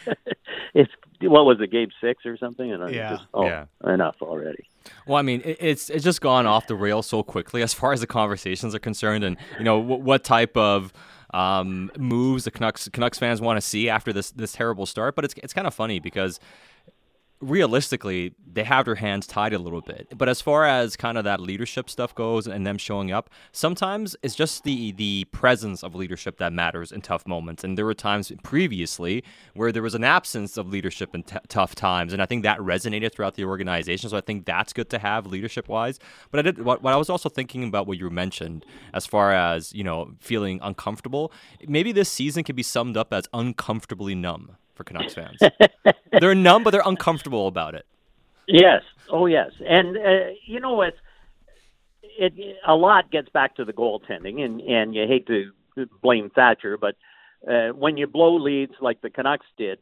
it's 0.73 0.91
what 1.21 1.45
was 1.45 1.57
it, 1.61 1.71
game 1.71 1.89
six 2.01 2.25
or 2.25 2.37
something? 2.37 2.71
And 2.71 2.83
I'm 2.83 2.93
Yeah. 2.93 3.17
just, 3.17 3.23
oh, 3.33 3.45
Yeah. 3.45 3.65
enough 3.85 4.15
already. 4.21 4.65
Well, 5.05 5.17
I 5.17 5.21
mean, 5.21 5.41
it's 5.45 5.89
it's 5.89 6.03
just 6.03 6.21
gone 6.21 6.45
off 6.47 6.67
the 6.67 6.75
rails 6.75 7.05
so 7.07 7.21
quickly 7.23 7.61
as 7.67 7.73
far 7.73 7.93
as 7.93 7.99
the 8.01 8.07
conversations 8.07 8.73
are 8.73 8.79
concerned, 8.79 9.23
and 9.23 9.37
you 9.57 9.63
know 9.63 9.77
what, 9.79 10.01
what 10.01 10.23
type 10.23 10.55
of 10.57 10.91
um, 11.33 11.91
moves 11.97 12.45
the 12.45 12.51
Canucks 12.51 12.89
Canucks 12.89 13.19
fans 13.19 13.39
want 13.41 13.57
to 13.57 13.61
see 13.61 13.89
after 13.89 14.11
this 14.11 14.31
this 14.31 14.53
terrible 14.53 14.85
start. 14.85 15.15
But 15.15 15.25
it's 15.25 15.35
it's 15.43 15.53
kind 15.53 15.67
of 15.67 15.73
funny 15.73 15.99
because 15.99 16.39
realistically, 17.41 18.33
they 18.51 18.63
have 18.63 18.85
their 18.85 18.95
hands 18.95 19.25
tied 19.25 19.53
a 19.53 19.59
little 19.59 19.81
bit. 19.81 20.07
But 20.17 20.27
as 20.27 20.41
far 20.41 20.65
as 20.65 20.95
kind 20.95 21.17
of 21.17 21.23
that 21.23 21.39
leadership 21.39 21.89
stuff 21.89 22.13
goes 22.13 22.47
and 22.47 22.65
them 22.65 22.77
showing 22.77 23.11
up, 23.11 23.29
sometimes 23.51 24.15
it's 24.23 24.35
just 24.35 24.63
the 24.63 24.91
the 24.93 25.25
presence 25.25 25.83
of 25.83 25.95
leadership 25.95 26.37
that 26.37 26.51
matters 26.51 26.91
in 26.91 27.01
tough 27.01 27.27
moments. 27.27 27.63
And 27.63 27.77
there 27.77 27.85
were 27.85 27.93
times 27.93 28.31
previously 28.43 29.23
where 29.53 29.71
there 29.71 29.83
was 29.83 29.95
an 29.95 30.03
absence 30.03 30.57
of 30.57 30.67
leadership 30.67 31.15
in 31.15 31.23
t- 31.23 31.37
tough 31.47 31.75
times, 31.75 32.13
and 32.13 32.21
I 32.21 32.25
think 32.25 32.43
that 32.43 32.59
resonated 32.59 33.13
throughout 33.13 33.35
the 33.35 33.45
organization. 33.45 34.09
So 34.09 34.17
I 34.17 34.21
think 34.21 34.45
that's 34.45 34.73
good 34.73 34.89
to 34.89 34.99
have 34.99 35.25
leadership 35.25 35.67
wise. 35.67 35.99
But 36.31 36.39
I 36.39 36.41
did 36.43 36.63
what, 36.63 36.81
what 36.81 36.93
I 36.93 36.97
was 36.97 37.09
also 37.09 37.29
thinking 37.29 37.63
about 37.63 37.87
what 37.87 37.97
you 37.97 38.09
mentioned 38.09 38.65
as 38.93 39.05
far 39.05 39.33
as 39.33 39.73
you 39.73 39.83
know 39.83 40.11
feeling 40.19 40.59
uncomfortable. 40.61 41.31
Maybe 41.67 41.91
this 41.91 42.09
season 42.09 42.43
can 42.43 42.55
be 42.55 42.63
summed 42.63 42.97
up 42.97 43.13
as 43.13 43.27
uncomfortably 43.33 44.15
numb 44.15 44.57
for 44.79 44.85
Canucks 44.85 45.13
fans. 45.13 45.37
they're 46.21 46.33
numb, 46.33 46.63
but 46.63 46.71
they're 46.71 46.81
uncomfortable 46.85 47.47
about 47.47 47.75
it. 47.75 47.85
Yes. 48.47 48.81
Oh, 49.11 49.25
yes. 49.25 49.51
And 49.67 49.97
uh, 49.97 50.31
you 50.45 50.61
know 50.61 50.73
what? 50.73 50.93
It 52.01 52.33
a 52.65 52.75
lot 52.75 53.11
gets 53.11 53.27
back 53.29 53.57
to 53.57 53.65
the 53.65 53.73
goaltending, 53.73 54.39
and 54.39 54.61
and 54.61 54.95
you 54.95 55.05
hate 55.05 55.27
to 55.27 55.51
blame 56.01 56.29
Thatcher, 56.29 56.77
but 56.77 56.95
uh, 57.45 57.69
when 57.69 57.97
you 57.97 58.07
blow 58.07 58.35
leads 58.37 58.73
like 58.81 59.01
the 59.01 59.09
Canucks 59.09 59.45
did, 59.57 59.79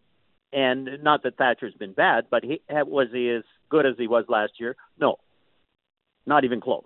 and 0.52 0.90
not 1.04 1.24
that 1.24 1.38
Thatcher's 1.38 1.74
been 1.76 1.94
bad, 1.94 2.26
but 2.30 2.44
he 2.44 2.62
was 2.70 3.08
he 3.12 3.30
as 3.30 3.44
good 3.70 3.86
as 3.86 3.96
he 3.98 4.08
was 4.08 4.26
last 4.28 4.54
year? 4.60 4.76
No, 5.00 5.18
not 6.26 6.44
even 6.44 6.60
close. 6.60 6.86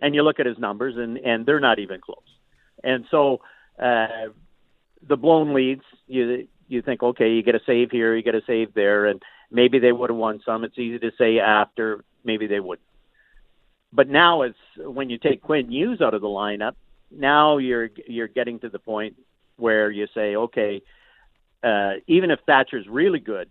And 0.00 0.14
you 0.14 0.22
look 0.22 0.40
at 0.40 0.46
his 0.46 0.58
numbers, 0.58 0.94
and 0.96 1.16
and 1.18 1.46
they're 1.46 1.60
not 1.60 1.78
even 1.78 2.00
close. 2.00 2.18
And 2.84 3.04
so 3.10 3.40
uh, 3.78 4.28
the 5.06 5.16
blown 5.16 5.54
leads, 5.54 5.84
you 6.06 6.46
you 6.70 6.82
think, 6.82 7.02
okay, 7.02 7.30
you 7.30 7.42
get 7.42 7.54
a 7.54 7.60
save 7.66 7.90
here, 7.90 8.14
you 8.16 8.22
get 8.22 8.34
a 8.34 8.42
save 8.46 8.72
there, 8.74 9.06
and 9.06 9.20
maybe 9.50 9.78
they 9.78 9.92
would 9.92 10.10
have 10.10 10.16
won 10.16 10.40
some. 10.44 10.64
It's 10.64 10.78
easy 10.78 10.98
to 11.00 11.10
say 11.18 11.38
after, 11.40 12.04
maybe 12.24 12.46
they 12.46 12.60
would. 12.60 12.78
But 13.92 14.08
now 14.08 14.42
it's 14.42 14.58
when 14.76 15.10
you 15.10 15.18
take 15.18 15.42
Quinn 15.42 15.70
Hughes 15.70 16.00
out 16.00 16.14
of 16.14 16.20
the 16.20 16.28
lineup, 16.28 16.74
now 17.10 17.58
you're 17.58 17.90
you're 18.06 18.28
getting 18.28 18.60
to 18.60 18.68
the 18.68 18.78
point 18.78 19.16
where 19.56 19.90
you 19.90 20.06
say, 20.14 20.36
okay, 20.36 20.80
uh, 21.64 21.94
even 22.06 22.30
if 22.30 22.38
Thatcher's 22.46 22.86
really 22.88 23.18
good, 23.18 23.50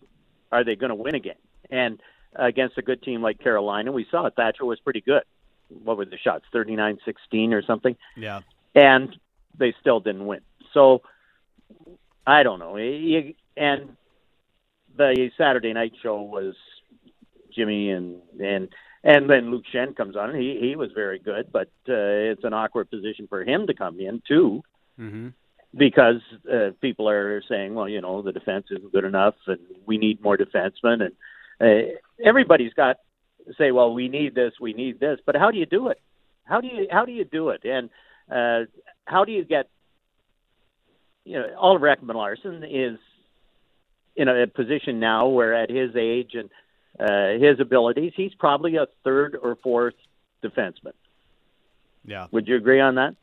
are 0.52 0.64
they 0.64 0.76
going 0.78 0.90
to 0.90 0.96
win 0.96 1.14
again? 1.16 1.36
And 1.70 2.02
against 2.36 2.78
a 2.78 2.82
good 2.82 3.04
team 3.04 3.22
like 3.22 3.40
Carolina, 3.40 3.92
we 3.92 4.06
saw 4.10 4.26
it. 4.28 4.36
Thatcher 4.38 4.64
was 4.66 4.80
pretty 4.80 5.02
good. 5.02 5.24
What 5.68 5.98
were 5.98 6.06
the 6.06 6.18
shots? 6.18 6.46
39-16 6.54 7.52
or 7.52 7.62
something 7.64 7.96
Yeah. 8.16 8.42
and 8.74 9.16
they 9.58 9.74
still 9.82 10.00
didn't 10.00 10.26
win. 10.26 10.40
So 10.74 11.02
I 12.30 12.44
don't 12.44 12.60
know. 12.60 12.76
And 12.76 13.96
the 14.96 15.32
Saturday 15.38 15.74
night 15.74 15.94
show 16.02 16.22
was 16.22 16.56
Jimmy 17.56 17.90
and 17.92 18.22
and 18.40 18.70
and 19.04 19.30
then 19.30 19.50
Luke 19.50 19.64
Schenn 19.74 19.96
comes 19.96 20.16
on. 20.16 20.36
He 20.36 20.60
he 20.60 20.76
was 20.76 20.92
very 20.94 21.20
good, 21.20 21.52
but 21.52 21.68
uh, 21.88 22.32
it's 22.32 22.44
an 22.44 22.54
awkward 22.54 22.90
position 22.90 23.28
for 23.28 23.44
him 23.44 23.68
to 23.68 23.74
come 23.74 24.00
in 24.00 24.22
too 24.28 24.64
Mm-hmm. 25.00 25.30
because 25.78 26.22
uh, 26.54 26.72
people 26.82 27.08
are 27.08 27.42
saying, 27.48 27.74
well, 27.74 27.88
you 27.88 28.02
know, 28.02 28.22
the 28.22 28.34
defense 28.34 28.66
isn't 28.70 28.92
good 28.92 29.06
enough, 29.06 29.36
and 29.48 29.60
we 29.86 29.98
need 29.98 30.22
more 30.22 30.38
defensemen, 30.38 31.08
and 31.08 31.14
uh, 31.62 31.96
everybody's 32.22 32.74
got 32.74 32.98
to 33.48 33.54
say, 33.54 33.72
well, 33.72 33.94
we 33.94 34.10
need 34.10 34.36
this, 34.36 34.52
we 34.60 34.74
need 34.74 35.00
this, 35.00 35.20
but 35.26 35.38
how 35.38 35.52
do 35.52 35.58
you 35.58 35.66
do 35.66 35.88
it? 35.88 36.02
How 36.44 36.60
do 36.60 36.68
you 36.68 36.88
how 36.92 37.06
do 37.06 37.14
you 37.14 37.24
do 37.24 37.50
it? 37.50 37.62
And 37.64 37.90
uh, 38.30 38.66
how 39.06 39.24
do 39.24 39.32
you 39.32 39.46
get? 39.46 39.70
You 41.30 41.38
know, 41.38 41.46
Oliver 41.60 41.96
Ekman 41.96 42.16
Larsson 42.16 42.64
is 42.64 42.98
in 44.16 44.28
a 44.28 44.48
position 44.48 45.00
now 45.00 45.28
where, 45.28 45.54
at 45.54 45.70
his 45.70 45.96
age 45.96 46.32
and 46.34 46.50
uh, 47.00 47.40
his 47.40 47.60
abilities, 47.60 48.14
he's 48.16 48.34
probably 48.34 48.78
a 48.78 48.88
third 49.04 49.38
or 49.40 49.56
fourth 49.62 49.94
defenseman. 50.44 50.94
Yeah. 52.04 52.26
Would 52.32 52.48
you 52.48 52.56
agree 52.56 52.82
on 52.82 52.96
that? 52.96 53.16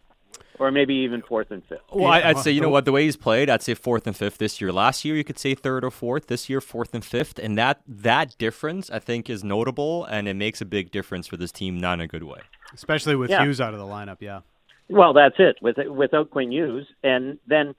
Or 0.61 0.71
maybe 0.71 0.95
even 0.95 1.23
fourth 1.23 1.51
and 1.51 1.65
fifth. 1.65 1.81
Well, 1.93 2.07
I, 2.07 2.21
Yeah, 2.21 2.29
I'd 2.29 2.39
say 2.39 2.53
you 2.53 2.61
know 2.61 2.69
what 2.69 2.85
the 2.85 2.93
way 2.93 3.05
he's 3.07 3.17
played, 3.17 3.51
I'd 3.51 3.63
say 3.65 3.75
fourth 3.75 4.07
and 4.07 4.17
fifth 4.17 4.39
this 4.39 4.61
year. 4.61 4.73
Last 4.73 5.05
year 5.05 5.17
you 5.17 5.25
could 5.25 5.39
say 5.39 5.57
third 5.57 5.85
or 5.85 5.91
fourth. 5.91 6.29
This 6.29 6.49
year 6.49 6.61
fourth 6.61 6.95
and 6.95 7.05
fifth, 7.05 7.41
and 7.41 7.59
that 7.59 7.81
that 7.89 8.39
difference 8.39 8.89
I 8.89 9.01
think 9.01 9.29
is 9.29 9.43
notable, 9.43 10.05
and 10.05 10.29
it 10.29 10.35
makes 10.35 10.61
a 10.61 10.65
big 10.65 10.93
difference 10.93 11.27
for 11.27 11.37
this 11.37 11.51
team, 11.51 11.77
not 11.77 11.95
in 11.95 12.03
a 12.03 12.07
good 12.07 12.23
way. 12.23 12.39
Especially 12.73 13.17
with 13.17 13.31
Yeah. 13.31 13.43
Hughes 13.43 13.61
out 13.61 13.75
of 13.75 13.81
the 13.81 13.87
lineup. 13.87 14.19
Yeah. 14.21 14.41
Well, 14.89 15.13
that's 15.13 15.35
it. 15.39 15.57
With 15.61 15.77
without 15.89 16.31
Quinn 16.31 16.53
Hughes, 16.53 16.87
and 17.03 17.39
then 17.49 17.75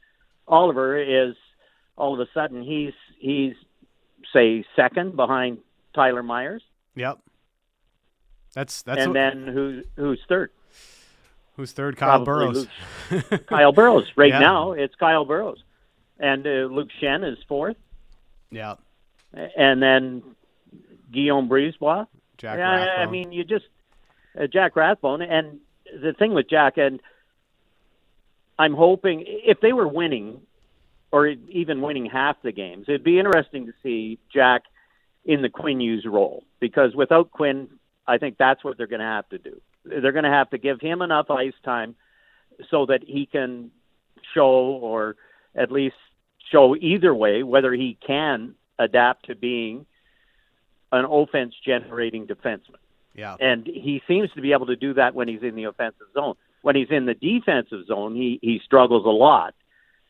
Oliver 0.47 0.97
is 0.97 1.35
all 1.97 2.13
of 2.13 2.19
a 2.19 2.27
sudden 2.33 2.63
he's 2.63 2.93
he's 3.19 3.53
say 4.33 4.63
second 4.75 5.15
behind 5.15 5.59
Tyler 5.93 6.23
Myers, 6.23 6.63
Yep. 6.95 7.19
That's 8.53 8.81
that's 8.83 9.01
and 9.01 9.09
what- 9.09 9.13
then 9.13 9.47
who 9.47 9.81
who's 9.95 10.19
third? 10.27 10.51
who's 11.55 11.71
third. 11.71 11.97
Kyle 11.97 12.23
Probably 12.23 12.65
Burroughs. 13.09 13.39
Kyle 13.47 13.71
Burroughs. 13.71 14.05
Right 14.15 14.29
Yeah. 14.31 14.39
now, 14.39 14.71
it's 14.73 14.93
Kyle 14.95 15.25
Burroughs, 15.25 15.59
and 16.19 16.45
uh, 16.45 16.67
Luke 16.71 16.89
Schenn 17.01 17.23
is 17.29 17.37
fourth, 17.47 17.77
yeah. 18.51 18.75
and 19.33 19.81
then 19.81 20.23
Guillaume 21.11 21.49
Brisebois. 21.49 22.07
Jack 22.37 22.57
yeah, 22.59 22.95
I 22.99 23.07
mean, 23.07 23.31
you 23.31 23.43
just 23.43 23.65
uh, 24.39 24.45
Jack 24.47 24.75
Rathbone, 24.75 25.21
and 25.23 25.59
the 26.01 26.13
thing 26.13 26.33
with 26.35 26.47
Jack, 26.49 26.77
and 26.77 26.99
I'm 28.59 28.73
hoping 28.73 29.23
if 29.27 29.59
they 29.61 29.73
were 29.73 29.87
winning, 29.87 30.41
or 31.11 31.27
even 31.27 31.81
winning 31.81 32.05
half 32.05 32.41
the 32.41 32.51
games, 32.51 32.85
it'd 32.87 33.03
be 33.03 33.19
interesting 33.19 33.67
to 33.67 33.73
see 33.83 34.19
Jack 34.33 34.63
in 35.25 35.41
the 35.41 35.49
Quinn 35.49 35.79
Hughes 35.79 36.05
role 36.05 36.43
because 36.59 36.95
without 36.95 37.31
Quinn, 37.31 37.69
I 38.07 38.17
think 38.17 38.37
that's 38.37 38.63
what 38.63 38.77
they're 38.77 38.87
going 38.87 39.01
to 39.01 39.05
have 39.05 39.29
to 39.29 39.37
do. 39.37 39.61
They're 39.85 40.11
going 40.11 40.23
to 40.23 40.29
have 40.29 40.49
to 40.51 40.57
give 40.57 40.79
him 40.81 41.01
enough 41.01 41.29
ice 41.29 41.53
time 41.63 41.95
so 42.69 42.85
that 42.87 43.03
he 43.05 43.25
can 43.25 43.71
show, 44.33 44.49
or 44.81 45.15
at 45.55 45.71
least 45.71 45.95
show 46.51 46.75
either 46.75 47.13
way, 47.13 47.43
whether 47.43 47.73
he 47.73 47.97
can 48.05 48.55
adapt 48.79 49.27
to 49.27 49.35
being 49.35 49.85
an 50.91 51.05
offense 51.05 51.53
generating 51.65 52.27
defenseman. 52.27 52.79
yeah. 53.13 53.35
And 53.39 53.67
he 53.67 54.01
seems 54.07 54.31
to 54.33 54.41
be 54.41 54.53
able 54.53 54.67
to 54.67 54.75
do 54.75 54.93
that 54.93 55.13
when 55.13 55.27
he's 55.27 55.43
in 55.43 55.55
the 55.55 55.65
offensive 55.65 56.07
zone. 56.13 56.35
When 56.61 56.75
he's 56.75 56.89
in 56.89 57.05
the 57.05 57.13
defensive 57.13 57.85
zone, 57.87 58.15
he, 58.15 58.39
he 58.41 58.59
struggles 58.65 59.05
a 59.05 59.09
lot 59.09 59.53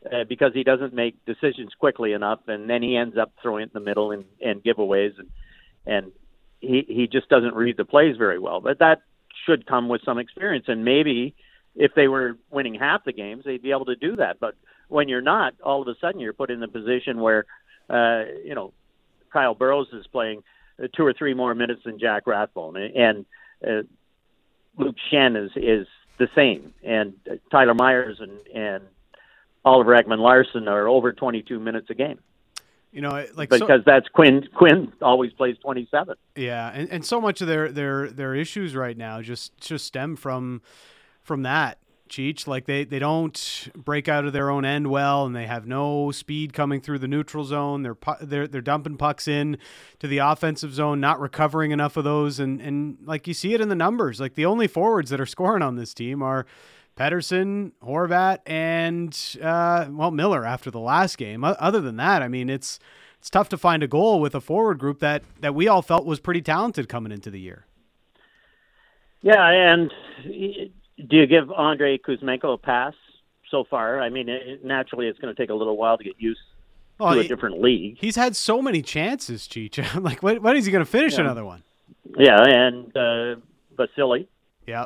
uh, 0.05 0.23
because 0.27 0.53
he 0.53 0.63
doesn't 0.63 0.93
make 0.93 1.23
decisions 1.25 1.71
quickly 1.77 2.13
enough, 2.13 2.39
and 2.47 2.69
then 2.69 2.81
he 2.81 2.95
ends 2.95 3.17
up 3.17 3.33
throwing 3.41 3.63
it 3.63 3.71
in 3.73 3.81
the 3.81 3.85
middle 3.85 4.11
and, 4.11 4.25
and 4.41 4.63
giveaways, 4.63 5.13
and 5.17 5.29
and 5.85 6.11
he 6.59 6.85
he 6.87 7.07
just 7.07 7.29
doesn't 7.29 7.55
read 7.55 7.77
the 7.77 7.85
plays 7.85 8.17
very 8.17 8.39
well. 8.39 8.61
But 8.61 8.79
that 8.79 9.01
should 9.45 9.65
come 9.65 9.89
with 9.89 10.01
some 10.05 10.17
experience, 10.17 10.65
and 10.67 10.85
maybe 10.85 11.35
if 11.75 11.93
they 11.95 12.07
were 12.07 12.37
winning 12.49 12.75
half 12.75 13.05
the 13.05 13.13
games, 13.13 13.43
they'd 13.45 13.61
be 13.61 13.71
able 13.71 13.85
to 13.85 13.95
do 13.95 14.15
that. 14.15 14.39
But 14.39 14.55
when 14.87 15.09
you're 15.09 15.21
not, 15.21 15.53
all 15.63 15.81
of 15.81 15.87
a 15.87 15.95
sudden 15.99 16.19
you're 16.19 16.33
put 16.33 16.49
in 16.49 16.59
the 16.59 16.67
position 16.67 17.19
where 17.19 17.45
uh, 17.89 18.23
you 18.43 18.55
know 18.55 18.73
Kyle 19.31 19.55
Burroughs 19.55 19.87
is 19.93 20.07
playing 20.07 20.43
two 20.95 21.05
or 21.05 21.13
three 21.13 21.33
more 21.33 21.55
minutes 21.55 21.81
than 21.85 21.99
Jack 21.99 22.27
Rathbone, 22.27 22.77
and 22.77 23.25
uh, 23.65 23.83
Luke 24.77 24.95
Schenn 25.11 25.43
is 25.43 25.51
is 25.55 25.87
the 26.17 26.29
same, 26.35 26.73
and 26.83 27.13
uh, 27.29 27.35
Tyler 27.51 27.73
Myers 27.73 28.19
and 28.19 28.39
and 28.55 28.83
Oliver 29.65 29.95
Ekman 29.95 30.19
Larsson 30.19 30.67
are 30.67 30.87
over 30.87 31.11
22 31.11 31.59
minutes 31.59 31.89
a 31.89 31.93
game 31.93 32.19
You 32.91 33.01
know, 33.01 33.25
like 33.35 33.51
so, 33.51 33.59
because 33.59 33.81
that's 33.85 34.07
Quinn. 34.07 34.47
Quinn 34.55 34.93
always 35.01 35.33
plays 35.33 35.57
27. 35.61 36.15
Yeah, 36.35 36.71
and, 36.73 36.89
and 36.89 37.05
so 37.05 37.19
much 37.19 37.41
of 37.41 37.47
their, 37.47 37.69
their 37.71 38.07
their 38.09 38.33
issues 38.33 38.75
right 38.75 38.97
now 38.97 39.21
just 39.21 39.57
just 39.57 39.85
stem 39.85 40.15
from 40.15 40.61
from 41.21 41.43
that. 41.43 41.79
Cheech. 42.09 42.47
Like 42.47 42.65
they, 42.65 42.83
they 42.83 42.99
don't 42.99 43.69
break 43.75 44.07
out 44.07 44.25
of 44.25 44.33
their 44.33 44.49
own 44.49 44.65
end 44.65 44.87
well, 44.87 45.25
and 45.25 45.35
they 45.35 45.47
have 45.47 45.67
no 45.67 46.11
speed 46.11 46.53
coming 46.53 46.81
through 46.81 46.99
the 46.99 47.07
neutral 47.07 47.43
zone. 47.43 47.83
They're 47.83 47.97
they're 48.21 48.47
they're 48.47 48.61
dumping 48.61 48.97
pucks 48.97 49.27
in 49.27 49.57
to 49.99 50.07
the 50.07 50.19
offensive 50.19 50.73
zone, 50.73 50.99
not 50.99 51.19
recovering 51.19 51.71
enough 51.71 51.97
of 51.97 52.03
those, 52.03 52.39
and 52.39 52.61
and 52.61 52.97
like 53.05 53.27
you 53.27 53.33
see 53.33 53.53
it 53.53 53.61
in 53.61 53.69
the 53.69 53.75
numbers. 53.75 54.19
Like 54.19 54.35
the 54.35 54.45
only 54.45 54.67
forwards 54.67 55.09
that 55.09 55.21
are 55.21 55.25
scoring 55.25 55.61
on 55.63 55.75
this 55.75 55.93
team 55.93 56.21
are 56.21 56.45
Pettersson, 56.95 57.71
Horvat, 57.83 58.39
and 58.45 59.17
uh, 59.41 59.87
well 59.89 60.11
Miller 60.11 60.45
after 60.45 60.71
the 60.71 60.79
last 60.79 61.17
game. 61.17 61.43
Other 61.43 61.79
than 61.79 61.97
that, 61.97 62.21
I 62.21 62.27
mean 62.27 62.49
it's 62.49 62.79
it's 63.19 63.29
tough 63.29 63.49
to 63.49 63.57
find 63.57 63.83
a 63.83 63.87
goal 63.87 64.19
with 64.19 64.35
a 64.35 64.41
forward 64.41 64.79
group 64.79 64.99
that 64.99 65.23
that 65.39 65.53
we 65.53 65.67
all 65.67 65.81
felt 65.81 66.05
was 66.05 66.19
pretty 66.19 66.41
talented 66.41 66.89
coming 66.89 67.11
into 67.11 67.29
the 67.29 67.39
year. 67.39 67.65
Yeah, 69.21 69.47
and 69.49 69.91
do 70.97 71.17
you 71.17 71.27
give 71.27 71.51
Andrei 71.51 71.97
Kuzmenko 71.97 72.53
a 72.53 72.57
pass 72.57 72.93
so 73.49 73.63
far? 73.63 74.01
I 74.01 74.09
mean, 74.09 74.29
it, 74.29 74.63
naturally, 74.65 75.07
it's 75.07 75.19
going 75.19 75.33
to 75.33 75.41
take 75.41 75.49
a 75.49 75.53
little 75.53 75.77
while 75.77 75.97
to 75.97 76.03
get 76.03 76.15
used 76.17 76.39
well, 76.97 77.13
to 77.13 77.19
a 77.19 77.23
he, 77.23 77.27
different 77.27 77.61
league. 77.61 77.97
He's 77.99 78.15
had 78.15 78.35
so 78.35 78.61
many 78.61 78.81
chances, 78.81 79.47
Cheech. 79.47 80.01
like, 80.03 80.23
when, 80.23 80.41
when 80.41 80.57
is 80.57 80.65
he 80.65 80.71
going 80.71 80.83
to 80.83 80.89
finish 80.89 81.13
yeah. 81.13 81.21
another 81.21 81.45
one? 81.45 81.63
Yeah, 82.17 82.41
and 82.41 82.95
uh, 82.95 83.35
Vasily. 83.75 84.27
Yeah. 84.65 84.85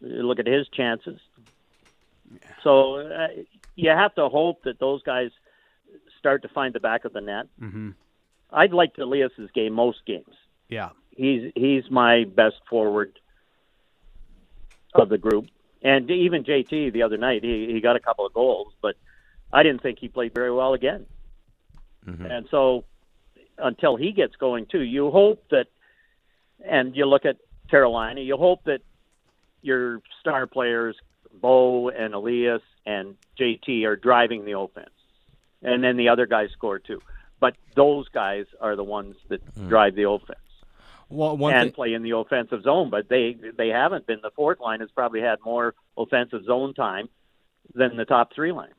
Look 0.00 0.38
at 0.38 0.46
his 0.46 0.68
chances. 0.68 1.18
Yeah. 2.30 2.38
So 2.62 2.96
uh, 2.96 3.28
you 3.74 3.90
have 3.90 4.14
to 4.16 4.28
hope 4.28 4.62
that 4.64 4.78
those 4.78 5.02
guys 5.02 5.30
start 6.18 6.42
to 6.42 6.48
find 6.48 6.74
the 6.74 6.80
back 6.80 7.04
of 7.04 7.12
the 7.12 7.20
net. 7.20 7.46
Mm-hmm. 7.60 7.90
I'd 8.52 8.72
like 8.72 8.94
to 8.94 9.02
Elias's 9.02 9.50
game 9.54 9.72
most 9.72 9.98
games. 10.06 10.34
Yeah, 10.68 10.90
he's 11.10 11.52
he's 11.54 11.84
my 11.90 12.24
best 12.24 12.56
forward 12.68 13.18
of 14.98 15.08
the 15.08 15.18
group. 15.18 15.46
And 15.82 16.10
even 16.10 16.44
JT 16.44 16.92
the 16.92 17.02
other 17.02 17.16
night, 17.16 17.44
he, 17.44 17.72
he 17.72 17.80
got 17.80 17.96
a 17.96 18.00
couple 18.00 18.26
of 18.26 18.32
goals, 18.32 18.72
but 18.80 18.96
I 19.52 19.62
didn't 19.62 19.82
think 19.82 19.98
he 19.98 20.08
played 20.08 20.34
very 20.34 20.52
well 20.52 20.74
again. 20.74 21.06
Mm-hmm. 22.06 22.26
And 22.26 22.46
so 22.50 22.84
until 23.58 23.96
he 23.96 24.12
gets 24.12 24.36
going 24.36 24.66
too, 24.66 24.80
you 24.80 25.10
hope 25.10 25.44
that, 25.50 25.66
and 26.64 26.96
you 26.96 27.06
look 27.06 27.24
at 27.24 27.36
Carolina, 27.70 28.20
you 28.20 28.36
hope 28.36 28.64
that 28.64 28.80
your 29.62 30.00
star 30.20 30.46
players, 30.46 30.96
Bo 31.32 31.88
and 31.88 32.14
Elias 32.14 32.62
and 32.84 33.16
JT, 33.38 33.84
are 33.84 33.96
driving 33.96 34.44
the 34.44 34.58
offense. 34.58 34.90
And 35.62 35.82
then 35.82 35.96
the 35.96 36.08
other 36.08 36.26
guys 36.26 36.50
score 36.52 36.78
too. 36.78 37.00
But 37.40 37.56
those 37.74 38.08
guys 38.08 38.46
are 38.60 38.76
the 38.76 38.84
ones 38.84 39.16
that 39.28 39.44
mm. 39.54 39.68
drive 39.68 39.94
the 39.94 40.08
offense 40.08 40.38
well, 41.08 41.36
one 41.36 41.54
and 41.54 41.66
thing- 41.66 41.72
play 41.72 41.94
in 41.94 42.02
the 42.02 42.16
offensive 42.16 42.62
zone, 42.62 42.90
but 42.90 43.08
they 43.08 43.36
they 43.56 43.68
haven't 43.68 44.06
been. 44.06 44.20
The 44.22 44.30
fourth 44.30 44.60
line 44.60 44.80
has 44.80 44.90
probably 44.90 45.20
had 45.20 45.38
more 45.44 45.74
offensive 45.96 46.44
zone 46.44 46.74
time 46.74 47.08
than 47.74 47.96
the 47.96 48.04
top 48.04 48.32
three 48.34 48.52
lines. 48.52 48.74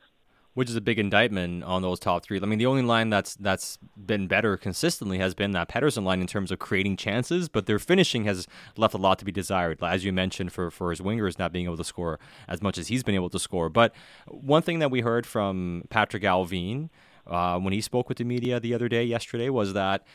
Which 0.53 0.71
is 0.71 0.75
a 0.75 0.81
big 0.81 0.97
indictment 0.97 1.63
on 1.63 1.83
those 1.83 1.99
top 1.99 2.23
three. 2.23 2.41
I 2.41 2.45
mean, 2.47 2.57
the 2.57 2.65
only 2.65 2.81
line 2.81 3.11
that's 3.11 3.35
that's 3.35 3.77
been 3.95 4.25
better 4.25 4.57
consistently 4.57 5.19
has 5.19 5.35
been 5.35 5.51
that 5.51 5.69
Pettersson 5.69 6.03
line 6.03 6.19
in 6.19 6.25
terms 6.25 6.51
of 6.51 6.57
creating 6.57 6.97
chances, 6.97 7.47
but 7.47 7.67
their 7.67 7.77
finishing 7.77 8.25
has 8.25 8.47
left 8.75 8.95
a 8.95 8.97
lot 8.97 9.19
to 9.19 9.25
be 9.25 9.31
desired. 9.31 9.77
As 9.83 10.03
you 10.03 10.11
mentioned, 10.11 10.51
for 10.51 10.71
for 10.71 10.89
his 10.89 10.99
wingers 10.99 11.37
not 11.37 11.53
being 11.53 11.65
able 11.65 11.77
to 11.77 11.83
score 11.83 12.19
as 12.47 12.63
much 12.63 12.79
as 12.79 12.87
he's 12.87 13.03
been 13.03 13.13
able 13.13 13.29
to 13.29 13.37
score. 13.37 13.69
But 13.69 13.93
one 14.27 14.63
thing 14.63 14.79
that 14.79 14.89
we 14.89 15.01
heard 15.01 15.27
from 15.27 15.83
Patrik 15.89 16.23
Allvin 16.23 16.89
uh, 17.27 17.59
when 17.59 17.73
he 17.73 17.81
spoke 17.81 18.09
with 18.09 18.17
the 18.17 18.23
media 18.23 18.59
the 18.59 18.73
other 18.73 18.87
day, 18.87 19.03
yesterday, 19.03 19.49
was 19.49 19.73
that 19.73 20.05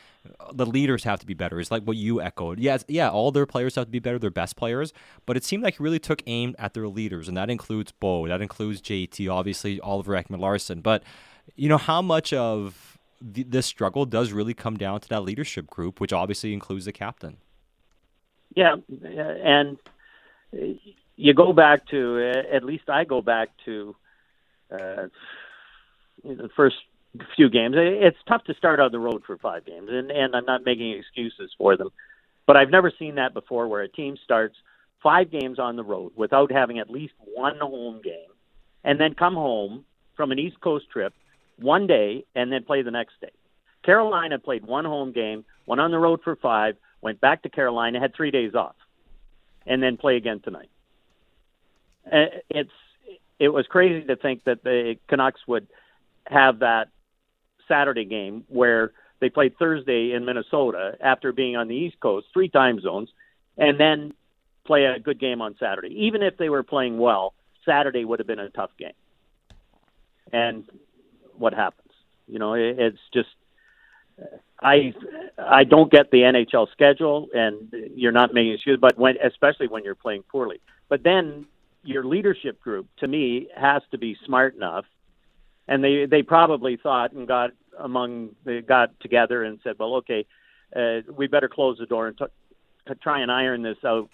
the 0.53 0.67
leaders 0.67 1.05
have 1.05 1.19
to 1.21 1.27
be 1.27 1.35
better. 1.35 1.61
It's 1.61 1.71
like 1.71 1.83
what 1.85 1.97
you 1.97 2.21
echoed. 2.21 2.59
Yes, 2.59 2.85
yeah, 2.89 3.11
all 3.11 3.33
their 3.33 3.47
players 3.47 3.75
have 3.75 3.87
to 3.87 3.91
be 3.91 3.99
better, 3.99 4.19
their 4.19 4.31
best 4.31 4.57
players, 4.57 4.93
but 5.27 5.37
it 5.37 5.45
seemed 5.45 5.63
like 5.63 5.77
he 5.77 5.83
really 5.83 5.99
took 5.99 6.23
aim 6.27 6.55
at 6.59 6.75
their 6.75 6.89
leaders, 6.89 7.29
and 7.29 7.37
that 7.37 7.51
includes 7.51 7.93
Bo, 7.93 8.29
that 8.29 8.41
includes 8.41 8.81
JT, 8.81 9.31
obviously 9.31 9.81
Oliver 9.81 10.13
Ekman-Larsson. 10.13 10.81
But 10.81 11.03
you 11.57 11.69
know 11.69 11.79
how 11.79 12.03
much 12.03 12.33
of 12.33 12.99
this 13.21 13.67
struggle 13.67 14.05
does 14.05 14.33
really 14.33 14.55
come 14.55 14.77
down 14.77 15.01
to 15.01 15.09
that 15.09 15.23
leadership 15.23 15.69
group, 15.69 16.01
which 16.01 16.13
obviously 16.13 16.53
includes 16.53 16.85
the 16.85 16.93
captain. 16.93 17.37
Yeah, 18.55 18.77
and 18.89 19.79
you 21.17 21.35
go 21.35 21.53
back 21.53 21.87
to 21.89 22.33
at 22.53 22.65
least 22.65 22.89
I 22.89 23.05
go 23.05 23.23
back 23.23 23.49
to 23.65 23.97
uh, 24.71 25.07
the 26.25 26.51
first 26.57 26.77
few 27.37 27.51
games. 27.51 27.75
It's 27.77 28.17
tough 28.27 28.45
to 28.45 28.55
start 28.55 28.81
on 28.81 28.93
the 28.93 28.99
road 28.99 29.23
for 29.27 29.37
five 29.39 29.65
games, 29.65 29.89
and 29.91 30.11
and 30.11 30.35
I'm 30.35 30.45
not 30.45 30.65
making 30.65 30.93
excuses 30.93 31.53
for 31.59 31.77
them, 31.77 31.91
but 32.47 32.57
I've 32.57 32.71
never 32.71 32.93
seen 32.99 33.17
that 33.17 33.35
before, 33.35 33.69
where 33.69 33.83
a 33.83 33.89
team 33.89 34.17
starts 34.25 34.57
five 35.03 35.31
games 35.31 35.59
on 35.59 35.77
the 35.77 35.85
road 35.85 36.13
without 36.17 36.51
having 36.51 36.79
at 36.79 36.89
least 36.89 37.15
one 37.35 37.59
home 37.59 38.01
game, 38.03 38.31
and 38.85 38.99
then 38.99 39.15
come 39.15 39.35
home 39.35 39.85
from 40.17 40.33
an 40.33 40.39
East 40.39 40.61
Coast 40.61 40.87
trip 40.91 41.13
one 41.59 41.87
day 41.87 42.25
and 42.35 42.51
then 42.51 42.65
play 42.65 42.83
the 42.83 42.91
next 42.91 43.21
day. 43.21 43.31
Carolina 43.85 44.39
played 44.39 44.65
one 44.65 44.85
home 44.85 45.13
game, 45.13 45.45
went 45.67 45.81
on 45.81 45.91
the 45.91 45.99
road 45.99 46.21
for 46.23 46.37
five, 46.37 46.77
went 47.01 47.21
back 47.21 47.43
to 47.43 47.49
Carolina, 47.49 48.01
had 48.01 48.15
three 48.15 48.31
days 48.31 48.55
off, 48.55 48.77
and 49.67 49.83
then 49.83 49.97
play 49.97 50.17
again 50.17 50.41
tonight. 50.41 50.71
Uh, 52.11 52.27
it's 52.49 52.71
it 53.39 53.49
was 53.49 53.67
crazy 53.67 54.07
to 54.07 54.17
think 54.17 54.45
that 54.45 54.63
the 54.63 54.97
Canucks 55.09 55.41
would 55.47 55.67
have 56.27 56.61
that 56.61 56.89
Saturday 57.73 58.05
game 58.05 58.45
where 58.49 58.93
they 59.21 59.31
played 59.31 59.57
Thursday 59.59 60.13
in 60.13 60.25
Minnesota 60.25 60.93
after 61.01 61.33
being 61.33 61.57
on 61.57 61.69
the 61.69 61.75
East 61.75 61.99
Coast, 62.01 62.27
three 62.35 62.49
time 62.49 62.81
zones, 62.81 63.09
and 63.57 63.81
then 63.81 64.13
play 64.67 64.85
a 64.85 64.99
good 64.99 65.19
game 65.19 65.41
on 65.41 65.55
Saturday. 65.59 66.07
Even 66.07 66.23
if 66.23 66.37
they 66.37 66.51
were 66.51 66.63
playing 66.63 66.99
well, 66.99 67.35
Saturday 67.65 68.05
would 68.05 68.19
have 68.19 68.27
been 68.27 68.39
a 68.39 68.51
tough 68.51 68.71
game. 68.79 68.93
And 70.33 70.65
what 71.39 71.55
happens? 71.55 71.93
You 72.27 72.39
know, 72.39 72.55
it's 72.55 72.99
just 73.15 73.29
I 74.61 74.93
I 75.39 75.65
don't 75.65 75.91
get 75.91 76.11
the 76.11 76.19
NHL 76.19 76.71
schedule, 76.73 77.29
and 77.33 77.73
you're 77.95 78.13
not 78.13 78.35
making 78.35 78.53
excuses, 78.53 78.81
but 78.81 78.99
when 78.99 79.15
especially 79.25 79.69
when 79.69 79.83
you're 79.85 79.95
playing 79.95 80.25
poorly. 80.31 80.61
But 80.89 81.03
then 81.05 81.47
your 81.85 82.05
leadership 82.05 82.61
group, 82.61 82.87
to 82.99 83.09
me, 83.09 83.49
has 83.57 83.83
to 83.91 83.99
be 83.99 84.17
smart 84.25 84.55
enough 84.55 84.85
and 85.69 85.83
they 85.83 86.07
they 86.07 86.23
probably 86.23 86.77
thought 86.77 87.13
and 87.13 87.27
got 87.27 87.51
among 87.79 88.31
they 88.45 88.61
got 88.61 88.99
together 89.01 89.43
and 89.43 89.59
said, 89.63 89.79
well, 89.79 89.97
okay, 89.97 90.27
uh, 90.75 91.01
we 91.15 91.27
better 91.27 91.49
close 91.49 91.79
the 91.79 91.87
door 91.87 92.09
and 92.09 92.19
t- 92.19 92.25
to 92.87 92.95
try 92.95 93.21
and 93.21 93.31
iron 93.31 93.63
this 93.63 93.79
out 93.85 94.09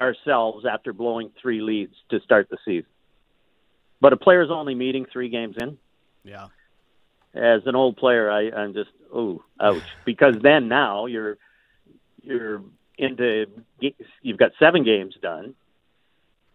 ourselves 0.00 0.64
after 0.66 0.92
blowing 0.92 1.30
three 1.40 1.60
leads 1.60 1.94
to 2.10 2.20
start 2.20 2.48
the 2.50 2.58
season. 2.64 2.88
But 4.00 4.12
a 4.12 4.16
player's 4.16 4.50
only 4.50 4.74
meeting 4.74 5.06
three 5.10 5.28
games 5.28 5.56
in. 5.58 5.78
Yeah. 6.24 6.48
As 7.34 7.62
an 7.66 7.74
old 7.74 7.96
player, 7.96 8.30
I, 8.30 8.50
I'm 8.50 8.74
just 8.74 8.90
oh 9.12 9.42
ouch 9.60 9.82
because 10.04 10.36
then 10.42 10.68
now 10.68 11.06
you're 11.06 11.38
you're 12.22 12.62
into 12.98 13.46
you've 14.22 14.38
got 14.38 14.52
seven 14.58 14.84
games 14.84 15.14
done. 15.20 15.54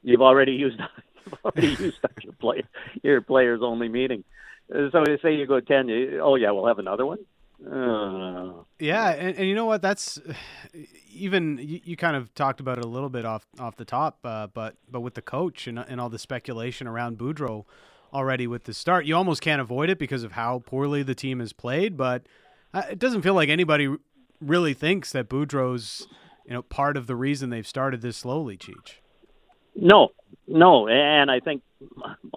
You've 0.03 0.21
already 0.21 0.53
used 0.53 0.79
you've 1.25 1.39
already 1.43 1.83
used 1.83 2.03
up 2.03 2.23
your 2.23 2.33
play 2.33 2.63
your 3.03 3.21
players 3.21 3.61
only 3.63 3.89
meeting. 3.89 4.23
So 4.71 5.03
they 5.05 5.17
say 5.21 5.35
you 5.35 5.47
go 5.47 5.59
ten. 5.59 5.87
You, 5.87 6.21
oh 6.21 6.35
yeah, 6.35 6.51
we'll 6.51 6.67
have 6.67 6.79
another 6.79 7.05
one. 7.05 7.19
Uh, 7.65 8.63
yeah, 8.79 9.09
and, 9.09 9.35
and, 9.35 9.47
you 9.47 9.53
know 9.53 9.65
what? 9.65 9.81
That's 9.81 10.19
even 11.11 11.57
you, 11.57 11.81
you, 11.83 11.97
kind 11.97 12.15
of 12.15 12.33
talked 12.33 12.61
about 12.61 12.77
it 12.77 12.85
a 12.85 12.87
little 12.87 13.09
bit 13.09 13.25
off 13.25 13.45
off 13.59 13.75
the 13.75 13.83
top, 13.83 14.19
uh, 14.23 14.47
but 14.47 14.75
but 14.89 15.01
with 15.01 15.15
the 15.15 15.21
coach 15.21 15.67
and 15.67 15.77
and 15.77 15.99
all 15.99 16.09
the 16.09 16.19
speculation 16.19 16.87
around 16.87 17.17
Boudreau 17.17 17.65
already 18.13 18.47
with 18.47 18.63
the 18.63 18.73
start, 18.73 19.05
you 19.05 19.15
almost 19.15 19.41
can't 19.41 19.59
avoid 19.59 19.89
it 19.89 19.99
because 19.99 20.23
of 20.23 20.33
how 20.33 20.59
poorly 20.65 21.03
the 21.03 21.15
team 21.15 21.39
has 21.39 21.51
played. 21.51 21.97
But 21.97 22.27
uh, 22.73 22.83
it 22.91 22.99
doesn't 22.99 23.23
feel 23.23 23.33
like 23.33 23.49
anybody 23.49 23.93
really 24.39 24.73
thinks 24.73 25.11
that 25.11 25.27
Boudreau's 25.27 26.07
you 26.45 26.53
know 26.53 26.61
part 26.61 26.95
of 26.95 27.07
the 27.07 27.15
reason 27.15 27.49
they've 27.49 27.67
started 27.67 28.01
this 28.01 28.17
slowly, 28.17 28.55
Cheech. 28.55 28.99
No, 29.75 30.09
no, 30.47 30.87
and 30.87 31.29
I 31.29 31.41
think 31.41 31.61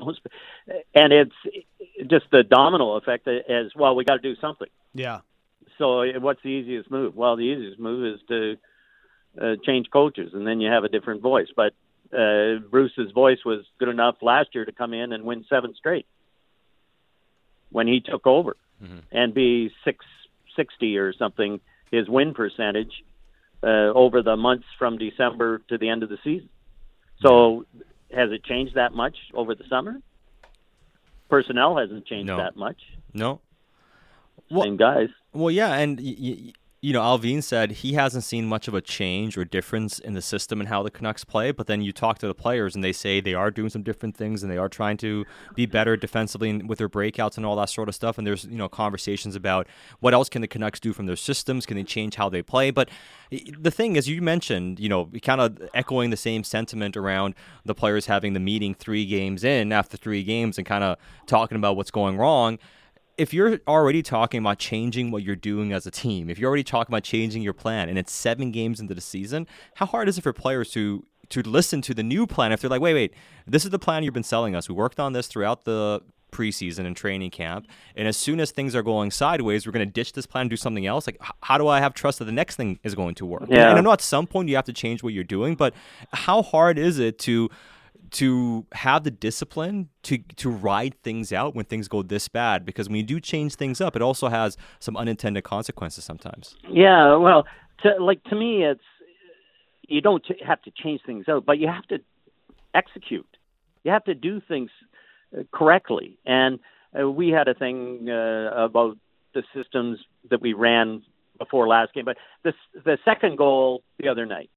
most, 0.01 0.20
and 0.95 1.12
it's 1.12 1.35
just 2.09 2.26
the 2.30 2.42
domino 2.42 2.96
effect 2.96 3.28
as 3.28 3.66
well. 3.74 3.94
We 3.94 4.05
got 4.05 4.22
to 4.22 4.34
do 4.34 4.40
something. 4.40 4.68
Yeah. 4.94 5.20
So 5.78 6.05
what's 6.20 6.42
the 6.42 6.50
easiest 6.50 6.90
move? 6.90 7.16
Well, 7.16 7.36
the 7.36 7.42
easiest 7.42 7.78
move 7.78 8.14
is 8.14 8.20
to 8.28 8.57
uh, 9.40 9.57
change 9.64 9.86
coaches, 9.90 10.32
and 10.34 10.46
then 10.46 10.61
you 10.61 10.70
have 10.70 10.84
a 10.84 10.88
different 10.88 11.22
voice. 11.22 11.48
But 11.55 11.72
uh, 12.12 12.59
Bruce's 12.70 13.11
voice 13.12 13.38
was 13.44 13.64
good 13.78 13.88
enough 13.88 14.16
last 14.22 14.55
year 14.55 14.64
to 14.64 14.72
come 14.72 14.92
in 14.92 15.12
and 15.12 15.24
win 15.24 15.44
seven 15.48 15.74
straight 15.74 16.07
when 17.70 17.86
he 17.86 18.00
took 18.00 18.26
over, 18.26 18.57
mm-hmm. 18.82 18.98
and 19.11 19.32
be 19.32 19.72
six 19.84 20.05
sixty 20.55 20.98
or 20.98 21.14
something 21.14 21.61
his 21.90 22.09
win 22.09 22.34
percentage 22.34 22.92
uh, 23.62 23.92
over 23.94 24.22
the 24.22 24.36
months 24.36 24.66
from 24.78 24.98
December 24.98 25.62
to 25.68 25.78
the 25.78 25.88
end 25.88 26.03
of 26.03 26.09
the 26.09 26.18
season. 26.22 26.48
So 27.24 27.64
has 28.12 28.30
it 28.30 28.44
changed 28.44 28.74
that 28.74 28.92
much 28.92 29.16
over 29.32 29.55
the 29.55 29.64
summer? 29.68 30.00
Personnel 31.33 31.78
hasn't 31.78 32.05
changed 32.05 32.26
no. 32.26 32.37
that 32.37 32.57
much. 32.57 32.76
No. 33.14 33.41
Well, 34.51 34.64
Same 34.64 34.76
guys. 34.76 35.09
Well, 35.33 35.51
yeah, 35.51 35.72
and 35.78 35.99
y- 35.99 36.14
y- 36.20 36.53
you 36.85 36.93
know, 36.93 37.01
Allvin 37.01 37.45
said 37.45 37.70
he 37.70 37.93
hasn't 37.93 38.24
seen 38.24 38.49
much 38.49 38.66
of 38.66 38.74
a 38.74 38.80
change 38.80 39.39
or 39.39 39.45
difference 39.45 40.01
in 40.01 40.14
the 40.14 40.20
system 40.20 40.59
and 40.59 40.68
how 40.68 40.83
the 40.83 40.91
Canucks 40.91 41.24
play. 41.24 41.53
But 41.53 41.68
then 41.68 41.80
you 41.80 41.93
talk 41.93 42.18
to 42.18 42.26
the 42.26 42.35
players 42.35 42.74
and 42.74 42.83
they 42.83 42.93
say 42.93 43.20
they 43.20 43.35
are 43.35 43.53
doing 43.53 43.70
some 43.70 43.85
different 43.85 44.16
things 44.16 44.43
and 44.43 44.51
they 44.51 44.59
are 44.59 44.68
trying 44.68 44.97
to 44.97 45.24
be 45.55 45.64
better 45.64 45.97
defensively 45.97 46.61
with 46.61 46.78
their 46.78 46.89
breakouts 46.89 47.37
and 47.37 47.47
all 47.47 47.55
that 47.55 47.70
sort 47.70 47.89
of 47.89 47.95
stuff. 47.95 48.18
And 48.18 48.26
there's, 48.26 48.47
you 48.47 48.57
know, 48.57 48.68
conversations 48.68 49.37
about 49.37 49.68
what 50.01 50.12
else 50.12 50.28
can 50.28 50.43
the 50.43 50.49
Canucks 50.49 50.80
do 50.80 50.93
from 50.93 51.07
their 51.07 51.14
systems? 51.14 51.66
Can 51.66 51.76
they 51.76 51.85
change 51.85 52.16
how 52.16 52.28
they 52.28 52.43
play? 52.43 52.72
But 52.72 52.91
the 53.30 53.70
thing 53.70 53.95
is, 53.95 54.09
you 54.09 54.20
mentioned, 54.20 54.80
you 54.80 54.89
know, 54.89 55.09
kind 55.22 55.41
of 55.41 55.57
echoing 55.74 56.11
the 56.11 56.16
same 56.16 56.43
sentiment 56.43 56.97
around 56.97 57.37
the 57.64 57.76
players 57.76 58.07
having 58.07 58.33
the 58.33 58.41
meeting 58.41 58.74
three 58.74 59.07
games 59.07 59.45
in 59.45 59.70
after 59.70 59.97
three 59.97 60.24
games 60.24 60.59
and 60.59 60.66
kind 60.66 60.83
of 60.83 60.99
talking 61.26 61.55
about 61.55 61.76
what's 61.76 61.93
going 61.93 62.16
wrong 62.16 62.59
if 63.18 63.34
you're 63.34 63.58
already 63.68 64.02
talking 64.02 64.40
about 64.40 64.58
changing 64.58 65.10
what 65.10 65.22
you're 65.22 65.36
doing 65.36 65.72
as 65.72 65.86
a 65.86 65.90
team, 65.90 66.30
if 66.30 66.38
you're 66.38 66.48
already 66.48 66.64
talking 66.64 66.92
about 66.92 67.02
changing 67.02 67.42
your 67.42 67.52
plan 67.52 67.88
and 67.88 67.98
it's 67.98 68.12
seven 68.12 68.50
games 68.50 68.80
into 68.80 68.94
the 68.94 69.00
season, 69.00 69.46
how 69.76 69.86
hard 69.86 70.08
is 70.08 70.18
it 70.18 70.22
for 70.22 70.32
players 70.32 70.70
to 70.72 71.04
to 71.28 71.40
listen 71.48 71.80
to 71.80 71.94
the 71.94 72.02
new 72.02 72.26
plan 72.26 72.52
if 72.52 72.60
they're 72.60 72.68
like, 72.68 72.82
wait, 72.82 72.92
wait, 72.92 73.14
this 73.46 73.64
is 73.64 73.70
the 73.70 73.78
plan 73.78 74.02
you've 74.02 74.12
been 74.12 74.22
selling 74.22 74.54
us. 74.54 74.68
We 74.68 74.74
worked 74.74 75.00
on 75.00 75.14
this 75.14 75.28
throughout 75.28 75.64
the 75.64 76.02
preseason 76.30 76.86
and 76.86 76.96
training 76.96 77.30
camp, 77.30 77.66
and 77.96 78.08
as 78.08 78.16
soon 78.16 78.40
as 78.40 78.50
things 78.50 78.74
are 78.74 78.82
going 78.82 79.10
sideways, 79.10 79.66
we're 79.66 79.72
going 79.72 79.86
to 79.86 79.92
ditch 79.92 80.12
this 80.12 80.26
plan 80.26 80.42
and 80.42 80.50
do 80.50 80.56
something 80.56 80.86
else. 80.86 81.06
Like, 81.06 81.18
how 81.42 81.58
do 81.58 81.68
I 81.68 81.80
have 81.80 81.94
trust 81.94 82.18
that 82.18 82.26
the 82.26 82.32
next 82.32 82.56
thing 82.56 82.78
is 82.82 82.94
going 82.94 83.14
to 83.16 83.26
work? 83.26 83.44
Yeah. 83.48 83.70
And 83.70 83.78
I 83.78 83.82
know 83.82 83.92
at 83.92 84.00
some 84.00 84.26
point 84.26 84.48
you 84.48 84.56
have 84.56 84.64
to 84.66 84.72
change 84.72 85.02
what 85.02 85.12
you're 85.12 85.24
doing, 85.24 85.54
but 85.54 85.74
how 86.12 86.42
hard 86.42 86.78
is 86.78 86.98
it 86.98 87.18
to 87.20 87.50
to 88.12 88.66
have 88.72 89.04
the 89.04 89.10
discipline 89.10 89.88
to 90.02 90.18
to 90.36 90.50
ride 90.50 90.94
things 91.02 91.32
out 91.32 91.54
when 91.54 91.64
things 91.64 91.88
go 91.88 92.02
this 92.02 92.28
bad 92.28 92.64
because 92.64 92.88
when 92.88 92.96
you 92.96 93.02
do 93.02 93.20
change 93.20 93.54
things 93.54 93.80
up 93.80 93.96
it 93.96 94.02
also 94.02 94.28
has 94.28 94.56
some 94.78 94.96
unintended 94.96 95.44
consequences 95.44 96.04
sometimes. 96.04 96.56
Yeah 96.68 97.16
well 97.16 97.46
to, 97.82 97.96
like 97.98 98.22
to 98.24 98.36
me 98.36 98.64
it's 98.64 98.80
you 99.88 100.00
don't 100.00 100.24
have 100.46 100.62
to 100.62 100.70
change 100.70 101.00
things 101.06 101.28
out 101.28 101.44
but 101.46 101.58
you 101.58 101.68
have 101.68 101.86
to 101.88 101.98
execute. 102.74 103.26
You 103.84 103.90
have 103.92 104.04
to 104.04 104.14
do 104.14 104.40
things 104.46 104.70
uh, 105.36 105.42
correctly. 105.52 106.18
And 106.24 106.60
uh, 106.98 107.10
we 107.10 107.30
had 107.30 107.48
a 107.48 107.54
thing 107.54 108.08
uh, 108.08 108.50
about 108.54 108.96
the 109.34 109.42
systems 109.54 109.98
that 110.30 110.40
we 110.40 110.52
ran 110.52 111.02
before 111.38 111.66
last 111.66 111.92
game 111.94 112.04
but 112.04 112.18
the 112.44 112.52
the 112.84 112.98
second 113.04 113.38
goal 113.38 113.82
the 113.98 114.06
other 114.08 114.26
night 114.26 114.50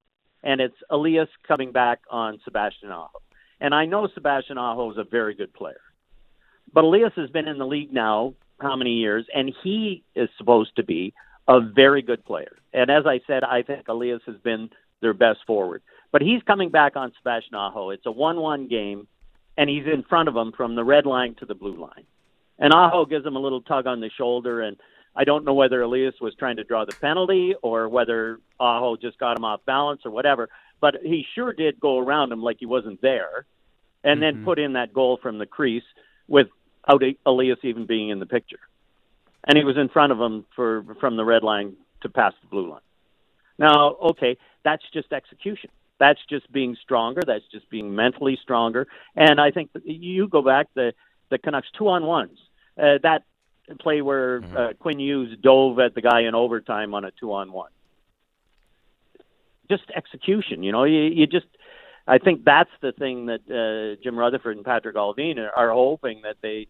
and 0.43 0.59
it's 0.59 0.75
Elias 0.89 1.29
coming 1.47 1.71
back 1.71 2.01
on 2.11 2.39
Sebastian 2.43 2.91
Aho 2.91 3.09
and 3.59 3.73
I 3.73 3.85
know 3.85 4.07
Sebastian 4.13 4.57
Aho 4.57 4.91
is 4.91 4.97
a 4.97 5.03
very 5.03 5.35
good 5.35 5.53
player. 5.53 5.81
But 6.73 6.83
Elias 6.83 7.13
has 7.15 7.29
been 7.29 7.47
in 7.47 7.57
the 7.57 7.65
league 7.65 7.93
now 7.93 8.33
how 8.59 8.75
many 8.75 8.95
years, 8.95 9.25
and 9.33 9.53
he 9.63 10.03
is 10.15 10.29
supposed 10.37 10.75
to 10.77 10.83
be 10.83 11.13
a 11.47 11.59
very 11.59 12.01
good 12.01 12.23
player. 12.25 12.57
And 12.73 12.89
as 12.89 13.05
I 13.05 13.21
said, 13.27 13.43
I 13.43 13.61
think 13.61 13.87
Elias 13.87 14.21
has 14.25 14.37
been 14.37 14.69
their 15.01 15.13
best 15.13 15.39
forward. 15.45 15.81
But 16.11 16.21
he's 16.21 16.41
coming 16.43 16.69
back 16.69 16.95
on 16.95 17.11
Sebastian 17.17 17.55
Aho. 17.55 17.89
It's 17.89 18.05
a 18.05 18.11
1 18.11 18.37
1 18.37 18.67
game, 18.67 19.07
and 19.57 19.69
he's 19.69 19.85
in 19.85 20.03
front 20.03 20.29
of 20.29 20.35
him 20.35 20.51
from 20.51 20.75
the 20.75 20.83
red 20.83 21.05
line 21.05 21.35
to 21.35 21.45
the 21.45 21.55
blue 21.55 21.77
line. 21.77 22.05
And 22.57 22.73
Aho 22.73 23.05
gives 23.05 23.25
him 23.25 23.35
a 23.35 23.39
little 23.39 23.61
tug 23.61 23.85
on 23.85 23.99
the 23.99 24.09
shoulder, 24.17 24.61
and 24.61 24.77
I 25.15 25.23
don't 25.23 25.45
know 25.45 25.53
whether 25.53 25.81
Elias 25.81 26.15
was 26.21 26.33
trying 26.35 26.57
to 26.57 26.63
draw 26.63 26.85
the 26.85 26.95
penalty 26.95 27.53
or 27.61 27.89
whether 27.89 28.39
Aho 28.59 28.97
just 28.97 29.17
got 29.17 29.37
him 29.37 29.45
off 29.45 29.61
balance 29.65 30.01
or 30.05 30.11
whatever 30.11 30.49
but 30.81 30.95
he 31.03 31.25
sure 31.35 31.53
did 31.53 31.79
go 31.79 31.97
around 31.97 32.31
him 32.31 32.41
like 32.41 32.57
he 32.59 32.65
wasn't 32.65 33.01
there, 33.01 33.45
and 34.03 34.21
mm-hmm. 34.21 34.37
then 34.37 34.45
put 34.45 34.59
in 34.59 34.73
that 34.73 34.93
goal 34.93 35.17
from 35.21 35.37
the 35.37 35.45
crease 35.45 35.83
without 36.27 37.01
Elias 37.25 37.59
even 37.63 37.85
being 37.85 38.09
in 38.09 38.19
the 38.19 38.25
picture, 38.25 38.59
and 39.45 39.57
he 39.57 39.63
was 39.63 39.77
in 39.77 39.89
front 39.89 40.11
of 40.11 40.19
him 40.19 40.45
for 40.55 40.85
from 40.99 41.17
the 41.17 41.25
red 41.25 41.43
line 41.43 41.75
to 42.01 42.09
pass 42.09 42.33
the 42.41 42.47
blue 42.47 42.69
line. 42.69 42.81
Now, 43.57 43.95
okay, 44.11 44.37
that's 44.63 44.83
just 44.93 45.13
execution. 45.13 45.69
That's 45.97 46.19
just 46.29 46.51
being 46.51 46.75
stronger. 46.81 47.21
That's 47.25 47.45
just 47.51 47.69
being 47.69 47.95
mentally 47.95 48.37
stronger. 48.41 48.85
And 49.15 49.39
I 49.39 49.51
think 49.51 49.69
you 49.83 50.27
go 50.27 50.41
back 50.41 50.67
the 50.73 50.93
the 51.29 51.37
Canucks 51.37 51.69
two 51.77 51.87
on 51.87 52.05
ones. 52.05 52.37
Uh, 52.77 52.99
that 53.03 53.23
play 53.79 54.01
where 54.01 54.41
mm-hmm. 54.41 54.57
uh, 54.57 54.73
Quinn 54.73 54.99
Hughes 54.99 55.37
dove 55.41 55.79
at 55.79 55.95
the 55.95 56.01
guy 56.01 56.21
in 56.21 56.35
overtime 56.35 56.93
on 56.93 57.05
a 57.05 57.11
two 57.11 57.33
on 57.33 57.51
one 57.51 57.71
just 59.69 59.83
execution. 59.95 60.63
You 60.63 60.71
know, 60.71 60.83
you, 60.83 61.03
you 61.03 61.27
just. 61.27 61.47
I 62.07 62.19
think 62.19 62.45
that's 62.45 62.69
the 62.83 62.91
thing 62.91 63.25
that 63.25 63.41
uh, 63.49 63.99
Jim 64.03 64.17
Rutherford 64.17 64.57
and 64.57 64.65
Patrik 64.65 64.93
Allvin 64.93 65.39
are, 65.39 65.49
are 65.49 65.73
hoping 65.73 66.21
that 66.21 66.35
they, 66.39 66.67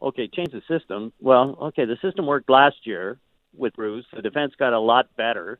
okay, 0.00 0.28
change 0.28 0.52
the 0.52 0.62
system. 0.68 1.12
Well, 1.20 1.58
okay, 1.60 1.86
the 1.86 1.96
system 2.00 2.24
worked 2.24 2.48
last 2.48 2.76
year 2.84 3.18
with 3.52 3.74
Bruce. 3.74 4.04
The 4.14 4.22
defense 4.22 4.52
got 4.56 4.72
a 4.72 4.78
lot 4.78 5.08
better, 5.16 5.58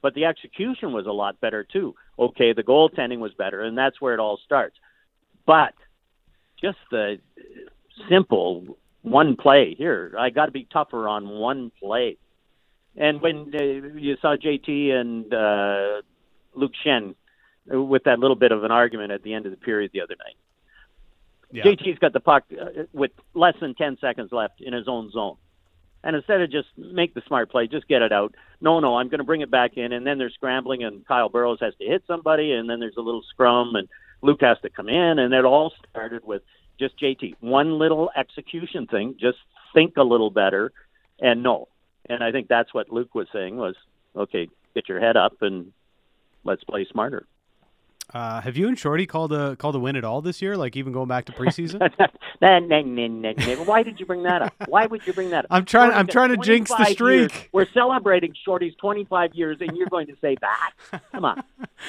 but 0.00 0.14
the 0.14 0.24
execution 0.24 0.92
was 0.92 1.06
a 1.06 1.12
lot 1.12 1.38
better 1.40 1.64
too. 1.70 1.94
Okay, 2.18 2.54
the 2.54 2.62
goaltending 2.62 3.18
was 3.18 3.32
better, 3.34 3.60
and 3.60 3.76
that's 3.76 4.00
where 4.00 4.14
it 4.14 4.20
all 4.20 4.38
starts. 4.42 4.76
But 5.46 5.74
just 6.60 6.78
the 6.90 7.18
simple 8.08 8.78
one 9.02 9.36
play 9.36 9.74
here, 9.76 10.14
I 10.18 10.30
got 10.30 10.46
to 10.46 10.52
be 10.52 10.66
tougher 10.72 11.08
on 11.08 11.28
one 11.28 11.72
play. 11.78 12.16
And 12.96 13.20
when 13.20 13.52
uh, 13.54 13.62
you 13.96 14.16
saw 14.20 14.36
JT 14.36 14.90
and 14.92 15.32
uh, 15.32 16.02
Luke 16.54 16.72
Schenn 16.84 17.14
with 17.66 18.04
that 18.04 18.18
little 18.18 18.36
bit 18.36 18.52
of 18.52 18.64
an 18.64 18.70
argument 18.70 19.12
at 19.12 19.22
the 19.22 19.34
end 19.34 19.46
of 19.46 19.52
the 19.52 19.58
period 19.58 19.90
the 19.92 20.00
other 20.00 20.16
night. 20.18 20.36
Yeah. 21.52 21.64
JT's 21.64 21.98
got 21.98 22.12
the 22.12 22.20
puck 22.20 22.44
uh, 22.58 22.84
with 22.92 23.12
less 23.34 23.54
than 23.60 23.74
10 23.74 23.98
seconds 24.00 24.32
left 24.32 24.60
in 24.60 24.72
his 24.72 24.88
own 24.88 25.10
zone. 25.10 25.36
And 26.04 26.16
instead 26.16 26.40
of 26.40 26.50
just 26.50 26.68
make 26.76 27.14
the 27.14 27.22
smart 27.28 27.50
play, 27.50 27.68
just 27.68 27.86
get 27.86 28.02
it 28.02 28.10
out. 28.10 28.34
No, 28.60 28.80
no, 28.80 28.96
I'm 28.96 29.08
going 29.08 29.18
to 29.18 29.24
bring 29.24 29.42
it 29.42 29.50
back 29.50 29.76
in. 29.76 29.92
And 29.92 30.06
then 30.06 30.18
they're 30.18 30.30
scrambling, 30.30 30.82
and 30.82 31.06
Kyle 31.06 31.28
Burroughs 31.28 31.60
has 31.60 31.74
to 31.76 31.84
hit 31.84 32.02
somebody, 32.06 32.52
and 32.52 32.68
then 32.68 32.80
there's 32.80 32.96
a 32.96 33.02
little 33.02 33.22
scrum, 33.30 33.76
and 33.76 33.88
Luke 34.22 34.40
has 34.40 34.56
to 34.62 34.70
come 34.70 34.88
in. 34.88 35.18
And 35.18 35.32
it 35.32 35.44
all 35.44 35.72
started 35.90 36.24
with 36.24 36.42
just 36.80 36.98
JT. 36.98 37.36
One 37.40 37.78
little 37.78 38.10
execution 38.16 38.86
thing, 38.86 39.14
just 39.20 39.38
think 39.74 39.96
a 39.96 40.02
little 40.02 40.30
better, 40.30 40.72
and 41.20 41.42
no. 41.42 41.68
And 42.08 42.24
I 42.24 42.32
think 42.32 42.48
that's 42.48 42.74
what 42.74 42.90
Luke 42.90 43.14
was 43.14 43.28
saying 43.32 43.56
was, 43.56 43.76
okay, 44.16 44.48
get 44.74 44.88
your 44.88 44.98
head 44.98 45.16
up 45.16 45.40
and 45.42 45.72
let's 46.44 46.64
play 46.64 46.86
smarter. 46.90 47.26
Uh, 48.12 48.40
have 48.42 48.56
you 48.58 48.68
and 48.68 48.78
Shorty 48.78 49.06
called 49.06 49.32
a 49.32 49.56
called 49.56 49.74
a 49.74 49.78
win 49.78 49.96
at 49.96 50.04
all 50.04 50.20
this 50.20 50.42
year? 50.42 50.56
Like 50.56 50.76
even 50.76 50.92
going 50.92 51.08
back 51.08 51.24
to 51.26 51.32
preseason? 51.32 51.80
Why 53.66 53.82
did 53.82 53.98
you 54.00 54.04
bring 54.06 54.24
that 54.24 54.42
up? 54.42 54.54
Why 54.66 54.86
would 54.86 55.06
you 55.06 55.12
bring 55.12 55.30
that 55.30 55.46
up? 55.46 55.50
I'm 55.50 55.64
trying. 55.64 55.92
I'm 55.92 56.06
trying 56.06 56.30
to 56.30 56.36
jinx 56.36 56.70
the 56.70 56.84
streak. 56.86 57.32
Years. 57.32 57.48
We're 57.52 57.70
celebrating 57.72 58.34
Shorty's 58.44 58.74
25 58.80 59.34
years, 59.34 59.58
and 59.60 59.76
you're 59.76 59.88
going 59.88 60.08
to 60.08 60.16
say 60.20 60.36
that? 60.40 61.00
Come 61.12 61.24
on. 61.24 61.42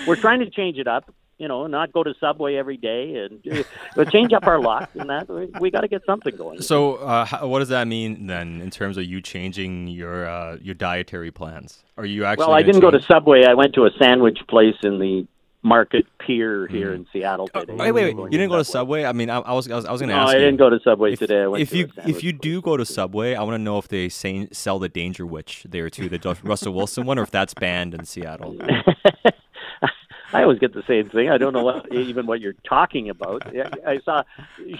We're 0.08 0.16
trying 0.16 0.40
to 0.40 0.50
change 0.50 0.78
it 0.78 0.88
up. 0.88 1.14
You 1.40 1.48
know, 1.48 1.68
not 1.68 1.92
go 1.92 2.04
to 2.04 2.14
Subway 2.20 2.56
every 2.56 2.78
day, 2.78 3.16
and 3.16 3.66
but 3.96 4.12
change 4.12 4.34
up 4.34 4.46
our 4.46 4.60
luck, 4.60 4.90
and 4.94 5.10
that 5.10 5.28
we, 5.28 5.50
we 5.60 5.72
got 5.72 5.82
to 5.82 5.88
get 5.88 6.06
something 6.06 6.36
going. 6.36 6.62
So, 6.62 6.96
uh, 6.96 7.26
how, 7.26 7.48
what 7.48 7.60
does 7.60 7.70
that 7.70 7.88
mean 7.88 8.28
then 8.28 8.62
in 8.62 8.70
terms 8.70 8.98
of 8.98 9.06
you 9.06 9.20
changing 9.20 9.88
your 9.88 10.28
uh, 10.28 10.58
your 10.62 10.76
dietary 10.76 11.32
plans? 11.32 11.84
Are 11.98 12.06
you 12.06 12.26
actually? 12.26 12.46
Well, 12.46 12.56
I 12.56 12.62
didn't 12.62 12.82
change? 12.82 12.84
go 12.84 12.92
to 12.92 13.02
Subway. 13.02 13.46
I 13.46 13.56
went 13.56 13.74
to 13.76 13.86
a 13.86 13.90
sandwich 14.00 14.40
place 14.48 14.76
in 14.84 15.00
the 15.00 15.28
Market 15.64 16.06
Pier 16.20 16.68
here 16.68 16.92
mm. 16.92 16.96
in 16.96 17.08
Seattle 17.14 17.50
oh, 17.54 17.62
today. 17.62 17.74
wait, 17.76 17.92
wait, 17.94 18.16
wait! 18.16 18.32
You 18.32 18.38
didn't 18.38 18.50
go 18.50 18.58
to 18.58 18.66
Subway? 18.66 19.06
I 19.06 19.14
mean, 19.14 19.30
I, 19.30 19.40
I 19.40 19.54
was, 19.54 19.72
I 19.72 19.76
was, 19.76 19.86
I 19.86 19.92
was 19.94 20.02
going 20.02 20.10
to 20.10 20.16
ask. 20.16 20.26
no, 20.26 20.28
ask. 20.28 20.36
I 20.36 20.40
didn't 20.40 20.58
go 20.58 20.70
to 20.70 20.80
Subway 20.84 21.14
if, 21.14 21.20
today. 21.20 21.44
I 21.44 21.48
went 21.48 21.62
if 21.62 21.70
to 21.70 21.78
you, 21.78 21.90
if 22.06 22.24
you 22.24 22.34
do 22.34 22.62
go 22.62 22.76
to 22.76 22.86
Subway, 22.86 23.34
I 23.36 23.44
want 23.44 23.56
to 23.56 23.60
know 23.60 23.78
if 23.78 23.88
they 23.88 24.10
say, 24.10 24.50
sell 24.52 24.78
the 24.78 24.90
Dangerwich 24.90 25.66
there 25.70 25.90
too, 25.90 26.10
the 26.10 26.38
Russell 26.44 26.74
Wilson 26.74 27.06
one, 27.06 27.18
or 27.18 27.24
if 27.24 27.32
that's 27.32 27.54
banned 27.54 27.94
in 27.94 28.04
Seattle. 28.04 28.58
I 30.34 30.44
always 30.44 30.60
get 30.60 30.74
the 30.74 30.84
same 30.88 31.10
thing. 31.10 31.30
I 31.30 31.38
don't 31.38 31.54
know 31.54 31.64
what, 31.64 31.94
even 31.94 32.26
what 32.26 32.42
you're 32.42 32.56
talking 32.68 33.10
about. 33.10 33.44
I 33.86 34.00
saw 34.04 34.24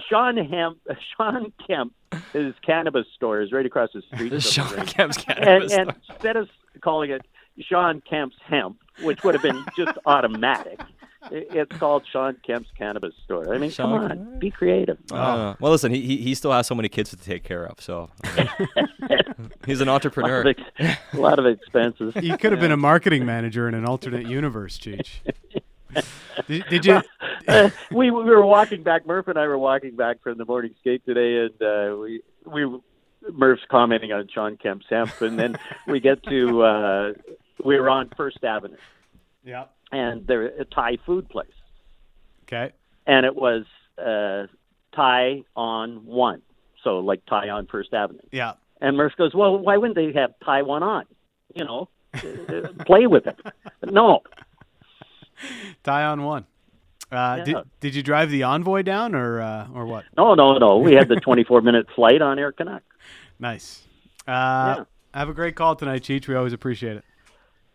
Sean 0.08 0.36
Hemp, 0.36 0.78
Sean 1.16 1.52
Kemp, 1.66 1.94
his 2.32 2.54
cannabis 2.64 3.06
store 3.14 3.40
is 3.40 3.52
right 3.52 3.66
across 3.66 3.90
the 3.94 4.02
street. 4.02 4.40
Sean 4.42 4.86
Kemp's 4.86 5.16
cannabis 5.16 5.72
and, 5.72 5.88
and 5.88 5.96
instead 6.10 6.36
of 6.36 6.48
calling 6.80 7.10
it 7.10 7.22
Sean 7.60 8.02
Kemp's 8.08 8.36
Hemp, 8.46 8.78
which 9.02 9.22
would 9.24 9.34
have 9.34 9.42
been 9.42 9.64
just 9.76 9.96
automatic. 10.06 10.80
It's 11.30 11.76
called 11.78 12.04
Sean 12.10 12.36
Kemp's 12.46 12.70
Cannabis 12.76 13.14
Store. 13.24 13.54
I 13.54 13.58
mean, 13.58 13.70
Sean, 13.70 14.08
come 14.08 14.10
on, 14.10 14.38
be 14.38 14.50
creative. 14.50 14.98
Uh, 15.10 15.54
well, 15.60 15.72
listen, 15.72 15.92
he, 15.92 16.18
he 16.18 16.34
still 16.34 16.52
has 16.52 16.66
so 16.66 16.74
many 16.74 16.88
kids 16.88 17.10
to 17.10 17.16
take 17.16 17.44
care 17.44 17.64
of, 17.64 17.80
so 17.80 18.10
he's 19.66 19.80
an 19.80 19.88
entrepreneur. 19.88 20.42
a, 20.42 20.44
lot 20.44 20.56
ex- 20.78 20.98
a 21.12 21.16
lot 21.18 21.38
of 21.38 21.46
expenses. 21.46 22.14
He 22.14 22.36
could 22.36 22.52
have 22.52 22.60
been 22.60 22.72
a 22.72 22.76
marketing 22.76 23.24
manager 23.24 23.68
in 23.68 23.74
an 23.74 23.84
alternate 23.84 24.26
universe, 24.26 24.78
Cheech. 24.78 25.08
Did, 26.48 26.64
did, 26.68 26.84
you? 26.84 27.00
uh, 27.46 27.70
we 27.92 28.10
we 28.10 28.24
were 28.24 28.44
walking 28.44 28.82
back. 28.82 29.06
Murph 29.06 29.28
and 29.28 29.38
I 29.38 29.46
were 29.46 29.56
walking 29.56 29.94
back 29.94 30.20
from 30.24 30.38
the 30.38 30.44
morning 30.44 30.74
skate 30.80 31.06
today, 31.06 31.46
and 31.46 31.62
uh, 31.62 31.96
we 31.96 32.20
we 32.44 32.80
Murph's 33.32 33.62
commenting 33.70 34.12
on 34.12 34.28
Sean 34.32 34.56
Kemp's 34.56 34.86
hemp, 34.90 35.20
and 35.20 35.38
then 35.38 35.56
we 35.86 36.00
get 36.00 36.22
to 36.24 36.62
uh, 36.62 37.12
we 37.64 37.78
were 37.78 37.88
on 37.88 38.10
First 38.16 38.42
Avenue. 38.42 38.76
Yeah. 39.44 39.66
And 39.94 40.26
they're 40.26 40.46
a 40.46 40.64
Thai 40.64 40.98
food 41.06 41.28
place. 41.28 41.46
Okay. 42.44 42.72
And 43.06 43.24
it 43.26 43.34
was 43.36 43.64
uh, 43.98 44.46
Thai 44.94 45.42
on 45.56 46.04
one, 46.06 46.42
so 46.82 46.98
like 47.00 47.24
Thai 47.26 47.48
on 47.50 47.66
First 47.66 47.92
Avenue. 47.94 48.20
Yeah. 48.32 48.54
And 48.80 48.96
Murph 48.96 49.12
goes, 49.16 49.34
well, 49.34 49.58
why 49.58 49.76
wouldn't 49.76 49.96
they 49.96 50.12
have 50.18 50.34
Thai 50.44 50.62
one 50.62 50.82
on? 50.82 51.04
You 51.54 51.64
know, 51.64 51.88
play 52.86 53.06
with 53.06 53.26
it. 53.26 53.38
No, 53.84 54.22
Thai 55.82 56.04
on 56.04 56.22
one. 56.24 56.44
Uh, 57.12 57.36
Yeah. 57.38 57.44
did, 57.44 57.56
did 57.80 57.94
you 57.94 58.02
drive 58.02 58.30
the 58.30 58.42
envoy 58.42 58.82
down 58.82 59.14
or 59.14 59.40
uh, 59.40 59.68
or 59.74 59.86
what? 59.86 60.04
no, 60.16 60.34
no, 60.34 60.58
no. 60.58 60.78
We 60.78 60.94
had 60.94 61.08
the 61.08 61.16
24 61.20 61.60
minute 61.62 61.86
flight 61.94 62.20
on 62.22 62.38
Air 62.38 62.52
Canuck. 62.52 62.82
Nice. 63.38 63.82
Uh, 64.26 64.84
Have 65.12 65.28
a 65.28 65.34
great 65.34 65.54
call 65.54 65.76
tonight, 65.76 66.02
Cheech. 66.02 66.26
We 66.28 66.34
always 66.34 66.52
appreciate 66.52 66.96
it. 66.96 67.04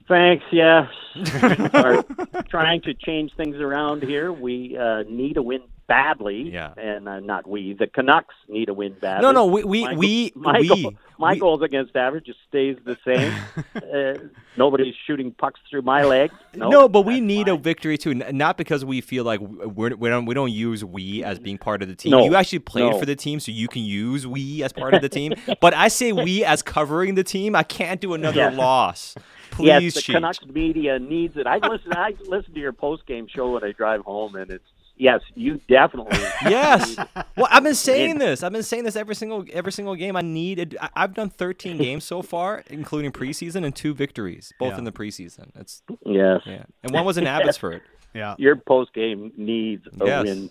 Thanks. 0.10 0.44
Yeah, 0.52 0.88
are 1.74 2.04
trying 2.50 2.82
to 2.82 2.96
change 2.96 3.32
things 3.38 3.56
around 3.58 4.04
here. 4.04 4.34
We 4.34 4.76
uh, 4.76 5.04
need 5.08 5.38
a 5.38 5.44
win 5.44 5.62
badly. 5.90 6.52
Yeah. 6.54 6.74
and 6.78 7.10
uh, 7.10 7.20
not 7.20 7.46
we. 7.50 7.74
The 7.74 7.88
Canucks 7.88 8.36
need 8.48 8.70
a 8.70 8.74
win 8.74 8.96
badly. 9.02 9.24
No, 9.24 9.32
no, 9.32 9.46
we 9.48 9.64
we 9.66 9.84
my, 9.84 9.94
we, 9.96 10.32
my, 10.36 10.60
we, 10.60 10.68
goal, 10.68 10.94
my 11.18 11.34
we- 11.34 11.40
goals 11.40 11.62
against 11.62 11.96
average 11.98 12.26
just 12.28 12.40
stays 12.48 12.78
the 12.86 12.96
same. 13.04 13.34
uh, 13.76 14.26
nobody's 14.56 14.96
shooting 15.06 15.32
pucks 15.32 15.60
through 15.70 15.82
my 15.82 16.04
legs. 16.04 16.34
No, 16.56 16.70
No, 16.70 16.88
but 16.88 17.02
we 17.02 17.20
need 17.20 17.50
a 17.50 17.58
victory 17.58 17.98
too. 17.98 18.14
Not 18.14 18.56
because 18.58 18.86
we 18.86 19.02
feel 19.02 19.26
like 19.26 19.42
we're, 19.42 19.96
we 19.96 20.10
don't 20.10 20.26
we 20.26 20.34
don't 20.34 20.52
use 20.52 20.86
we 20.86 21.24
as 21.24 21.40
being 21.40 21.58
part 21.58 21.82
of 21.82 21.90
the 21.90 21.96
team. 21.96 22.12
No, 22.12 22.24
you 22.24 22.36
actually 22.36 22.60
played 22.60 22.92
no. 22.92 23.00
for 23.00 23.06
the 23.06 23.16
team, 23.16 23.40
so 23.42 23.52
you 23.52 23.68
can 23.68 23.84
use 23.84 24.26
we 24.26 24.64
as 24.64 24.72
part 24.72 24.94
of 24.94 25.02
the 25.02 25.10
team. 25.10 25.34
but 25.60 25.74
I 25.74 25.90
say 25.90 26.14
we 26.14 26.46
as 26.46 26.62
covering 26.62 27.16
the 27.16 27.24
team. 27.24 27.56
I 27.56 27.64
can't 27.64 28.00
do 28.00 28.14
another 28.14 28.38
Yes. 28.38 28.56
loss. 28.56 29.16
Please, 29.52 29.68
yes, 29.68 29.94
the 29.96 30.02
Cheech. 30.02 30.14
Canucks 30.14 30.46
media 30.46 31.00
needs 31.00 31.36
it. 31.36 31.48
I 31.48 31.58
listen. 31.58 31.92
I 31.94 32.14
listen 32.28 32.54
to 32.54 32.60
your 32.60 32.72
post 32.72 33.06
game 33.08 33.28
show 33.28 33.52
when 33.54 33.64
I 33.64 33.72
drive 33.72 34.02
home, 34.02 34.36
and 34.36 34.50
it's 34.52 34.64
yes, 35.00 35.22
you 35.34 35.60
definitely. 35.68 36.20
Yes. 36.44 36.96
Well, 37.36 37.48
I've 37.50 37.64
been 37.64 37.74
saying 37.76 38.20
this. 38.20 38.44
I've 38.44 38.52
been 38.54 38.64
saying 38.64 38.84
this 38.84 38.96
every 38.96 39.16
single 39.16 39.44
every 39.52 39.72
single 39.72 39.96
game. 39.96 40.16
I 40.16 40.22
need. 40.22 40.78
I- 40.80 40.90
I've 40.96 41.14
done 41.16 41.30
13 41.32 41.78
games 41.88 42.04
so 42.04 42.22
far, 42.22 42.64
including 42.70 43.12
preseason 43.12 43.66
and 43.66 43.76
two 43.76 43.94
victories, 43.96 44.54
both 44.60 44.74
Yeah. 44.74 44.78
in 44.78 44.84
the 44.84 44.92
preseason. 44.92 45.50
It's 45.56 45.82
Yes, 46.06 46.42
yeah, 46.46 46.64
and 46.84 46.94
one 46.94 47.04
was 47.06 47.18
in 47.18 47.26
Abbotsford. 47.36 47.82
Yeah. 48.14 48.36
your 48.38 48.56
post 48.56 48.94
game 48.94 49.32
needs 49.36 49.86
a 50.00 50.06
Yes. 50.06 50.26
win. 50.26 50.50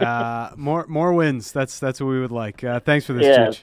Uh, 0.00 0.50
more 0.56 0.86
more 0.88 1.12
wins. 1.12 1.50
That's 1.52 1.78
that's 1.80 2.00
what 2.00 2.06
we 2.06 2.20
would 2.20 2.30
like. 2.32 2.62
Uh, 2.62 2.78
thanks 2.80 3.04
for 3.06 3.14
this, 3.14 3.24
Yeah. 3.26 3.48
Cheech. 3.48 3.62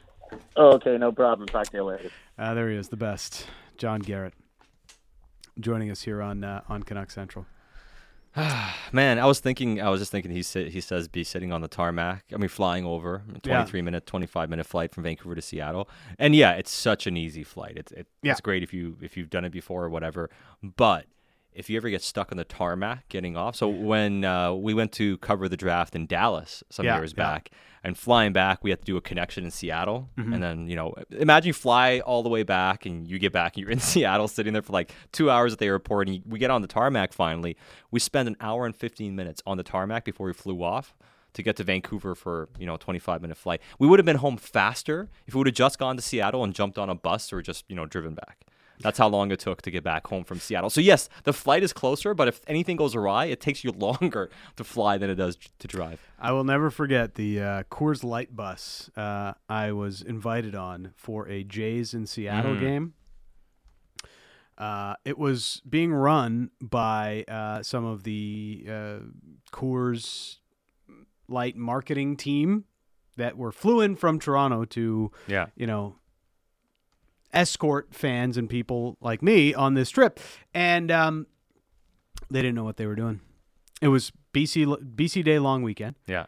Okay, 0.58 0.98
no 0.98 1.12
problem. 1.12 1.48
Talk 1.48 1.68
to 1.68 1.78
you 1.78 1.84
later. 1.84 2.10
Uh, 2.38 2.54
there 2.54 2.70
he 2.70 2.76
is, 2.76 2.90
the 2.90 2.98
best, 2.98 3.48
John 3.78 4.00
Garrett, 4.02 4.34
joining 5.60 5.90
us 5.92 6.02
here 6.04 6.22
on 6.22 6.44
uh, 6.44 6.62
on 6.70 6.84
Canuck 6.84 7.12
Central. 7.12 7.46
Man, 8.92 9.20
I 9.20 9.26
was 9.26 9.40
thinking. 9.40 9.80
I 9.82 9.90
was 9.90 10.02
just 10.02 10.12
thinking. 10.12 10.32
He 10.32 10.42
sa- 10.44 10.60
he 10.66 10.82
says 10.82 11.08
be 11.08 11.24
sitting 11.24 11.52
on 11.52 11.62
the 11.62 11.68
tarmac. 11.68 12.26
I 12.34 12.38
mean, 12.38 12.50
flying 12.50 12.86
over 12.86 13.24
a 13.30 13.34
Yeah. 13.48 13.58
23 13.58 13.82
minute, 13.82 14.06
25 14.08 14.50
minute 14.50 14.66
flight 14.66 14.94
from 14.94 15.04
Vancouver 15.04 15.36
to 15.36 15.42
Seattle. 15.42 15.88
And 16.18 16.36
yeah, 16.36 16.52
it's 16.54 16.72
such 16.72 17.06
an 17.06 17.16
easy 17.16 17.44
flight. 17.44 17.74
It's 17.76 17.92
it, 17.92 18.08
Yeah. 18.24 18.32
it's 18.32 18.42
great 18.42 18.64
if 18.64 18.74
you 18.74 18.98
if 19.02 19.16
you've 19.18 19.30
done 19.30 19.46
it 19.46 19.52
before 19.52 19.84
or 19.84 19.90
whatever. 19.90 20.30
But 20.64 21.06
if 21.56 21.70
you 21.70 21.78
ever 21.78 21.90
get 21.90 22.02
stuck 22.02 22.32
on 22.32 22.38
the 22.38 22.44
tarmac 22.44 23.08
getting 23.10 23.36
off, 23.38 23.56
so 23.56 23.68
when 23.68 24.24
uh, 24.26 24.54
we 24.54 24.74
went 24.74 24.92
to 24.94 25.18
cover 25.20 25.48
the 25.50 25.58
draft 25.58 25.96
in 25.96 26.06
Dallas 26.08 26.64
some 26.70 26.86
Yeah, 26.86 26.98
years 26.98 27.14
yeah. 27.16 27.24
back, 27.24 27.50
and 27.84 27.98
flying 27.98 28.32
back, 28.34 28.64
we 28.64 28.70
had 28.70 28.80
to 28.80 28.86
do 28.86 28.96
a 28.98 29.02
connection 29.02 29.44
in 29.46 29.52
Seattle, 29.52 30.10
Mm-hmm. 30.18 30.34
and 30.34 30.44
then 30.44 30.68
you 30.68 30.76
know, 30.76 30.94
imagine 31.12 31.48
you 31.48 31.54
fly 31.54 32.00
all 32.00 32.24
the 32.24 32.30
way 32.30 32.44
back, 32.44 32.86
and 32.86 33.08
you 33.08 33.20
get 33.20 33.32
back, 33.34 33.56
and 33.56 33.62
you're 33.64 33.72
in 33.72 33.80
Seattle, 33.92 34.28
sitting 34.28 34.54
there 34.54 34.62
for 34.62 34.74
like 34.74 34.92
two 35.12 35.30
hours 35.30 35.54
at 35.54 35.60
the 35.60 35.66
airport, 35.66 36.08
and 36.08 36.16
you, 36.18 36.22
we 36.26 36.40
get 36.40 36.52
on 36.52 36.62
the 36.62 36.68
tarmac 36.68 37.14
finally. 37.14 37.58
We 37.92 38.00
spend 38.00 38.28
an 38.28 38.38
hour 38.42 38.66
and 38.66 38.76
fifteen 38.76 39.16
minutes 39.16 39.42
on 39.46 39.58
the 39.58 39.64
tarmac 39.64 40.06
before 40.06 40.28
we 40.28 40.34
flew 40.34 40.64
off 40.64 40.94
to 41.34 41.42
get 41.42 41.56
to 41.56 41.64
Vancouver 41.64 42.14
for 42.14 42.48
you 42.60 42.66
know 42.68 42.76
a 42.76 42.78
25 42.78 43.22
minute 43.22 43.38
flight. 43.38 43.60
We 43.80 43.88
would 43.88 43.98
have 43.98 44.06
been 44.06 44.18
home 44.18 44.38
faster 44.38 45.10
if 45.26 45.34
we 45.34 45.40
would 45.40 45.48
have 45.48 45.56
just 45.56 45.80
gone 45.80 45.96
to 45.96 46.02
Seattle 46.02 46.44
and 46.44 46.54
jumped 46.54 46.78
on 46.78 46.90
a 46.92 46.96
bus 46.96 47.34
or 47.34 47.42
just 47.42 47.66
you 47.70 47.76
know 47.76 47.86
driven 47.88 48.14
back. 48.14 48.46
That's 48.84 48.98
how 49.00 49.08
long 49.08 49.32
it 49.32 49.40
took 49.40 49.62
to 49.64 49.72
get 49.72 49.84
back 49.84 50.06
home 50.08 50.24
from 50.24 50.40
Seattle. 50.40 50.70
So 50.70 50.82
yes, 50.82 51.10
the 51.24 51.34
flight 51.34 51.64
is 51.64 51.74
closer, 51.74 52.14
but 52.14 52.28
if 52.28 52.42
anything 52.48 52.76
goes 52.78 52.94
awry, 52.96 53.26
it 53.26 53.40
takes 53.42 53.64
you 53.64 53.72
longer 53.78 54.30
to 54.58 54.64
fly 54.64 54.98
than 55.00 55.10
it 55.10 55.16
does 55.16 55.38
to 55.60 55.68
drive. 55.68 56.00
I 56.20 56.32
will 56.34 56.44
never 56.44 56.70
forget 56.70 57.16
the 57.16 57.40
uh, 57.42 57.64
Coors 57.72 58.04
Light 58.04 58.36
bus 58.36 58.90
uh, 58.96 59.34
I 59.50 59.72
was 59.72 60.02
invited 60.02 60.54
on 60.54 60.94
for 60.96 61.28
a 61.28 61.44
Jays 61.44 61.94
in 61.94 62.06
Seattle 62.06 62.56
Mm. 62.56 62.60
game. 62.60 62.94
Uh, 64.58 64.94
it 65.04 65.18
was 65.18 65.62
being 65.68 65.92
run 65.94 66.52
by 66.62 67.24
uh, 67.28 67.64
some 67.64 67.86
of 67.86 68.04
the 68.04 68.66
uh, 68.70 69.00
Coors 69.52 70.38
Light 71.28 71.56
marketing 71.56 72.16
team 72.18 72.66
that 73.18 73.38
were 73.38 73.52
flew 73.52 73.82
in 73.82 73.96
from 73.96 74.20
Toronto 74.20 74.66
to 74.66 75.12
Yeah. 75.28 75.48
you 75.56 75.66
know, 75.66 75.96
escort 77.34 77.94
fans 77.94 78.38
and 78.38 78.50
people 78.50 78.98
like 79.02 79.22
me 79.22 79.54
on 79.54 79.74
this 79.74 79.90
trip, 79.90 80.20
and 80.54 80.92
um, 80.92 81.28
they 82.30 82.42
didn't 82.42 82.56
know 82.56 82.64
what 82.64 82.78
they 82.78 82.86
were 82.86 82.96
doing. 82.96 83.20
It 83.82 83.88
was 83.90 84.12
BC 84.34 84.66
BC 84.96 85.24
Day 85.24 85.40
long 85.40 85.64
weekend. 85.64 85.96
Yeah. 86.08 86.26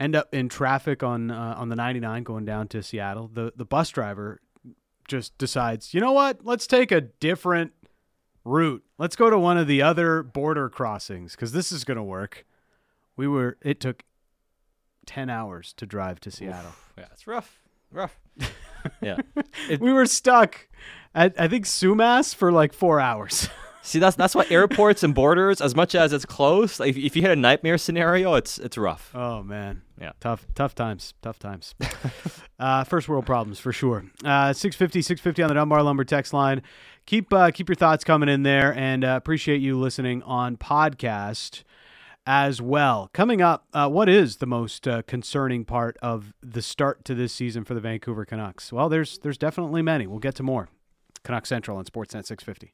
End 0.00 0.14
up 0.14 0.32
in 0.32 0.48
traffic 0.48 1.02
on 1.02 1.30
uh, 1.30 1.54
on 1.56 1.68
the 1.70 1.76
99 1.76 2.22
going 2.22 2.44
down 2.44 2.68
to 2.68 2.82
Seattle. 2.82 3.30
The 3.32 3.52
the 3.56 3.64
bus 3.64 3.90
driver 3.90 4.40
just 5.08 5.36
decides, 5.38 5.94
you 5.94 6.00
know 6.00 6.12
what? 6.12 6.44
Let's 6.44 6.66
take 6.66 6.92
a 6.92 7.00
different 7.00 7.72
route. 8.44 8.84
Let's 8.98 9.16
go 9.16 9.30
to 9.30 9.38
one 9.38 9.56
of 9.56 9.66
the 9.66 9.82
other 9.82 10.22
border 10.22 10.68
crossings 10.68 11.34
because 11.34 11.52
this 11.52 11.72
is 11.72 11.84
going 11.84 11.96
to 11.96 12.02
work. 12.02 12.46
We 13.16 13.26
were. 13.26 13.56
It 13.62 13.80
took 13.80 14.04
ten 15.06 15.30
hours 15.30 15.72
to 15.78 15.86
drive 15.86 16.20
to 16.20 16.30
Seattle. 16.30 16.72
Yeah, 16.96 17.06
it's 17.12 17.26
rough. 17.26 17.58
Rough. 17.90 18.20
yeah. 19.02 19.16
we 19.80 19.92
were 19.92 20.06
stuck 20.06 20.68
at 21.14 21.34
I 21.40 21.48
think 21.48 21.64
Sumas 21.64 22.34
for 22.34 22.52
like 22.52 22.72
four 22.72 23.00
hours. 23.00 23.48
See, 23.82 23.98
that's 23.98 24.16
that's 24.16 24.34
why 24.34 24.44
airports 24.50 25.02
and 25.02 25.14
borders, 25.14 25.62
as 25.62 25.74
much 25.74 25.94
as 25.94 26.12
it's 26.12 26.26
close, 26.26 26.78
like, 26.78 26.90
if, 26.90 26.96
if 26.98 27.16
you 27.16 27.22
hit 27.22 27.30
a 27.30 27.36
nightmare 27.36 27.78
scenario, 27.78 28.34
it's 28.34 28.58
it's 28.58 28.76
rough. 28.76 29.10
oh 29.14 29.42
man, 29.42 29.80
Yeah. 29.98 30.12
tough, 30.20 30.46
tough 30.54 30.74
times, 30.74 31.14
tough 31.22 31.38
times. 31.38 31.74
uh, 32.58 32.84
first 32.84 33.08
world 33.08 33.24
problems 33.24 33.58
for 33.58 33.72
sure. 33.72 34.04
Uh, 34.22 34.52
650, 34.52 35.00
650 35.00 35.42
on 35.42 35.48
the 35.48 35.54
Dunbar 35.54 35.82
Lumber 35.82 36.04
text 36.04 36.34
line. 36.34 36.60
Keep 37.06 37.32
uh, 37.32 37.50
keep 37.50 37.70
your 37.70 37.76
thoughts 37.76 38.04
coming 38.04 38.28
in 38.28 38.42
there, 38.42 38.74
and 38.74 39.04
uh, 39.06 39.14
appreciate 39.16 39.62
you 39.62 39.78
listening 39.78 40.22
on 40.24 40.58
podcast 40.58 41.62
as 42.28 42.60
well. 42.60 43.08
Coming 43.14 43.40
up, 43.40 43.66
uh, 43.72 43.88
what 43.88 44.06
is 44.06 44.36
the 44.36 44.46
most 44.46 44.86
uh, 44.86 45.00
concerning 45.06 45.64
part 45.64 45.96
of 46.02 46.34
the 46.42 46.60
start 46.60 47.02
to 47.06 47.14
this 47.14 47.32
season 47.32 47.64
for 47.64 47.72
the 47.72 47.80
Vancouver 47.80 48.26
Canucks? 48.26 48.70
Well, 48.70 48.90
there's 48.90 49.18
there's 49.20 49.38
definitely 49.38 49.80
many. 49.80 50.06
We'll 50.06 50.18
get 50.18 50.34
to 50.34 50.42
more. 50.42 50.68
Canuck 51.24 51.46
Central 51.46 51.78
on 51.78 51.86
Sportsnet 51.86 52.26
650. 52.26 52.70